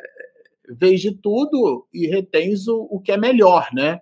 vês 0.79 1.01
de 1.01 1.11
tudo 1.11 1.85
e 1.93 2.07
retens 2.07 2.65
o, 2.69 2.87
o 2.89 3.01
que 3.01 3.11
é 3.11 3.17
melhor, 3.17 3.67
né? 3.73 3.99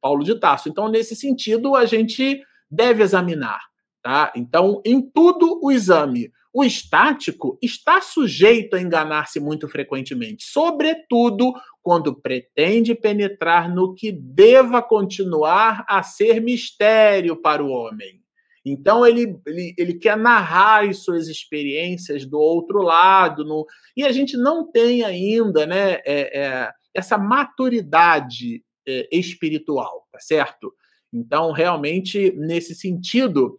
Paulo 0.00 0.24
de 0.24 0.38
Tarso. 0.38 0.68
Então, 0.68 0.88
nesse 0.88 1.14
sentido, 1.16 1.74
a 1.74 1.84
gente 1.84 2.40
deve 2.70 3.02
examinar, 3.02 3.60
tá? 4.02 4.32
Então, 4.34 4.80
em 4.84 5.00
tudo 5.00 5.60
o 5.62 5.70
exame. 5.70 6.30
O 6.54 6.62
estático 6.62 7.58
está 7.62 8.02
sujeito 8.02 8.76
a 8.76 8.80
enganar-se 8.80 9.40
muito 9.40 9.66
frequentemente, 9.66 10.44
sobretudo 10.44 11.50
quando 11.82 12.14
pretende 12.14 12.94
penetrar 12.94 13.74
no 13.74 13.94
que 13.94 14.12
deva 14.12 14.82
continuar 14.82 15.82
a 15.88 16.02
ser 16.02 16.42
mistério 16.42 17.40
para 17.40 17.64
o 17.64 17.70
homem. 17.70 18.20
Então 18.64 19.04
ele, 19.04 19.36
ele, 19.46 19.74
ele 19.76 19.94
quer 19.94 20.16
narrar 20.16 20.88
as 20.88 20.98
suas 20.98 21.26
experiências 21.26 22.24
do 22.24 22.38
outro 22.38 22.80
lado, 22.82 23.44
no, 23.44 23.66
e 23.96 24.04
a 24.04 24.12
gente 24.12 24.36
não 24.36 24.70
tem 24.70 25.02
ainda 25.02 25.66
né, 25.66 25.94
é, 26.04 26.40
é, 26.40 26.70
essa 26.94 27.18
maturidade 27.18 28.62
é, 28.86 29.08
espiritual, 29.12 30.06
tá 30.12 30.18
certo? 30.20 30.74
Então, 31.12 31.52
realmente, 31.52 32.32
nesse 32.32 32.74
sentido, 32.74 33.56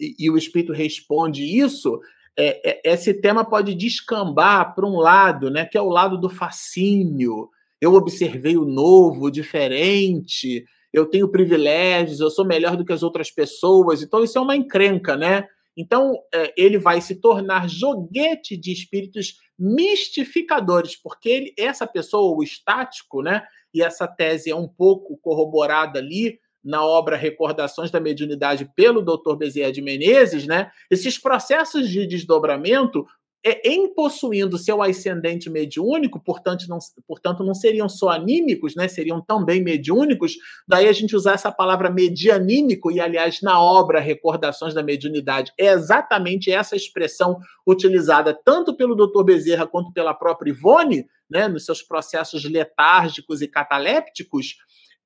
e, 0.00 0.14
e 0.18 0.30
o 0.30 0.36
Espírito 0.36 0.72
responde 0.72 1.44
isso, 1.44 2.00
é, 2.36 2.70
é, 2.70 2.92
esse 2.92 3.14
tema 3.14 3.44
pode 3.44 3.74
descambar 3.74 4.74
para 4.74 4.86
um 4.86 4.96
lado, 4.96 5.50
né, 5.50 5.64
que 5.64 5.78
é 5.78 5.82
o 5.82 5.88
lado 5.88 6.18
do 6.18 6.28
fascínio. 6.28 7.48
Eu 7.80 7.94
observei 7.94 8.56
o 8.56 8.64
novo, 8.64 9.26
o 9.26 9.30
diferente, 9.30 10.64
eu 10.92 11.06
tenho 11.06 11.28
privilégios, 11.28 12.20
eu 12.20 12.30
sou 12.30 12.44
melhor 12.44 12.76
do 12.76 12.84
que 12.84 12.92
as 12.92 13.02
outras 13.02 13.30
pessoas. 13.30 14.02
Então, 14.02 14.22
isso 14.22 14.38
é 14.38 14.40
uma 14.40 14.56
encrenca, 14.56 15.16
né? 15.16 15.46
Então, 15.76 16.16
é, 16.32 16.54
ele 16.56 16.78
vai 16.78 17.00
se 17.00 17.16
tornar 17.16 17.68
joguete 17.68 18.56
de 18.56 18.72
espíritos 18.72 19.40
mistificadores, 19.58 20.96
porque 20.96 21.28
ele, 21.28 21.54
essa 21.58 21.86
pessoa, 21.86 22.36
o 22.36 22.42
estático, 22.42 23.22
né? 23.22 23.44
E 23.74 23.82
essa 23.82 24.06
tese 24.06 24.50
é 24.50 24.56
um 24.56 24.68
pouco 24.68 25.18
corroborada 25.18 25.98
ali 25.98 26.38
na 26.64 26.82
obra 26.82 27.16
Recordações 27.16 27.90
da 27.90 28.00
Mediunidade 28.00 28.70
pelo 28.74 29.02
Dr. 29.02 29.36
Bezerra 29.36 29.72
de 29.72 29.82
Menezes, 29.82 30.46
né? 30.46 30.70
Esses 30.90 31.18
processos 31.18 31.90
de 31.90 32.06
desdobramento 32.06 33.04
é, 33.44 33.68
em 33.68 33.92
possuindo 33.92 34.56
seu 34.56 34.82
ascendente 34.82 35.50
mediúnico, 35.50 36.18
portanto 36.18 36.64
não, 36.66 36.78
portanto 37.06 37.44
não 37.44 37.54
seriam 37.54 37.88
só 37.88 38.08
anímicos, 38.08 38.74
né? 38.74 38.88
seriam 38.88 39.20
também 39.20 39.62
mediúnicos, 39.62 40.36
daí 40.66 40.88
a 40.88 40.92
gente 40.92 41.14
usar 41.14 41.34
essa 41.34 41.52
palavra 41.52 41.90
medianímico, 41.90 42.90
e 42.90 43.00
aliás, 43.00 43.42
na 43.42 43.60
obra 43.60 44.00
Recordações 44.00 44.72
da 44.72 44.82
Mediunidade, 44.82 45.52
é 45.58 45.66
exatamente 45.66 46.50
essa 46.50 46.74
expressão 46.74 47.38
utilizada 47.66 48.32
tanto 48.32 48.74
pelo 48.74 48.94
Dr. 48.94 49.22
Bezerra 49.22 49.66
quanto 49.66 49.92
pela 49.92 50.14
própria 50.14 50.50
Ivone, 50.50 51.06
né? 51.30 51.46
nos 51.46 51.66
seus 51.66 51.82
processos 51.82 52.44
letárgicos 52.44 53.42
e 53.42 53.48
catalépticos, 53.48 54.56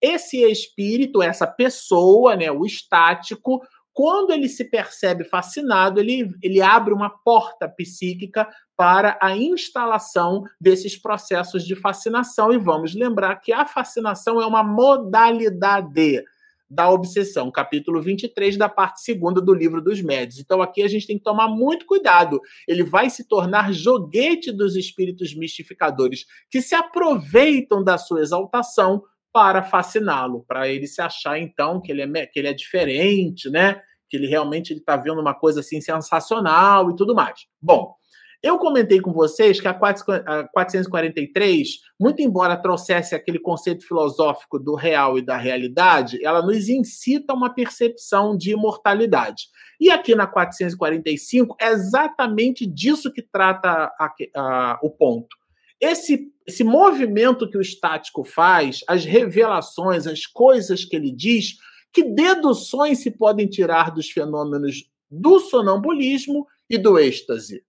esse 0.01 0.45
espírito, 0.45 1.21
essa 1.21 1.45
pessoa, 1.45 2.37
né, 2.37 2.51
o 2.53 2.65
estático, 2.65 3.61
quando 3.99 4.31
ele 4.31 4.49
se 4.49 4.63
percebe 4.63 5.25
fascinado, 5.25 5.99
ele, 5.99 6.31
ele 6.41 6.63
abre 6.63 6.95
uma 6.95 7.11
porta 7.11 7.69
psíquica 7.69 8.49
para 8.77 9.19
a 9.21 9.37
instalação 9.37 10.45
desses 10.61 10.97
processos 10.97 11.67
de 11.67 11.75
fascinação. 11.75 12.53
E 12.53 12.59
vamos 12.59 12.95
lembrar 12.95 13.35
que 13.41 13.53
a 13.53 13.67
fascinação 13.67 14.41
é 14.41 14.47
uma 14.47 14.63
modalidade 14.63 16.23
da 16.71 16.89
obsessão, 16.89 17.51
capítulo 17.51 18.01
23 18.01 18.57
da 18.57 18.69
parte 18.69 19.01
segunda 19.01 19.41
do 19.41 19.53
livro 19.53 19.83
dos 19.83 20.01
médios. 20.01 20.39
Então 20.39 20.63
aqui 20.63 20.81
a 20.83 20.89
gente 20.89 21.09
tem 21.09 21.19
que 21.19 21.25
tomar 21.25 21.49
muito 21.49 21.85
cuidado. 21.85 22.41
Ele 22.69 22.85
vai 22.85 23.11
se 23.11 23.27
tornar 23.27 23.73
joguete 23.73 24.53
dos 24.53 24.77
espíritos 24.77 25.35
mistificadores 25.35 26.25
que 26.49 26.63
se 26.63 26.77
aproveitam 26.77 27.83
da 27.83 27.99
sua 27.99 28.21
exaltação 28.21 29.03
para 29.39 29.63
fasciná-lo, 29.63 30.45
para 30.49 30.67
ele 30.67 30.89
se 30.89 31.01
achar 31.01 31.39
então 31.39 31.81
que 31.81 31.93
ele 31.93 32.03
é, 32.03 32.27
que 32.27 32.41
ele 32.41 32.49
é 32.49 32.53
diferente, 32.53 33.49
né? 33.49 33.81
Que 34.11 34.17
ele 34.17 34.27
realmente 34.27 34.73
está 34.73 34.97
vendo 34.97 35.21
uma 35.21 35.33
coisa 35.33 35.61
assim 35.61 35.81
sensacional 35.81 36.91
e 36.91 36.97
tudo 36.97 37.15
mais. 37.15 37.47
Bom, 37.63 37.95
Eu 38.43 38.59
comentei 38.59 39.01
com 39.01 39.13
vocês 39.13 39.61
que 39.61 39.67
a 39.69 39.75
443, 39.75 41.69
muito 41.99 42.23
embora 42.23 42.57
trouxesse 42.57 43.15
aquele 43.15 43.39
conceito 43.39 43.87
filosófico 43.87 44.59
do 44.61 44.77
real 44.77 45.19
e 45.19 45.23
da 45.23 45.37
realidade, 45.37 46.25
ela 46.25 46.41
nos 46.41 46.69
incita 46.69 47.33
a 47.33 47.37
uma 47.37 47.53
percepção 47.53 48.37
de 48.37 48.53
imortalidade. 48.53 49.45
E 49.81 49.91
aqui 49.91 50.15
na 50.17 50.27
445 50.27 51.57
é 51.61 51.69
exatamente 51.71 52.67
disso 52.67 53.13
que 53.13 53.23
trata 53.23 53.93
a, 53.99 54.15
a, 54.37 54.79
o 54.83 54.91
ponto. 54.91 55.37
Esse, 55.81 56.33
esse 56.47 56.65
movimento 56.65 57.49
que 57.49 57.57
o 57.57 57.63
estático 57.63 58.25
faz, 58.25 58.81
as 58.89 59.05
revelações, 59.05 60.07
as 60.07 60.27
coisas 60.27 60.85
que 60.85 60.97
ele 60.97 61.11
diz, 61.11 61.57
que 61.93 62.03
deduções 62.03 62.99
se 62.99 63.11
podem 63.11 63.47
tirar 63.47 63.91
dos 63.91 64.11
fenômenos 64.11 64.91
do 65.11 65.39
sonambulismo 65.41 66.47
e 66.69 66.77
do 66.77 66.99
êxtase? 66.99 67.63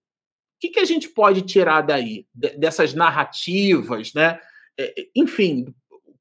que, 0.60 0.68
que 0.68 0.80
a 0.80 0.84
gente 0.84 1.08
pode 1.08 1.42
tirar 1.42 1.80
daí, 1.80 2.26
dessas 2.34 2.92
narrativas, 2.92 4.12
né? 4.12 4.38
É, 4.78 5.00
é, 5.00 5.06
enfim, 5.16 5.74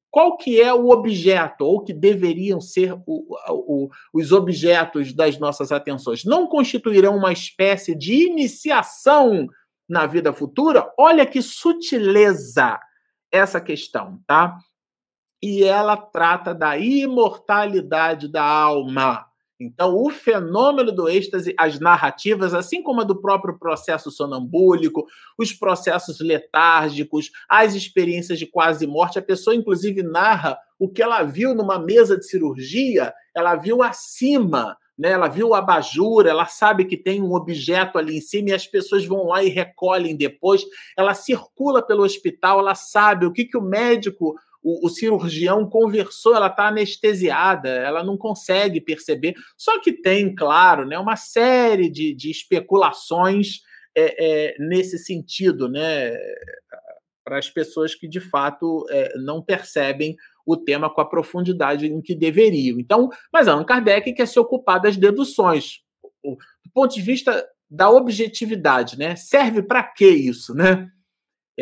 qual 0.10 0.38
que 0.38 0.60
é 0.60 0.74
o 0.74 0.90
objeto, 0.90 1.66
ou 1.66 1.84
que 1.84 1.94
deveriam 1.94 2.62
ser 2.62 2.94
o, 3.06 3.36
o, 3.50 3.90
os 4.14 4.32
objetos 4.32 5.14
das 5.14 5.38
nossas 5.38 5.72
atenções? 5.72 6.24
Não 6.24 6.48
constituirão 6.48 7.18
uma 7.18 7.34
espécie 7.34 7.94
de 7.94 8.28
iniciação 8.28 9.48
na 9.90 10.06
vida 10.06 10.32
futura? 10.32 10.90
Olha 10.98 11.26
que 11.26 11.42
sutileza 11.42 12.80
essa 13.32 13.60
questão, 13.60 14.20
tá? 14.28 14.58
E 15.42 15.64
ela 15.64 15.98
trata 15.98 16.54
da 16.54 16.78
imortalidade 16.78 18.28
da 18.28 18.44
alma. 18.44 19.26
Então, 19.60 19.94
o 19.94 20.10
fenômeno 20.10 20.90
do 20.90 21.10
êxtase, 21.10 21.54
as 21.58 21.82
narrativas, 21.82 22.54
assim 22.54 22.82
como 22.82 23.02
a 23.02 23.04
do 23.04 23.20
próprio 23.20 23.60
processo 23.60 24.10
sonambúlico, 24.10 25.06
os 25.38 25.52
processos 25.52 26.22
letárgicos, 26.22 27.30
as 27.50 27.76
experiências 27.76 28.40
de 28.40 28.46
quase 28.46 28.88
morte, 28.88 29.20
a 29.20 29.22
pessoa, 29.22 29.54
inclusive, 29.54 30.02
narra 30.02 30.58
o 30.80 30.90
que 30.90 31.02
ela 31.02 31.24
viu 31.24 31.54
numa 31.54 31.78
mesa 31.78 32.18
de 32.18 32.26
cirurgia, 32.26 33.14
ela 33.36 33.56
viu 33.56 33.84
acima, 33.84 34.78
né? 35.00 35.12
ela 35.12 35.30
viu 35.30 35.54
a 35.54 35.60
abajura, 35.60 36.30
ela 36.30 36.45
sabe 36.45 36.84
que 36.84 36.97
tem 36.97 37.24
um 37.24 37.34
objeto 37.34 37.97
ali 37.97 38.18
em 38.18 38.22
cima 38.22 38.50
e 38.50 38.54
as 38.54 38.68
pessoas 38.68 39.06
vão 39.06 39.28
lá 39.28 39.41
e 39.41 39.47
recolhem 39.47 40.18
depois. 40.18 40.66
Ela 40.97 41.14
circula 41.14 41.82
pelo 41.82 42.04
hospital, 42.04 42.60
ela 42.60 42.76
sabe 42.76 43.26
o 43.26 43.32
que, 43.32 43.45
que 43.45 43.58
o 43.58 43.62
médico 43.62 44.36
o, 44.62 44.86
o 44.86 44.89
cirurgião 44.89 45.70
conversou, 45.70 46.36
ela 46.36 46.47
está 46.47 46.68
anestesiada, 46.68 47.70
ela 47.70 48.04
não 48.04 48.18
consegue 48.18 48.82
perceber. 48.82 49.34
Só 49.58 49.80
que 49.80 49.93
tem, 49.93 50.36
claro, 50.36 50.86
né, 50.86 51.00
uma 51.00 51.16
série 51.16 51.89
de, 51.89 52.14
de 52.14 52.30
especulações 52.30 53.62
é, 53.95 54.52
é, 54.52 54.56
nesse 54.60 54.97
sentido, 54.97 55.70
né, 55.70 56.12
para 57.24 57.38
as 57.38 57.50
pessoas 57.50 57.95
que 57.95 58.08
de 58.08 58.20
fato 58.20 58.86
é, 58.89 59.18
não 59.18 59.41
percebem 59.41 60.16
o 60.46 60.58
tema 60.58 60.90
com 60.90 61.02
a 61.02 61.06
profundidade 61.06 61.88
em 61.88 62.02
que 62.02 62.16
deveriam. 62.16 62.80
Então, 62.80 63.10
mas 63.32 63.48
Allan 63.48 63.64
Kardec 63.64 64.14
quer 64.14 64.28
se 64.28 64.40
ocupar 64.40 64.82
das 64.82 64.98
deduções. 64.98 65.80
Do 66.24 66.72
ponto 66.74 66.94
de 66.94 67.02
vista 67.02 67.46
da 67.70 67.90
objetividade, 67.90 68.98
né? 68.98 69.16
Serve 69.16 69.62
para 69.62 69.84
que 69.84 70.08
isso, 70.08 70.54
né? 70.54 70.90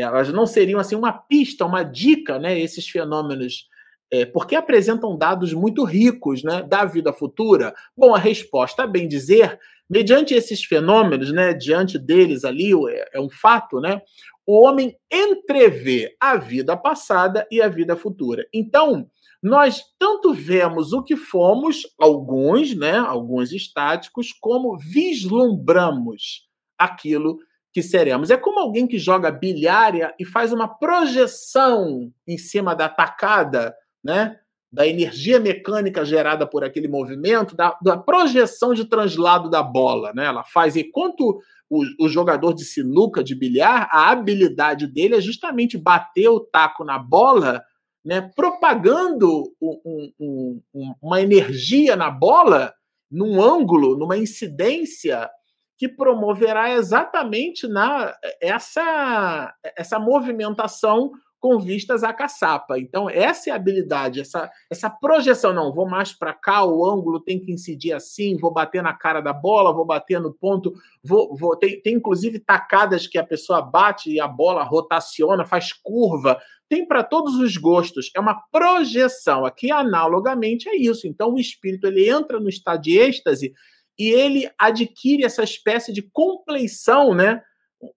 elas 0.01 0.31
não 0.31 0.45
seriam 0.45 0.79
assim 0.79 0.95
uma 0.95 1.11
pista, 1.11 1.65
uma 1.65 1.83
dica, 1.83 2.37
né? 2.37 2.59
Esses 2.59 2.87
fenômenos, 2.87 3.67
é, 4.11 4.25
porque 4.25 4.55
apresentam 4.55 5.17
dados 5.17 5.53
muito 5.53 5.83
ricos, 5.83 6.43
né, 6.43 6.63
da 6.63 6.85
vida 6.85 7.11
futura. 7.11 7.73
Bom, 7.95 8.15
a 8.15 8.19
resposta, 8.19 8.83
a 8.83 8.87
bem 8.87 9.07
dizer, 9.07 9.59
mediante 9.89 10.33
esses 10.33 10.63
fenômenos, 10.63 11.31
né, 11.31 11.53
diante 11.53 11.97
deles 11.97 12.43
ali 12.45 12.71
é, 12.89 13.09
é 13.13 13.21
um 13.21 13.29
fato, 13.29 13.79
né? 13.79 14.01
O 14.45 14.65
homem 14.65 14.97
entrevê 15.11 16.15
a 16.21 16.37
vida 16.37 16.77
passada 16.77 17.45
e 17.51 17.61
a 17.61 17.67
vida 17.67 17.97
futura. 17.97 18.47
Então, 18.53 19.09
nós 19.43 19.83
tanto 19.99 20.33
vemos 20.33 20.93
o 20.93 21.03
que 21.03 21.15
fomos, 21.15 21.83
alguns, 21.99 22.75
né, 22.75 22.97
alguns 22.97 23.51
estáticos, 23.51 24.31
como 24.31 24.77
vislumbramos 24.77 26.47
aquilo 26.77 27.37
que 27.73 27.83
seremos. 27.83 28.31
É 28.31 28.37
como 28.37 28.59
alguém 28.59 28.87
que 28.87 28.97
joga 28.97 29.29
bilhária 29.29 30.13
e 30.17 30.25
faz 30.25 30.51
uma 30.51 30.67
projeção 30.67 32.11
em 32.27 32.37
cima 32.37 32.73
da 32.73 32.89
tacada, 32.89 33.75
né? 34.07 34.37
Da 34.71 34.87
energia 34.87 35.37
mecânica 35.37 36.05
gerada 36.05 36.47
por 36.47 36.63
aquele 36.63 36.87
movimento, 36.87 37.55
da, 37.57 37.77
da 37.81 37.97
projeção 37.97 38.73
de 38.73 38.85
translado 38.85 39.49
da 39.49 39.61
bola, 39.61 40.13
né? 40.15 40.25
Ela 40.25 40.45
faz. 40.45 40.77
Enquanto 40.77 41.41
o, 41.69 41.83
o 41.99 42.07
jogador 42.07 42.53
de 42.53 42.63
sinuca, 42.63 43.21
de 43.21 43.35
bilhar, 43.35 43.89
a 43.91 44.09
habilidade 44.09 44.87
dele 44.87 45.15
é 45.15 45.21
justamente 45.21 45.77
bater 45.77 46.29
o 46.29 46.39
taco 46.39 46.85
na 46.85 46.97
bola, 46.97 47.61
né? 48.03 48.31
Propagando 48.33 49.53
um, 49.61 50.13
um, 50.17 50.61
um, 50.73 50.93
uma 51.01 51.21
energia 51.21 51.97
na 51.97 52.09
bola 52.09 52.73
num 53.11 53.41
ângulo, 53.41 53.97
numa 53.97 54.17
incidência 54.17 55.29
que 55.77 55.87
promoverá 55.89 56.71
exatamente 56.71 57.67
na 57.67 58.13
essa 58.41 59.53
essa 59.75 59.99
movimentação 59.99 61.11
com 61.47 61.59
vistas 61.59 62.03
à 62.03 62.11
caçapa. 62.11 62.77
Então, 62.77 63.09
essa 63.09 63.49
é 63.49 63.53
a 63.53 63.55
habilidade, 63.55 64.19
essa, 64.19 64.51
essa 64.69 64.89
projeção. 64.89 65.53
Não, 65.53 65.73
vou 65.73 65.87
mais 65.87 66.11
para 66.11 66.33
cá, 66.33 66.65
o 66.65 66.85
ângulo 66.85 67.21
tem 67.21 67.39
que 67.39 67.53
incidir 67.53 67.93
assim, 67.93 68.35
vou 68.35 68.51
bater 68.51 68.83
na 68.83 68.93
cara 68.93 69.21
da 69.21 69.31
bola, 69.31 69.73
vou 69.73 69.85
bater 69.85 70.19
no 70.19 70.33
ponto. 70.33 70.73
Vou, 71.01 71.33
vou 71.37 71.55
tem, 71.55 71.81
tem 71.81 71.93
inclusive 71.95 72.37
tacadas 72.39 73.07
que 73.07 73.17
a 73.17 73.23
pessoa 73.23 73.61
bate 73.61 74.11
e 74.11 74.19
a 74.19 74.27
bola 74.27 74.61
rotaciona, 74.61 75.45
faz 75.45 75.71
curva. 75.71 76.37
Tem 76.67 76.85
para 76.85 77.01
todos 77.01 77.35
os 77.35 77.55
gostos. 77.55 78.11
É 78.13 78.19
uma 78.19 78.41
projeção. 78.51 79.45
Aqui, 79.45 79.71
analogamente, 79.71 80.67
é 80.67 80.75
isso. 80.75 81.07
Então, 81.07 81.33
o 81.33 81.39
espírito 81.39 81.87
ele 81.87 82.09
entra 82.09 82.41
no 82.41 82.49
estado 82.49 82.81
de 82.81 82.97
êxtase 82.97 83.53
e 83.97 84.09
ele 84.09 84.49
adquire 84.59 85.23
essa 85.23 85.43
espécie 85.43 85.93
de 85.93 86.01
compleição, 86.01 87.13
né? 87.13 87.41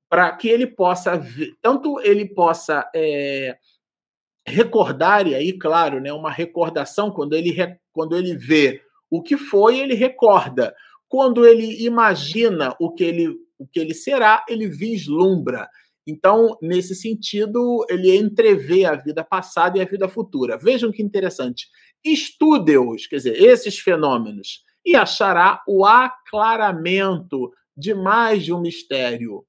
Para 0.09 0.31
que 0.37 0.49
ele 0.49 0.67
possa, 0.67 1.21
tanto 1.63 2.01
ele 2.01 2.27
possa 2.27 2.89
é, 2.95 3.57
recordar, 4.47 5.27
e 5.27 5.35
aí, 5.35 5.53
claro, 5.57 6.01
né, 6.01 6.13
uma 6.13 6.31
recordação, 6.31 7.11
quando 7.11 7.35
ele, 7.35 7.55
quando 7.93 8.17
ele 8.17 8.37
vê 8.37 8.83
o 9.11 9.23
que 9.23 9.37
foi, 9.37 9.79
ele 9.79 9.95
recorda. 9.95 10.75
Quando 11.09 11.47
ele 11.47 11.85
imagina 11.85 12.75
o 12.79 12.93
que 12.93 13.05
ele, 13.05 13.29
o 13.59 13.67
que 13.67 13.81
ele 13.81 13.95
será, 13.95 14.45
ele 14.49 14.69
vislumbra. 14.69 15.69
Então, 16.07 16.57
nesse 16.63 16.95
sentido, 16.95 17.85
ele 17.89 18.17
entrevê 18.17 18.85
a 18.85 18.95
vida 18.95 19.25
passada 19.25 19.79
e 19.79 19.81
a 19.81 19.85
vida 19.85 20.09
futura. 20.09 20.57
Vejam 20.57 20.93
que 20.93 21.03
interessante. 21.03 21.67
Estude-os, 22.05 23.07
quer 23.07 23.17
dizer, 23.17 23.43
esses 23.43 23.79
fenômenos 23.79 24.65
e 24.85 24.97
achará 24.97 25.63
o 25.67 25.85
aclaramento 25.85 27.53
de 27.77 27.95
mais 27.95 28.45
de 28.45 28.53
um 28.53 28.61
mistério 28.61 29.45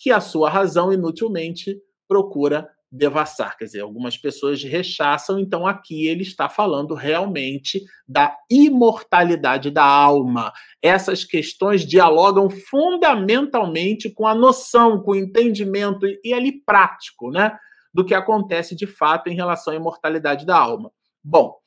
que 0.00 0.10
a 0.10 0.18
sua 0.18 0.48
razão 0.48 0.92
inutilmente 0.92 1.78
procura 2.08 2.66
devassar. 2.90 3.56
Quer 3.56 3.66
dizer, 3.66 3.80
algumas 3.82 4.16
pessoas 4.16 4.60
rechaçam, 4.64 5.38
então 5.38 5.66
aqui 5.66 6.08
ele 6.08 6.22
está 6.22 6.48
falando 6.48 6.94
realmente 6.94 7.84
da 8.08 8.36
imortalidade 8.50 9.70
da 9.70 9.84
alma. 9.84 10.52
Essas 10.82 11.22
questões 11.22 11.86
dialogam 11.86 12.48
fundamentalmente 12.50 14.10
com 14.10 14.26
a 14.26 14.34
noção, 14.34 15.00
com 15.02 15.12
o 15.12 15.16
entendimento 15.16 16.04
e 16.24 16.32
ali 16.32 16.60
prático, 16.64 17.30
né, 17.30 17.56
do 17.94 18.04
que 18.04 18.14
acontece 18.14 18.74
de 18.74 18.86
fato 18.86 19.28
em 19.28 19.36
relação 19.36 19.72
à 19.72 19.76
imortalidade 19.76 20.44
da 20.44 20.58
alma. 20.58 20.90
Bom, 21.22 21.60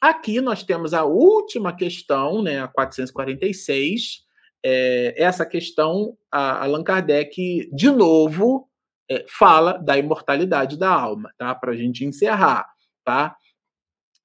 Aqui 0.00 0.40
nós 0.40 0.62
temos 0.62 0.94
a 0.94 1.04
última 1.04 1.76
questão, 1.76 2.40
né, 2.40 2.62
a 2.62 2.66
446. 2.66 4.24
É, 4.64 5.14
essa 5.16 5.46
questão, 5.46 6.16
Allan 6.30 6.82
Kardec, 6.82 7.68
de 7.72 7.90
novo, 7.90 8.68
é, 9.10 9.24
fala 9.28 9.78
da 9.78 9.98
imortalidade 9.98 10.78
da 10.78 10.90
alma, 10.90 11.32
tá? 11.36 11.54
Para 11.54 11.72
a 11.72 11.76
gente 11.76 12.04
encerrar, 12.04 12.66
tá? 13.04 13.36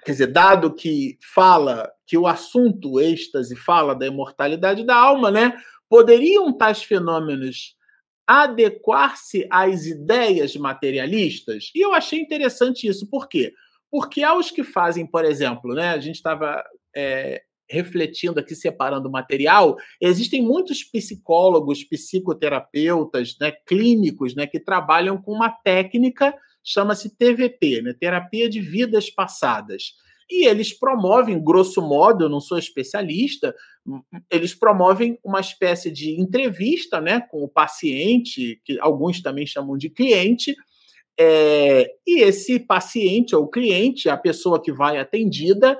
Quer 0.05 0.11
dizer, 0.11 0.27
dado 0.27 0.73
que 0.73 1.17
fala 1.33 1.91
que 2.05 2.17
o 2.17 2.27
assunto 2.27 2.99
êxtase 2.99 3.55
fala 3.55 3.95
da 3.95 4.05
imortalidade 4.05 4.85
da 4.85 4.95
alma, 4.95 5.31
né? 5.31 5.57
Poderiam 5.89 6.55
tais 6.55 6.83
fenômenos 6.83 7.75
adequar-se 8.27 9.47
às 9.49 9.85
ideias 9.85 10.55
materialistas? 10.55 11.71
E 11.73 11.83
eu 11.83 11.93
achei 11.93 12.19
interessante 12.19 12.87
isso, 12.87 13.07
por 13.09 13.27
quê? 13.27 13.53
Porque 13.89 14.23
há 14.23 14.35
os 14.35 14.51
que 14.51 14.63
fazem, 14.63 15.07
por 15.07 15.25
exemplo, 15.25 15.73
né, 15.73 15.89
a 15.89 15.99
gente 15.99 16.15
estava 16.15 16.63
é, 16.95 17.43
refletindo 17.69 18.39
aqui, 18.39 18.55
separando 18.55 19.09
o 19.09 19.11
material, 19.11 19.75
existem 19.99 20.41
muitos 20.41 20.83
psicólogos, 20.83 21.83
psicoterapeutas, 21.83 23.35
né, 23.39 23.51
clínicos, 23.65 24.35
né, 24.35 24.45
que 24.45 24.59
trabalham 24.59 25.21
com 25.21 25.31
uma 25.31 25.49
técnica 25.49 26.33
chama-se 26.63 27.15
TVP, 27.15 27.81
né, 27.81 27.93
terapia 27.93 28.49
de 28.49 28.59
vidas 28.59 29.09
passadas. 29.09 29.93
e 30.27 30.47
eles 30.47 30.73
promovem, 30.73 31.39
grosso 31.39 31.83
modo, 31.83 32.23
eu 32.23 32.29
não 32.29 32.39
sou 32.39 32.57
especialista, 32.57 33.53
eles 34.31 34.55
promovem 34.55 35.19
uma 35.23 35.39
espécie 35.39 35.91
de 35.91 36.19
entrevista 36.19 36.99
né, 36.99 37.21
com 37.29 37.43
o 37.43 37.47
paciente, 37.47 38.59
que 38.65 38.79
alguns 38.79 39.21
também 39.21 39.45
chamam 39.45 39.77
de 39.77 39.87
cliente, 39.87 40.55
é, 41.17 41.91
e 42.05 42.21
esse 42.23 42.59
paciente 42.59 43.35
ou 43.35 43.47
cliente, 43.47 44.09
a 44.09 44.17
pessoa 44.17 44.61
que 44.61 44.71
vai 44.71 44.97
atendida, 44.97 45.79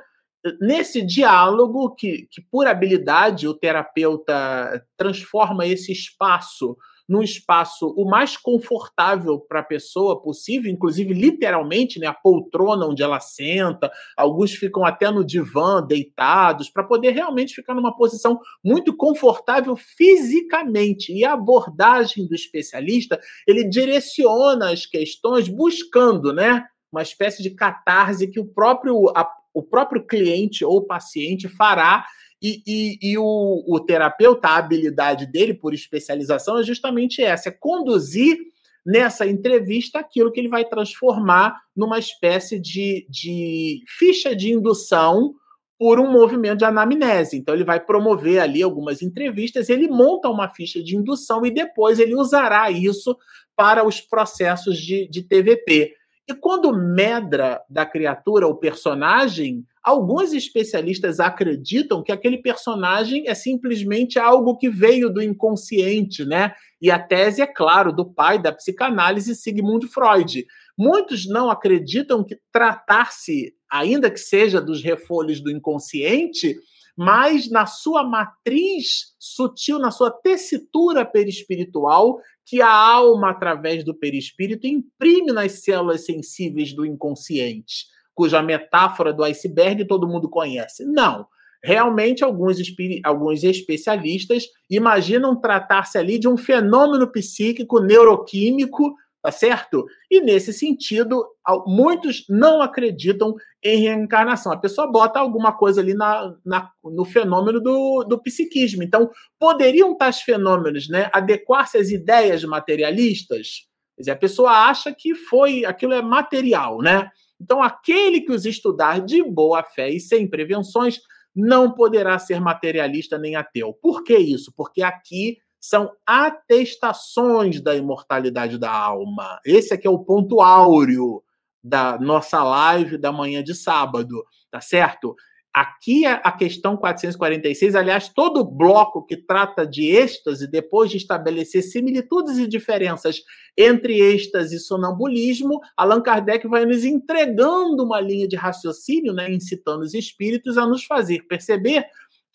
nesse 0.59 1.01
diálogo 1.01 1.93
que, 1.95 2.27
que, 2.31 2.41
por 2.41 2.67
habilidade, 2.67 3.47
o 3.47 3.53
terapeuta 3.53 4.85
transforma 4.97 5.65
esse 5.65 5.91
espaço 5.91 6.77
num 7.07 7.21
espaço 7.21 7.93
o 7.95 8.03
mais 8.03 8.35
confortável 8.35 9.39
para 9.39 9.59
a 9.59 9.63
pessoa 9.63 10.21
possível, 10.21 10.71
inclusive 10.71 11.13
literalmente, 11.13 11.99
né, 11.99 12.07
a 12.07 12.13
poltrona 12.13 12.87
onde 12.87 13.03
ela 13.03 13.19
senta, 13.19 13.91
alguns 14.17 14.53
ficam 14.53 14.83
até 14.83 15.11
no 15.11 15.23
divã 15.23 15.83
deitados 15.85 16.69
para 16.69 16.83
poder 16.83 17.11
realmente 17.11 17.53
ficar 17.53 17.75
numa 17.75 17.95
posição 17.95 18.39
muito 18.63 18.95
confortável 18.95 19.75
fisicamente. 19.75 21.13
E 21.13 21.23
a 21.23 21.33
abordagem 21.33 22.27
do 22.27 22.33
especialista, 22.33 23.19
ele 23.47 23.63
direciona 23.63 24.71
as 24.71 24.85
questões 24.85 25.47
buscando, 25.47 26.33
né, 26.33 26.65
uma 26.91 27.01
espécie 27.01 27.43
de 27.43 27.51
catarse 27.51 28.27
que 28.27 28.39
o 28.39 28.45
próprio 28.45 29.11
o 29.55 29.63
próprio 29.63 30.05
cliente 30.05 30.65
ou 30.65 30.85
paciente 30.85 31.47
fará 31.47 32.05
e, 32.41 32.61
e, 32.67 33.11
e 33.11 33.17
o, 33.17 33.63
o, 33.65 33.79
terapeuta, 33.79 34.49
a 34.49 34.57
habilidade 34.57 35.25
dele, 35.25 35.53
por 35.53 35.73
especialização, 35.73 36.59
é 36.59 36.63
justamente 36.63 37.23
essa: 37.23 37.49
é 37.49 37.51
conduzir 37.51 38.37
nessa 38.85 39.25
entrevista 39.25 39.99
aquilo 39.99 40.31
que 40.31 40.39
ele 40.39 40.49
vai 40.49 40.65
transformar 40.65 41.59
numa 41.75 41.97
espécie 41.97 42.59
de, 42.59 43.07
de 43.09 43.81
ficha 43.87 44.35
de 44.35 44.51
indução 44.51 45.33
por 45.79 45.99
um 45.99 46.11
movimento 46.11 46.59
de 46.59 46.65
anamnese. 46.65 47.37
Então, 47.37 47.55
ele 47.55 47.63
vai 47.63 47.79
promover 47.79 48.39
ali 48.39 48.61
algumas 48.61 49.01
entrevistas, 49.01 49.69
ele 49.69 49.87
monta 49.87 50.29
uma 50.29 50.49
ficha 50.49 50.83
de 50.83 50.95
indução 50.95 51.45
e 51.45 51.51
depois 51.51 51.99
ele 51.99 52.15
usará 52.15 52.69
isso 52.69 53.17
para 53.55 53.85
os 53.85 53.99
processos 54.01 54.77
de, 54.77 55.07
de 55.09 55.23
TVP. 55.23 55.93
E 56.27 56.33
quando 56.33 56.73
medra 56.73 57.61
da 57.69 57.85
criatura 57.85 58.47
o 58.47 58.55
personagem, 58.55 59.63
alguns 59.83 60.33
especialistas 60.33 61.19
acreditam 61.19 62.01
que 62.01 62.11
aquele 62.11 62.39
personagem 62.39 63.27
é 63.27 63.35
simplesmente 63.35 64.17
algo 64.17 64.57
que 64.57 64.67
veio 64.67 65.11
do 65.11 65.21
inconsciente, 65.21 66.25
né? 66.25 66.53
E 66.81 66.89
a 66.89 66.97
tese, 66.97 67.43
é 67.43 67.47
claro, 67.47 67.93
do 67.93 68.11
pai 68.11 68.41
da 68.41 68.51
psicanálise, 68.51 69.35
Sigmund 69.35 69.87
Freud. 69.87 70.45
Muitos 70.75 71.27
não 71.27 71.51
acreditam 71.51 72.23
que 72.23 72.37
tratar-se, 72.51 73.53
ainda 73.71 74.09
que 74.09 74.19
seja 74.19 74.59
dos 74.59 74.83
refolhos 74.83 75.39
do 75.39 75.51
inconsciente, 75.51 76.55
mas 76.95 77.49
na 77.49 77.65
sua 77.65 78.03
matriz 78.03 79.15
sutil, 79.19 79.79
na 79.79 79.91
sua 79.91 80.09
tessitura 80.09 81.05
perispiritual, 81.05 82.19
que 82.45 82.61
a 82.61 82.71
alma, 82.71 83.31
através 83.31 83.83
do 83.83 83.93
perispírito, 83.93 84.67
imprime 84.67 85.31
nas 85.31 85.63
células 85.63 86.05
sensíveis 86.05 86.73
do 86.73 86.85
inconsciente, 86.85 87.87
cuja 88.13 88.41
metáfora 88.41 89.11
do 89.11 89.23
iceberg 89.23 89.85
todo 89.85 90.07
mundo 90.07 90.29
conhece. 90.29 90.85
Não. 90.85 91.27
Realmente, 91.63 92.23
alguns, 92.23 92.57
alguns 93.03 93.43
especialistas 93.43 94.45
imaginam 94.69 95.35
tratar-se 95.35 95.97
ali 95.97 96.19
de 96.19 96.27
um 96.27 96.37
fenômeno 96.37 97.11
psíquico 97.11 97.79
neuroquímico 97.79 98.95
tá 99.25 99.31
certo? 99.31 99.87
E 100.09 100.21
nesse 100.21 100.53
sentido, 100.53 101.25
muitos 101.65 102.25
não 102.29 102.61
acreditam 102.61 103.33
em 103.63 103.79
reencarnação. 103.79 104.51
A 104.51 104.57
pessoa 104.57 104.91
bota 104.91 105.19
alguma 105.19 105.51
coisa 105.51 105.81
ali 105.81 105.95
na, 105.95 106.31
na 106.45 106.69
no 106.83 107.03
fenômeno 107.03 107.59
do, 107.59 108.03
do 108.03 108.21
psiquismo. 108.21 108.83
Então, 108.83 109.09
poderiam 109.39 109.97
tais 109.97 110.21
fenômenos 110.21 110.87
né, 110.87 111.09
adequar-se 111.11 111.75
às 111.75 111.89
ideias 111.89 112.43
materialistas? 112.43 113.65
Quer 113.95 114.01
dizer, 114.01 114.11
a 114.11 114.15
pessoa 114.15 114.51
acha 114.51 114.93
que 114.95 115.15
foi 115.15 115.65
aquilo 115.65 115.93
é 115.93 116.03
material, 116.03 116.77
né? 116.77 117.09
Então, 117.41 117.63
aquele 117.63 118.21
que 118.21 118.31
os 118.31 118.45
estudar 118.45 119.01
de 119.01 119.23
boa 119.23 119.63
fé 119.63 119.89
e 119.89 119.99
sem 119.99 120.29
prevenções 120.29 120.99
não 121.35 121.71
poderá 121.71 122.19
ser 122.19 122.39
materialista 122.39 123.17
nem 123.17 123.35
ateu. 123.35 123.73
Por 123.81 124.03
que 124.03 124.15
isso? 124.15 124.53
Porque 124.55 124.83
aqui 124.83 125.37
são 125.69 125.91
atestações 126.05 127.59
da 127.59 127.75
imortalidade 127.75 128.57
da 128.57 128.71
alma. 128.71 129.39
Esse 129.45 129.73
aqui 129.73 129.87
é 129.87 129.89
o 129.89 130.03
ponto 130.03 130.41
áureo 130.41 131.23
da 131.63 131.97
nossa 131.97 132.43
live 132.43 132.97
da 132.97 133.11
manhã 133.11 133.43
de 133.43 133.55
sábado, 133.55 134.23
tá 134.51 134.61
certo? 134.61 135.15
Aqui 135.51 136.05
é 136.05 136.19
a 136.21 136.33
questão 136.33 136.75
446, 136.75 137.75
aliás, 137.75 138.09
todo 138.09 138.43
bloco 138.43 139.05
que 139.05 139.15
trata 139.15 139.65
de 139.65 139.89
êxtase, 139.89 140.51
depois 140.51 140.91
de 140.91 140.97
estabelecer 140.97 141.63
similitudes 141.63 142.37
e 142.37 142.45
diferenças 142.45 143.21
entre 143.57 144.01
êxtase 144.01 144.57
e 144.57 144.59
sonambulismo, 144.59 145.61
Allan 145.77 146.01
Kardec 146.01 146.45
vai 146.45 146.65
nos 146.65 146.83
entregando 146.83 147.85
uma 147.85 148.01
linha 148.01 148.27
de 148.27 148.35
raciocínio, 148.35 149.13
né, 149.13 149.31
incitando 149.31 149.83
os 149.83 149.93
espíritos 149.93 150.57
a 150.57 150.67
nos 150.67 150.83
fazer 150.83 151.25
perceber 151.25 151.85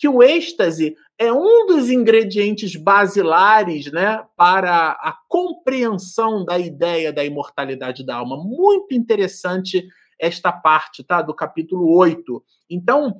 que 0.01 0.09
o 0.09 0.23
êxtase 0.23 0.97
é 1.19 1.31
um 1.31 1.67
dos 1.67 1.91
ingredientes 1.91 2.75
basilares 2.75 3.93
né, 3.93 4.25
para 4.35 4.93
a 4.93 5.15
compreensão 5.29 6.43
da 6.43 6.59
ideia 6.59 7.13
da 7.13 7.23
imortalidade 7.23 8.03
da 8.03 8.17
alma. 8.17 8.43
Muito 8.43 8.95
interessante 8.95 9.87
esta 10.19 10.51
parte 10.51 11.05
tá, 11.05 11.21
do 11.21 11.35
capítulo 11.35 11.95
8. 11.95 12.43
Então, 12.71 13.15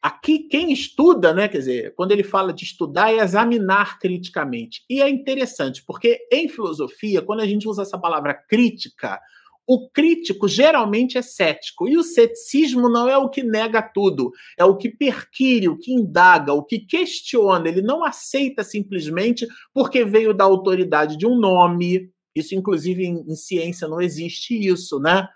aqui 0.00 0.38
quem 0.48 0.72
estuda, 0.72 1.34
né, 1.34 1.48
quer 1.48 1.58
dizer, 1.58 1.94
quando 1.96 2.12
ele 2.12 2.22
fala 2.22 2.52
de 2.52 2.62
estudar, 2.62 3.12
é 3.12 3.16
examinar 3.16 3.98
criticamente. 3.98 4.84
E 4.88 5.02
é 5.02 5.10
interessante, 5.10 5.84
porque 5.84 6.24
em 6.30 6.48
filosofia, 6.48 7.20
quando 7.20 7.40
a 7.40 7.46
gente 7.46 7.66
usa 7.66 7.82
essa 7.82 7.98
palavra 7.98 8.32
crítica, 8.32 9.20
o 9.66 9.88
crítico 9.90 10.46
geralmente 10.46 11.18
é 11.18 11.22
cético, 11.22 11.88
e 11.88 11.96
o 11.96 12.02
ceticismo 12.02 12.88
não 12.88 13.08
é 13.08 13.16
o 13.18 13.28
que 13.28 13.42
nega 13.42 13.82
tudo, 13.82 14.30
é 14.56 14.64
o 14.64 14.76
que 14.76 14.88
perquire, 14.88 15.68
o 15.68 15.76
que 15.76 15.92
indaga, 15.92 16.52
o 16.52 16.64
que 16.64 16.78
questiona. 16.78 17.68
Ele 17.68 17.82
não 17.82 18.04
aceita 18.04 18.62
simplesmente 18.62 19.46
porque 19.74 20.04
veio 20.04 20.32
da 20.32 20.44
autoridade 20.44 21.16
de 21.16 21.26
um 21.26 21.36
nome. 21.38 22.10
Isso, 22.34 22.54
inclusive, 22.54 23.04
em, 23.04 23.24
em 23.26 23.34
ciência 23.34 23.88
não 23.88 24.00
existe 24.00 24.54
isso, 24.54 25.00
né? 25.00 25.26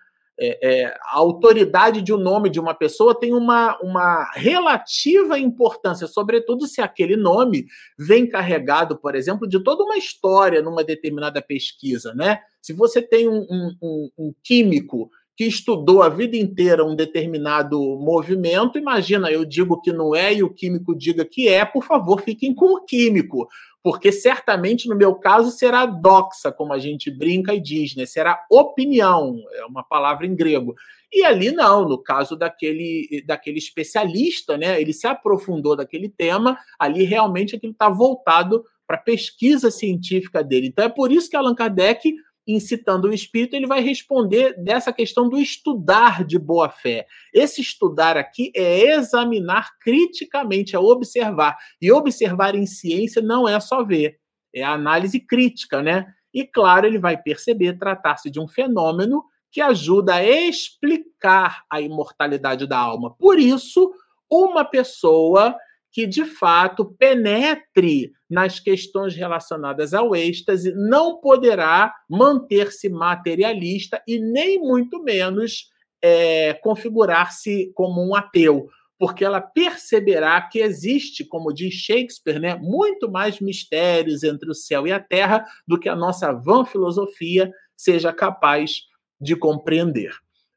É, 0.43 0.59
é, 0.63 0.85
a 0.87 1.19
autoridade 1.19 2.01
de 2.01 2.15
um 2.15 2.17
nome 2.17 2.49
de 2.49 2.59
uma 2.59 2.73
pessoa 2.73 3.15
tem 3.15 3.35
uma, 3.35 3.79
uma 3.83 4.31
relativa 4.35 5.39
importância, 5.39 6.07
sobretudo 6.07 6.67
se 6.67 6.81
aquele 6.81 7.15
nome 7.15 7.67
vem 7.99 8.27
carregado, 8.27 8.97
por 8.97 9.15
exemplo, 9.15 9.47
de 9.47 9.63
toda 9.63 9.85
uma 9.85 9.99
história 9.99 10.63
numa 10.63 10.83
determinada 10.83 11.43
pesquisa, 11.43 12.15
né? 12.15 12.41
Se 12.63 12.73
você 12.73 13.03
tem 13.03 13.29
um, 13.29 13.47
um, 13.83 14.11
um 14.19 14.35
químico 14.43 15.11
que 15.41 15.47
estudou 15.47 16.03
a 16.03 16.09
vida 16.11 16.37
inteira 16.37 16.85
um 16.85 16.95
determinado 16.95 17.79
movimento, 17.99 18.79
imagina, 18.79 19.31
eu 19.31 19.43
digo 19.43 19.81
que 19.81 19.91
não 19.91 20.15
é 20.15 20.35
e 20.35 20.43
o 20.43 20.53
químico 20.53 20.95
diga 20.95 21.25
que 21.25 21.49
é, 21.49 21.65
por 21.65 21.83
favor, 21.83 22.21
fiquem 22.21 22.55
com 22.55 22.75
o 22.77 22.85
químico 22.85 23.49
porque 23.83 24.13
certamente 24.13 24.89
no 24.89 24.97
meu 24.97 25.15
caso 25.15 25.51
será 25.51 25.87
doxa, 25.87 26.53
como 26.53 26.73
a 26.73 26.79
gente 26.79 27.11
brinca 27.11 27.55
e 27.55 27.61
diz, 27.61 27.95
né? 27.97 28.05
Será 28.05 28.45
opinião, 28.51 29.37
é 29.55 29.65
uma 29.65 29.83
palavra 29.83 30.27
em 30.27 30.35
grego. 30.35 30.75
E 31.13 31.25
ali 31.25 31.51
não, 31.51 31.89
no 31.89 31.99
caso 31.99 32.37
daquele, 32.37 33.25
daquele 33.27 33.59
especialista, 33.59 34.57
né? 34.57 34.81
Ele 34.81 34.93
se 34.93 35.07
aprofundou 35.07 35.75
daquele 35.75 36.09
tema, 36.09 36.59
ali 36.79 37.05
realmente 37.05 37.57
aquilo 37.57 37.73
está 37.73 37.89
voltado 37.89 38.65
para 38.87 38.97
a 38.97 39.01
pesquisa 39.01 39.71
científica 39.71 40.43
dele. 40.43 40.67
Então 40.67 40.85
é 40.85 40.89
por 40.89 41.11
isso 41.11 41.31
que 41.31 41.37
Allan 41.37 41.55
Kardec 41.55 42.13
incitando 42.47 43.07
o 43.07 43.13
espírito, 43.13 43.55
ele 43.55 43.67
vai 43.67 43.81
responder 43.81 44.55
dessa 44.63 44.93
questão 44.93 45.29
do 45.29 45.39
estudar 45.39 46.25
de 46.25 46.39
boa 46.39 46.69
fé. 46.69 47.07
Esse 47.33 47.61
estudar 47.61 48.17
aqui 48.17 48.51
é 48.55 48.95
examinar 48.95 49.71
criticamente, 49.81 50.75
é 50.75 50.79
observar. 50.79 51.57
E 51.81 51.93
observar 51.93 52.55
em 52.55 52.67
ciência 52.67 53.23
não 53.23 53.49
é 53.49 53.59
só 53.61 53.85
ver, 53.85 54.19
é 54.55 54.63
análise 54.63 55.21
crítica, 55.21 55.83
né? 55.83 56.07
E 56.33 56.45
claro, 56.45 56.87
ele 56.87 56.99
vai 56.99 57.17
perceber 57.17 57.79
tratar-se 57.79 58.31
de 58.31 58.41
um 58.41 58.49
fenômeno 58.49 59.25
que 59.51 59.61
ajuda 59.61 60.15
a 60.15 60.25
explicar 60.25 61.65
a 61.69 61.81
imortalidade 61.81 62.67
da 62.67 62.79
alma. 62.79 63.15
Por 63.17 63.39
isso, 63.39 63.93
uma 64.31 64.65
pessoa 64.65 65.57
que 65.93 66.07
de 66.07 66.25
fato 66.25 66.85
penetre 66.85 68.13
nas 68.29 68.61
questões 68.61 69.15
relacionadas 69.15 69.93
ao 69.93 70.15
êxtase, 70.15 70.73
não 70.75 71.21
poderá 71.21 71.93
manter-se 72.09 72.89
materialista 72.89 74.01
e 74.07 74.19
nem 74.19 74.61
muito 74.61 75.03
menos 75.03 75.69
é, 76.03 76.55
configurar-se 76.55 77.73
como 77.75 78.07
um 78.07 78.15
ateu, 78.15 78.69
porque 78.99 79.25
ela 79.25 79.41
perceberá 79.41 80.41
que 80.43 80.61
existe, 80.61 81.25
como 81.25 81.53
diz 81.53 81.75
Shakespeare, 81.75 82.39
né, 82.39 82.57
muito 82.57 83.11
mais 83.11 83.41
mistérios 83.41 84.23
entre 84.23 84.51
o 84.51 84.55
céu 84.55 84.87
e 84.87 84.93
a 84.93 85.01
terra 85.01 85.45
do 85.67 85.79
que 85.79 85.89
a 85.89 85.97
nossa 85.97 86.33
vã 86.33 86.65
filosofia 86.65 87.51
seja 87.77 88.13
capaz 88.13 88.83
de 89.21 89.35
compreender. 89.35 90.13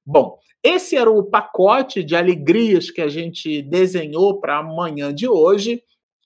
Bom, 0.06 0.38
esse 0.62 0.96
era 0.96 1.10
o 1.10 1.24
pacote 1.24 2.04
de 2.04 2.16
alegrias 2.16 2.90
que 2.90 3.02
a 3.02 3.08
gente 3.08 3.62
desenhou 3.62 4.40
para 4.40 4.60
amanhã 4.60 5.14
de 5.14 5.28
hoje. 5.28 5.82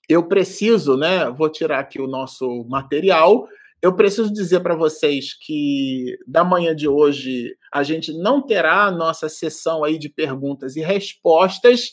Eu 0.08 0.26
preciso, 0.26 0.96
né? 0.96 1.30
Vou 1.30 1.48
tirar 1.48 1.80
aqui 1.80 2.00
o 2.00 2.06
nosso 2.06 2.64
material. 2.68 3.48
Eu 3.80 3.94
preciso 3.94 4.32
dizer 4.32 4.60
para 4.60 4.74
vocês 4.74 5.34
que 5.34 6.16
da 6.26 6.42
manhã 6.42 6.74
de 6.74 6.88
hoje 6.88 7.54
a 7.72 7.82
gente 7.82 8.12
não 8.12 8.44
terá 8.44 8.84
a 8.84 8.90
nossa 8.90 9.28
sessão 9.28 9.84
aí 9.84 9.98
de 9.98 10.08
perguntas 10.08 10.74
e 10.74 10.80
respostas 10.80 11.92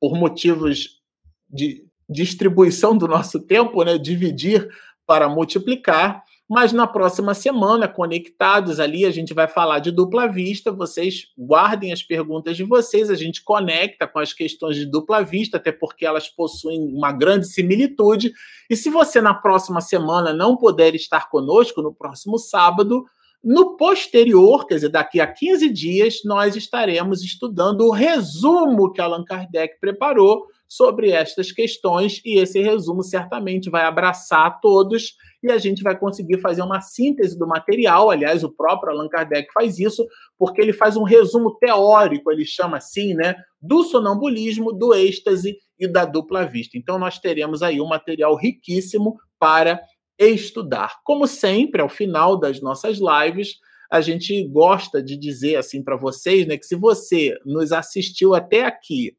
por 0.00 0.16
motivos 0.16 1.00
de 1.48 1.84
distribuição 2.08 2.96
do 2.96 3.06
nosso 3.06 3.38
tempo, 3.46 3.84
né? 3.84 3.98
Dividir 3.98 4.68
para 5.06 5.28
multiplicar. 5.28 6.24
Mas 6.50 6.72
na 6.72 6.84
próxima 6.84 7.32
semana, 7.32 7.86
conectados 7.86 8.80
ali, 8.80 9.04
a 9.04 9.10
gente 9.12 9.32
vai 9.32 9.46
falar 9.46 9.78
de 9.78 9.92
dupla 9.92 10.26
vista. 10.26 10.72
Vocês 10.72 11.28
guardem 11.38 11.92
as 11.92 12.02
perguntas 12.02 12.56
de 12.56 12.64
vocês, 12.64 13.08
a 13.08 13.14
gente 13.14 13.44
conecta 13.44 14.04
com 14.04 14.18
as 14.18 14.32
questões 14.32 14.74
de 14.74 14.84
dupla 14.84 15.22
vista, 15.22 15.58
até 15.58 15.70
porque 15.70 16.04
elas 16.04 16.28
possuem 16.28 16.92
uma 16.92 17.12
grande 17.12 17.46
similitude. 17.46 18.32
E 18.68 18.74
se 18.74 18.90
você 18.90 19.20
na 19.20 19.32
próxima 19.32 19.80
semana 19.80 20.32
não 20.32 20.56
puder 20.56 20.92
estar 20.96 21.30
conosco, 21.30 21.80
no 21.82 21.94
próximo 21.94 22.36
sábado, 22.36 23.04
no 23.44 23.76
posterior, 23.76 24.66
quer 24.66 24.74
dizer, 24.74 24.88
daqui 24.88 25.20
a 25.20 25.32
15 25.32 25.72
dias, 25.72 26.16
nós 26.24 26.56
estaremos 26.56 27.22
estudando 27.22 27.82
o 27.82 27.92
resumo 27.92 28.92
que 28.92 29.00
Allan 29.00 29.24
Kardec 29.24 29.78
preparou 29.80 30.46
sobre 30.68 31.12
estas 31.12 31.52
questões, 31.52 32.20
e 32.24 32.40
esse 32.40 32.60
resumo 32.60 33.04
certamente 33.04 33.70
vai 33.70 33.84
abraçar 33.84 34.60
todos 34.60 35.14
e 35.42 35.50
a 35.50 35.58
gente 35.58 35.82
vai 35.82 35.98
conseguir 35.98 36.38
fazer 36.40 36.62
uma 36.62 36.80
síntese 36.80 37.38
do 37.38 37.46
material. 37.46 38.10
Aliás, 38.10 38.44
o 38.44 38.52
próprio 38.52 38.92
Allan 38.92 39.08
Kardec 39.08 39.50
faz 39.52 39.78
isso, 39.78 40.06
porque 40.38 40.60
ele 40.60 40.72
faz 40.72 40.96
um 40.96 41.02
resumo 41.02 41.56
teórico, 41.58 42.30
ele 42.30 42.44
chama 42.44 42.76
assim, 42.76 43.14
né, 43.14 43.34
do 43.60 43.82
sonambulismo, 43.82 44.72
do 44.72 44.94
êxtase 44.94 45.56
e 45.78 45.88
da 45.88 46.04
dupla 46.04 46.44
vista. 46.44 46.76
Então, 46.76 46.98
nós 46.98 47.18
teremos 47.18 47.62
aí 47.62 47.80
um 47.80 47.88
material 47.88 48.36
riquíssimo 48.36 49.16
para 49.38 49.80
estudar. 50.18 50.96
Como 51.04 51.26
sempre, 51.26 51.80
ao 51.80 51.88
final 51.88 52.38
das 52.38 52.60
nossas 52.60 52.98
lives, 52.98 53.56
a 53.90 54.00
gente 54.00 54.46
gosta 54.46 55.02
de 55.02 55.16
dizer 55.16 55.56
assim 55.56 55.82
para 55.82 55.96
vocês, 55.96 56.46
né, 56.46 56.56
que 56.56 56.66
se 56.66 56.76
você 56.76 57.34
nos 57.44 57.72
assistiu 57.72 58.34
até 58.34 58.64
aqui, 58.64 59.16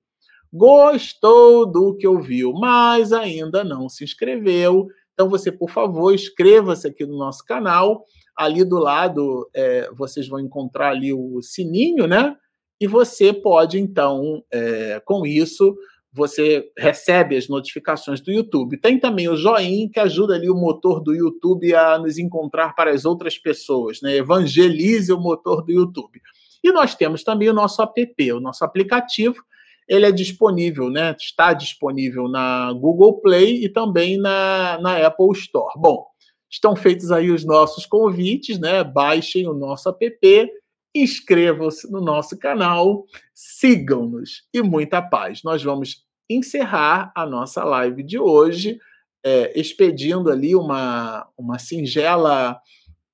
gostou 0.53 1.69
do 1.69 1.95
que 1.95 2.07
ouviu, 2.07 2.53
mas 2.53 3.11
ainda 3.11 3.63
não 3.63 3.89
se 3.89 4.03
inscreveu, 4.03 4.87
então, 5.13 5.29
você, 5.29 5.51
por 5.51 5.69
favor, 5.69 6.13
inscreva-se 6.13 6.87
aqui 6.87 7.05
no 7.05 7.17
nosso 7.17 7.45
canal. 7.45 8.05
Ali 8.35 8.63
do 8.63 8.79
lado, 8.79 9.49
é, 9.53 9.89
vocês 9.93 10.27
vão 10.27 10.39
encontrar 10.39 10.89
ali 10.91 11.13
o 11.13 11.41
sininho, 11.41 12.07
né? 12.07 12.35
E 12.79 12.87
você 12.87 13.31
pode, 13.31 13.79
então, 13.79 14.43
é, 14.51 14.99
com 15.05 15.25
isso, 15.25 15.75
você 16.11 16.69
recebe 16.77 17.37
as 17.37 17.47
notificações 17.47 18.19
do 18.19 18.31
YouTube. 18.31 18.79
Tem 18.79 18.99
também 18.99 19.29
o 19.29 19.35
joinha, 19.35 19.89
que 19.89 19.99
ajuda 19.99 20.35
ali 20.35 20.49
o 20.49 20.55
motor 20.55 21.01
do 21.01 21.13
YouTube 21.13 21.73
a 21.75 21.99
nos 21.99 22.17
encontrar 22.17 22.73
para 22.73 22.91
as 22.91 23.05
outras 23.05 23.37
pessoas, 23.37 24.01
né? 24.01 24.15
Evangelize 24.15 25.13
o 25.13 25.19
motor 25.19 25.63
do 25.63 25.71
YouTube. 25.71 26.19
E 26.63 26.71
nós 26.71 26.95
temos 26.95 27.23
também 27.23 27.49
o 27.49 27.53
nosso 27.53 27.81
app, 27.81 28.33
o 28.33 28.39
nosso 28.39 28.63
aplicativo, 28.63 29.41
ele 29.87 30.05
é 30.05 30.11
disponível, 30.11 30.89
né? 30.89 31.15
Está 31.19 31.53
disponível 31.53 32.27
na 32.27 32.71
Google 32.73 33.19
Play 33.21 33.63
e 33.63 33.69
também 33.69 34.17
na, 34.17 34.79
na 34.81 35.05
Apple 35.05 35.31
Store. 35.33 35.73
Bom, 35.77 36.05
estão 36.49 36.75
feitos 36.75 37.11
aí 37.11 37.31
os 37.31 37.45
nossos 37.45 37.85
convites, 37.85 38.59
né? 38.59 38.83
Baixem 38.83 39.47
o 39.47 39.53
nosso 39.53 39.89
app, 39.89 40.51
inscrevam-se 40.93 41.91
no 41.91 42.01
nosso 42.01 42.37
canal, 42.37 43.05
sigam-nos 43.33 44.43
e 44.53 44.61
muita 44.61 45.01
paz. 45.01 45.41
Nós 45.43 45.63
vamos 45.63 46.03
encerrar 46.29 47.11
a 47.15 47.25
nossa 47.25 47.63
live 47.63 48.03
de 48.03 48.19
hoje, 48.19 48.79
é, 49.23 49.59
expedindo 49.59 50.29
ali 50.31 50.55
uma, 50.55 51.27
uma 51.37 51.59
singela 51.59 52.59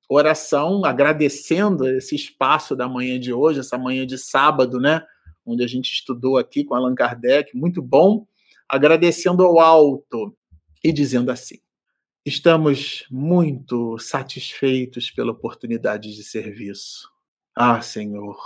oração, 0.10 0.86
agradecendo 0.86 1.88
esse 1.90 2.16
espaço 2.16 2.76
da 2.76 2.88
manhã 2.88 3.20
de 3.20 3.34
hoje, 3.34 3.60
essa 3.60 3.78
manhã 3.78 4.06
de 4.06 4.18
sábado, 4.18 4.80
né? 4.80 5.04
Onde 5.48 5.64
a 5.64 5.68
gente 5.68 5.92
estudou 5.92 6.38
aqui 6.38 6.64
com 6.64 6.76
Allan 6.76 6.94
Kardec, 6.94 7.56
muito 7.56 7.82
bom, 7.82 8.28
agradecendo 8.68 9.44
ao 9.44 9.60
alto 9.60 10.36
e 10.84 10.92
dizendo 10.92 11.32
assim: 11.32 11.58
estamos 12.26 13.06
muito 13.10 13.98
satisfeitos 13.98 15.10
pela 15.10 15.32
oportunidade 15.32 16.14
de 16.14 16.24
serviço. 16.24 17.10
Ah, 17.56 17.82
Senhor, 17.82 18.38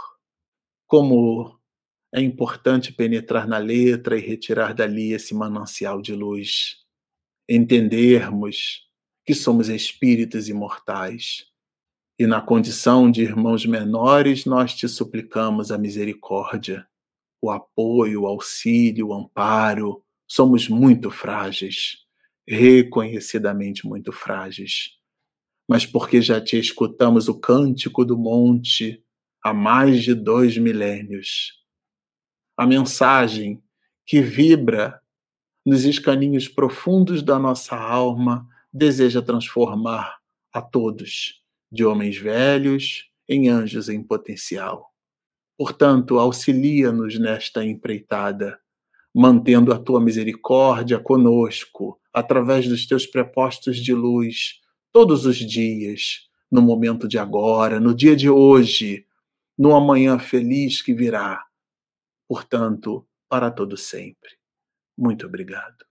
como 0.88 1.60
é 2.14 2.22
importante 2.22 2.94
penetrar 2.94 3.48
na 3.48 3.58
letra 3.58 4.18
e 4.18 4.22
retirar 4.22 4.74
dali 4.74 5.14
esse 5.14 5.34
manancial 5.34 6.02
de 6.02 6.14
luz, 6.14 6.78
entendermos 7.50 8.88
que 9.26 9.34
somos 9.34 9.70
espíritos 9.70 10.50
imortais. 10.50 11.46
E 12.20 12.28
na 12.28 12.42
condição 12.42 13.10
de 13.10 13.24
irmãos 13.24 13.66
menores, 13.66 14.46
nós 14.46 14.76
te 14.76 14.88
suplicamos 14.88 15.72
a 15.72 15.78
misericórdia 15.78 16.86
o 17.42 17.50
apoio, 17.50 18.22
o 18.22 18.28
auxílio, 18.28 19.08
o 19.08 19.14
amparo. 19.14 20.04
Somos 20.28 20.70
muito 20.70 21.10
frágeis, 21.10 21.98
reconhecidamente 22.48 23.88
muito 23.88 24.12
frágeis. 24.12 24.92
Mas 25.68 25.86
porque 25.86 26.22
já 26.22 26.40
te 26.40 26.58
escutamos 26.60 27.28
o 27.28 27.40
cântico 27.40 28.06
do 28.06 28.18
monte 28.18 29.04
há 29.44 29.54
mais 29.54 30.04
de 30.04 30.14
dois 30.14 30.58
milênios, 30.58 31.54
a 32.56 32.68
mensagem 32.68 33.62
que 34.06 34.22
vibra 34.22 35.02
nos 35.66 35.84
escaninhos 35.84 36.48
profundos 36.48 37.24
da 37.24 37.40
nossa 37.40 37.76
alma 37.76 38.48
deseja 38.74 39.22
transformar 39.22 40.20
a 40.54 40.62
todos, 40.62 41.42
de 41.72 41.86
homens 41.86 42.18
velhos 42.18 43.10
em 43.28 43.50
anjos 43.50 43.90
em 43.90 44.04
potencial. 44.04 44.91
Portanto, 45.58 46.20
auxilia-nos 46.20 47.20
nesta 47.20 47.64
empreitada, 47.64 48.60
mantendo 49.14 49.74
a 49.74 49.80
tua 49.80 50.02
misericórdia 50.02 51.00
conosco, 51.00 52.00
através 52.14 52.68
dos 52.68 52.86
teus 52.86 53.06
prepostos 53.06 53.78
de 53.78 53.94
luz, 53.94 54.60
todos 54.92 55.26
os 55.26 55.38
dias, 55.38 56.30
no 56.52 56.62
momento 56.62 57.08
de 57.08 57.18
agora, 57.18 57.80
no 57.80 57.94
dia 57.94 58.16
de 58.16 58.30
hoje, 58.30 59.06
no 59.58 59.76
amanhã 59.76 60.20
feliz 60.20 60.82
que 60.82 60.94
virá. 60.94 61.46
Portanto, 62.28 63.08
para 63.30 63.52
todo 63.52 63.78
sempre. 63.78 64.32
Muito 64.98 65.26
obrigado. 65.26 65.91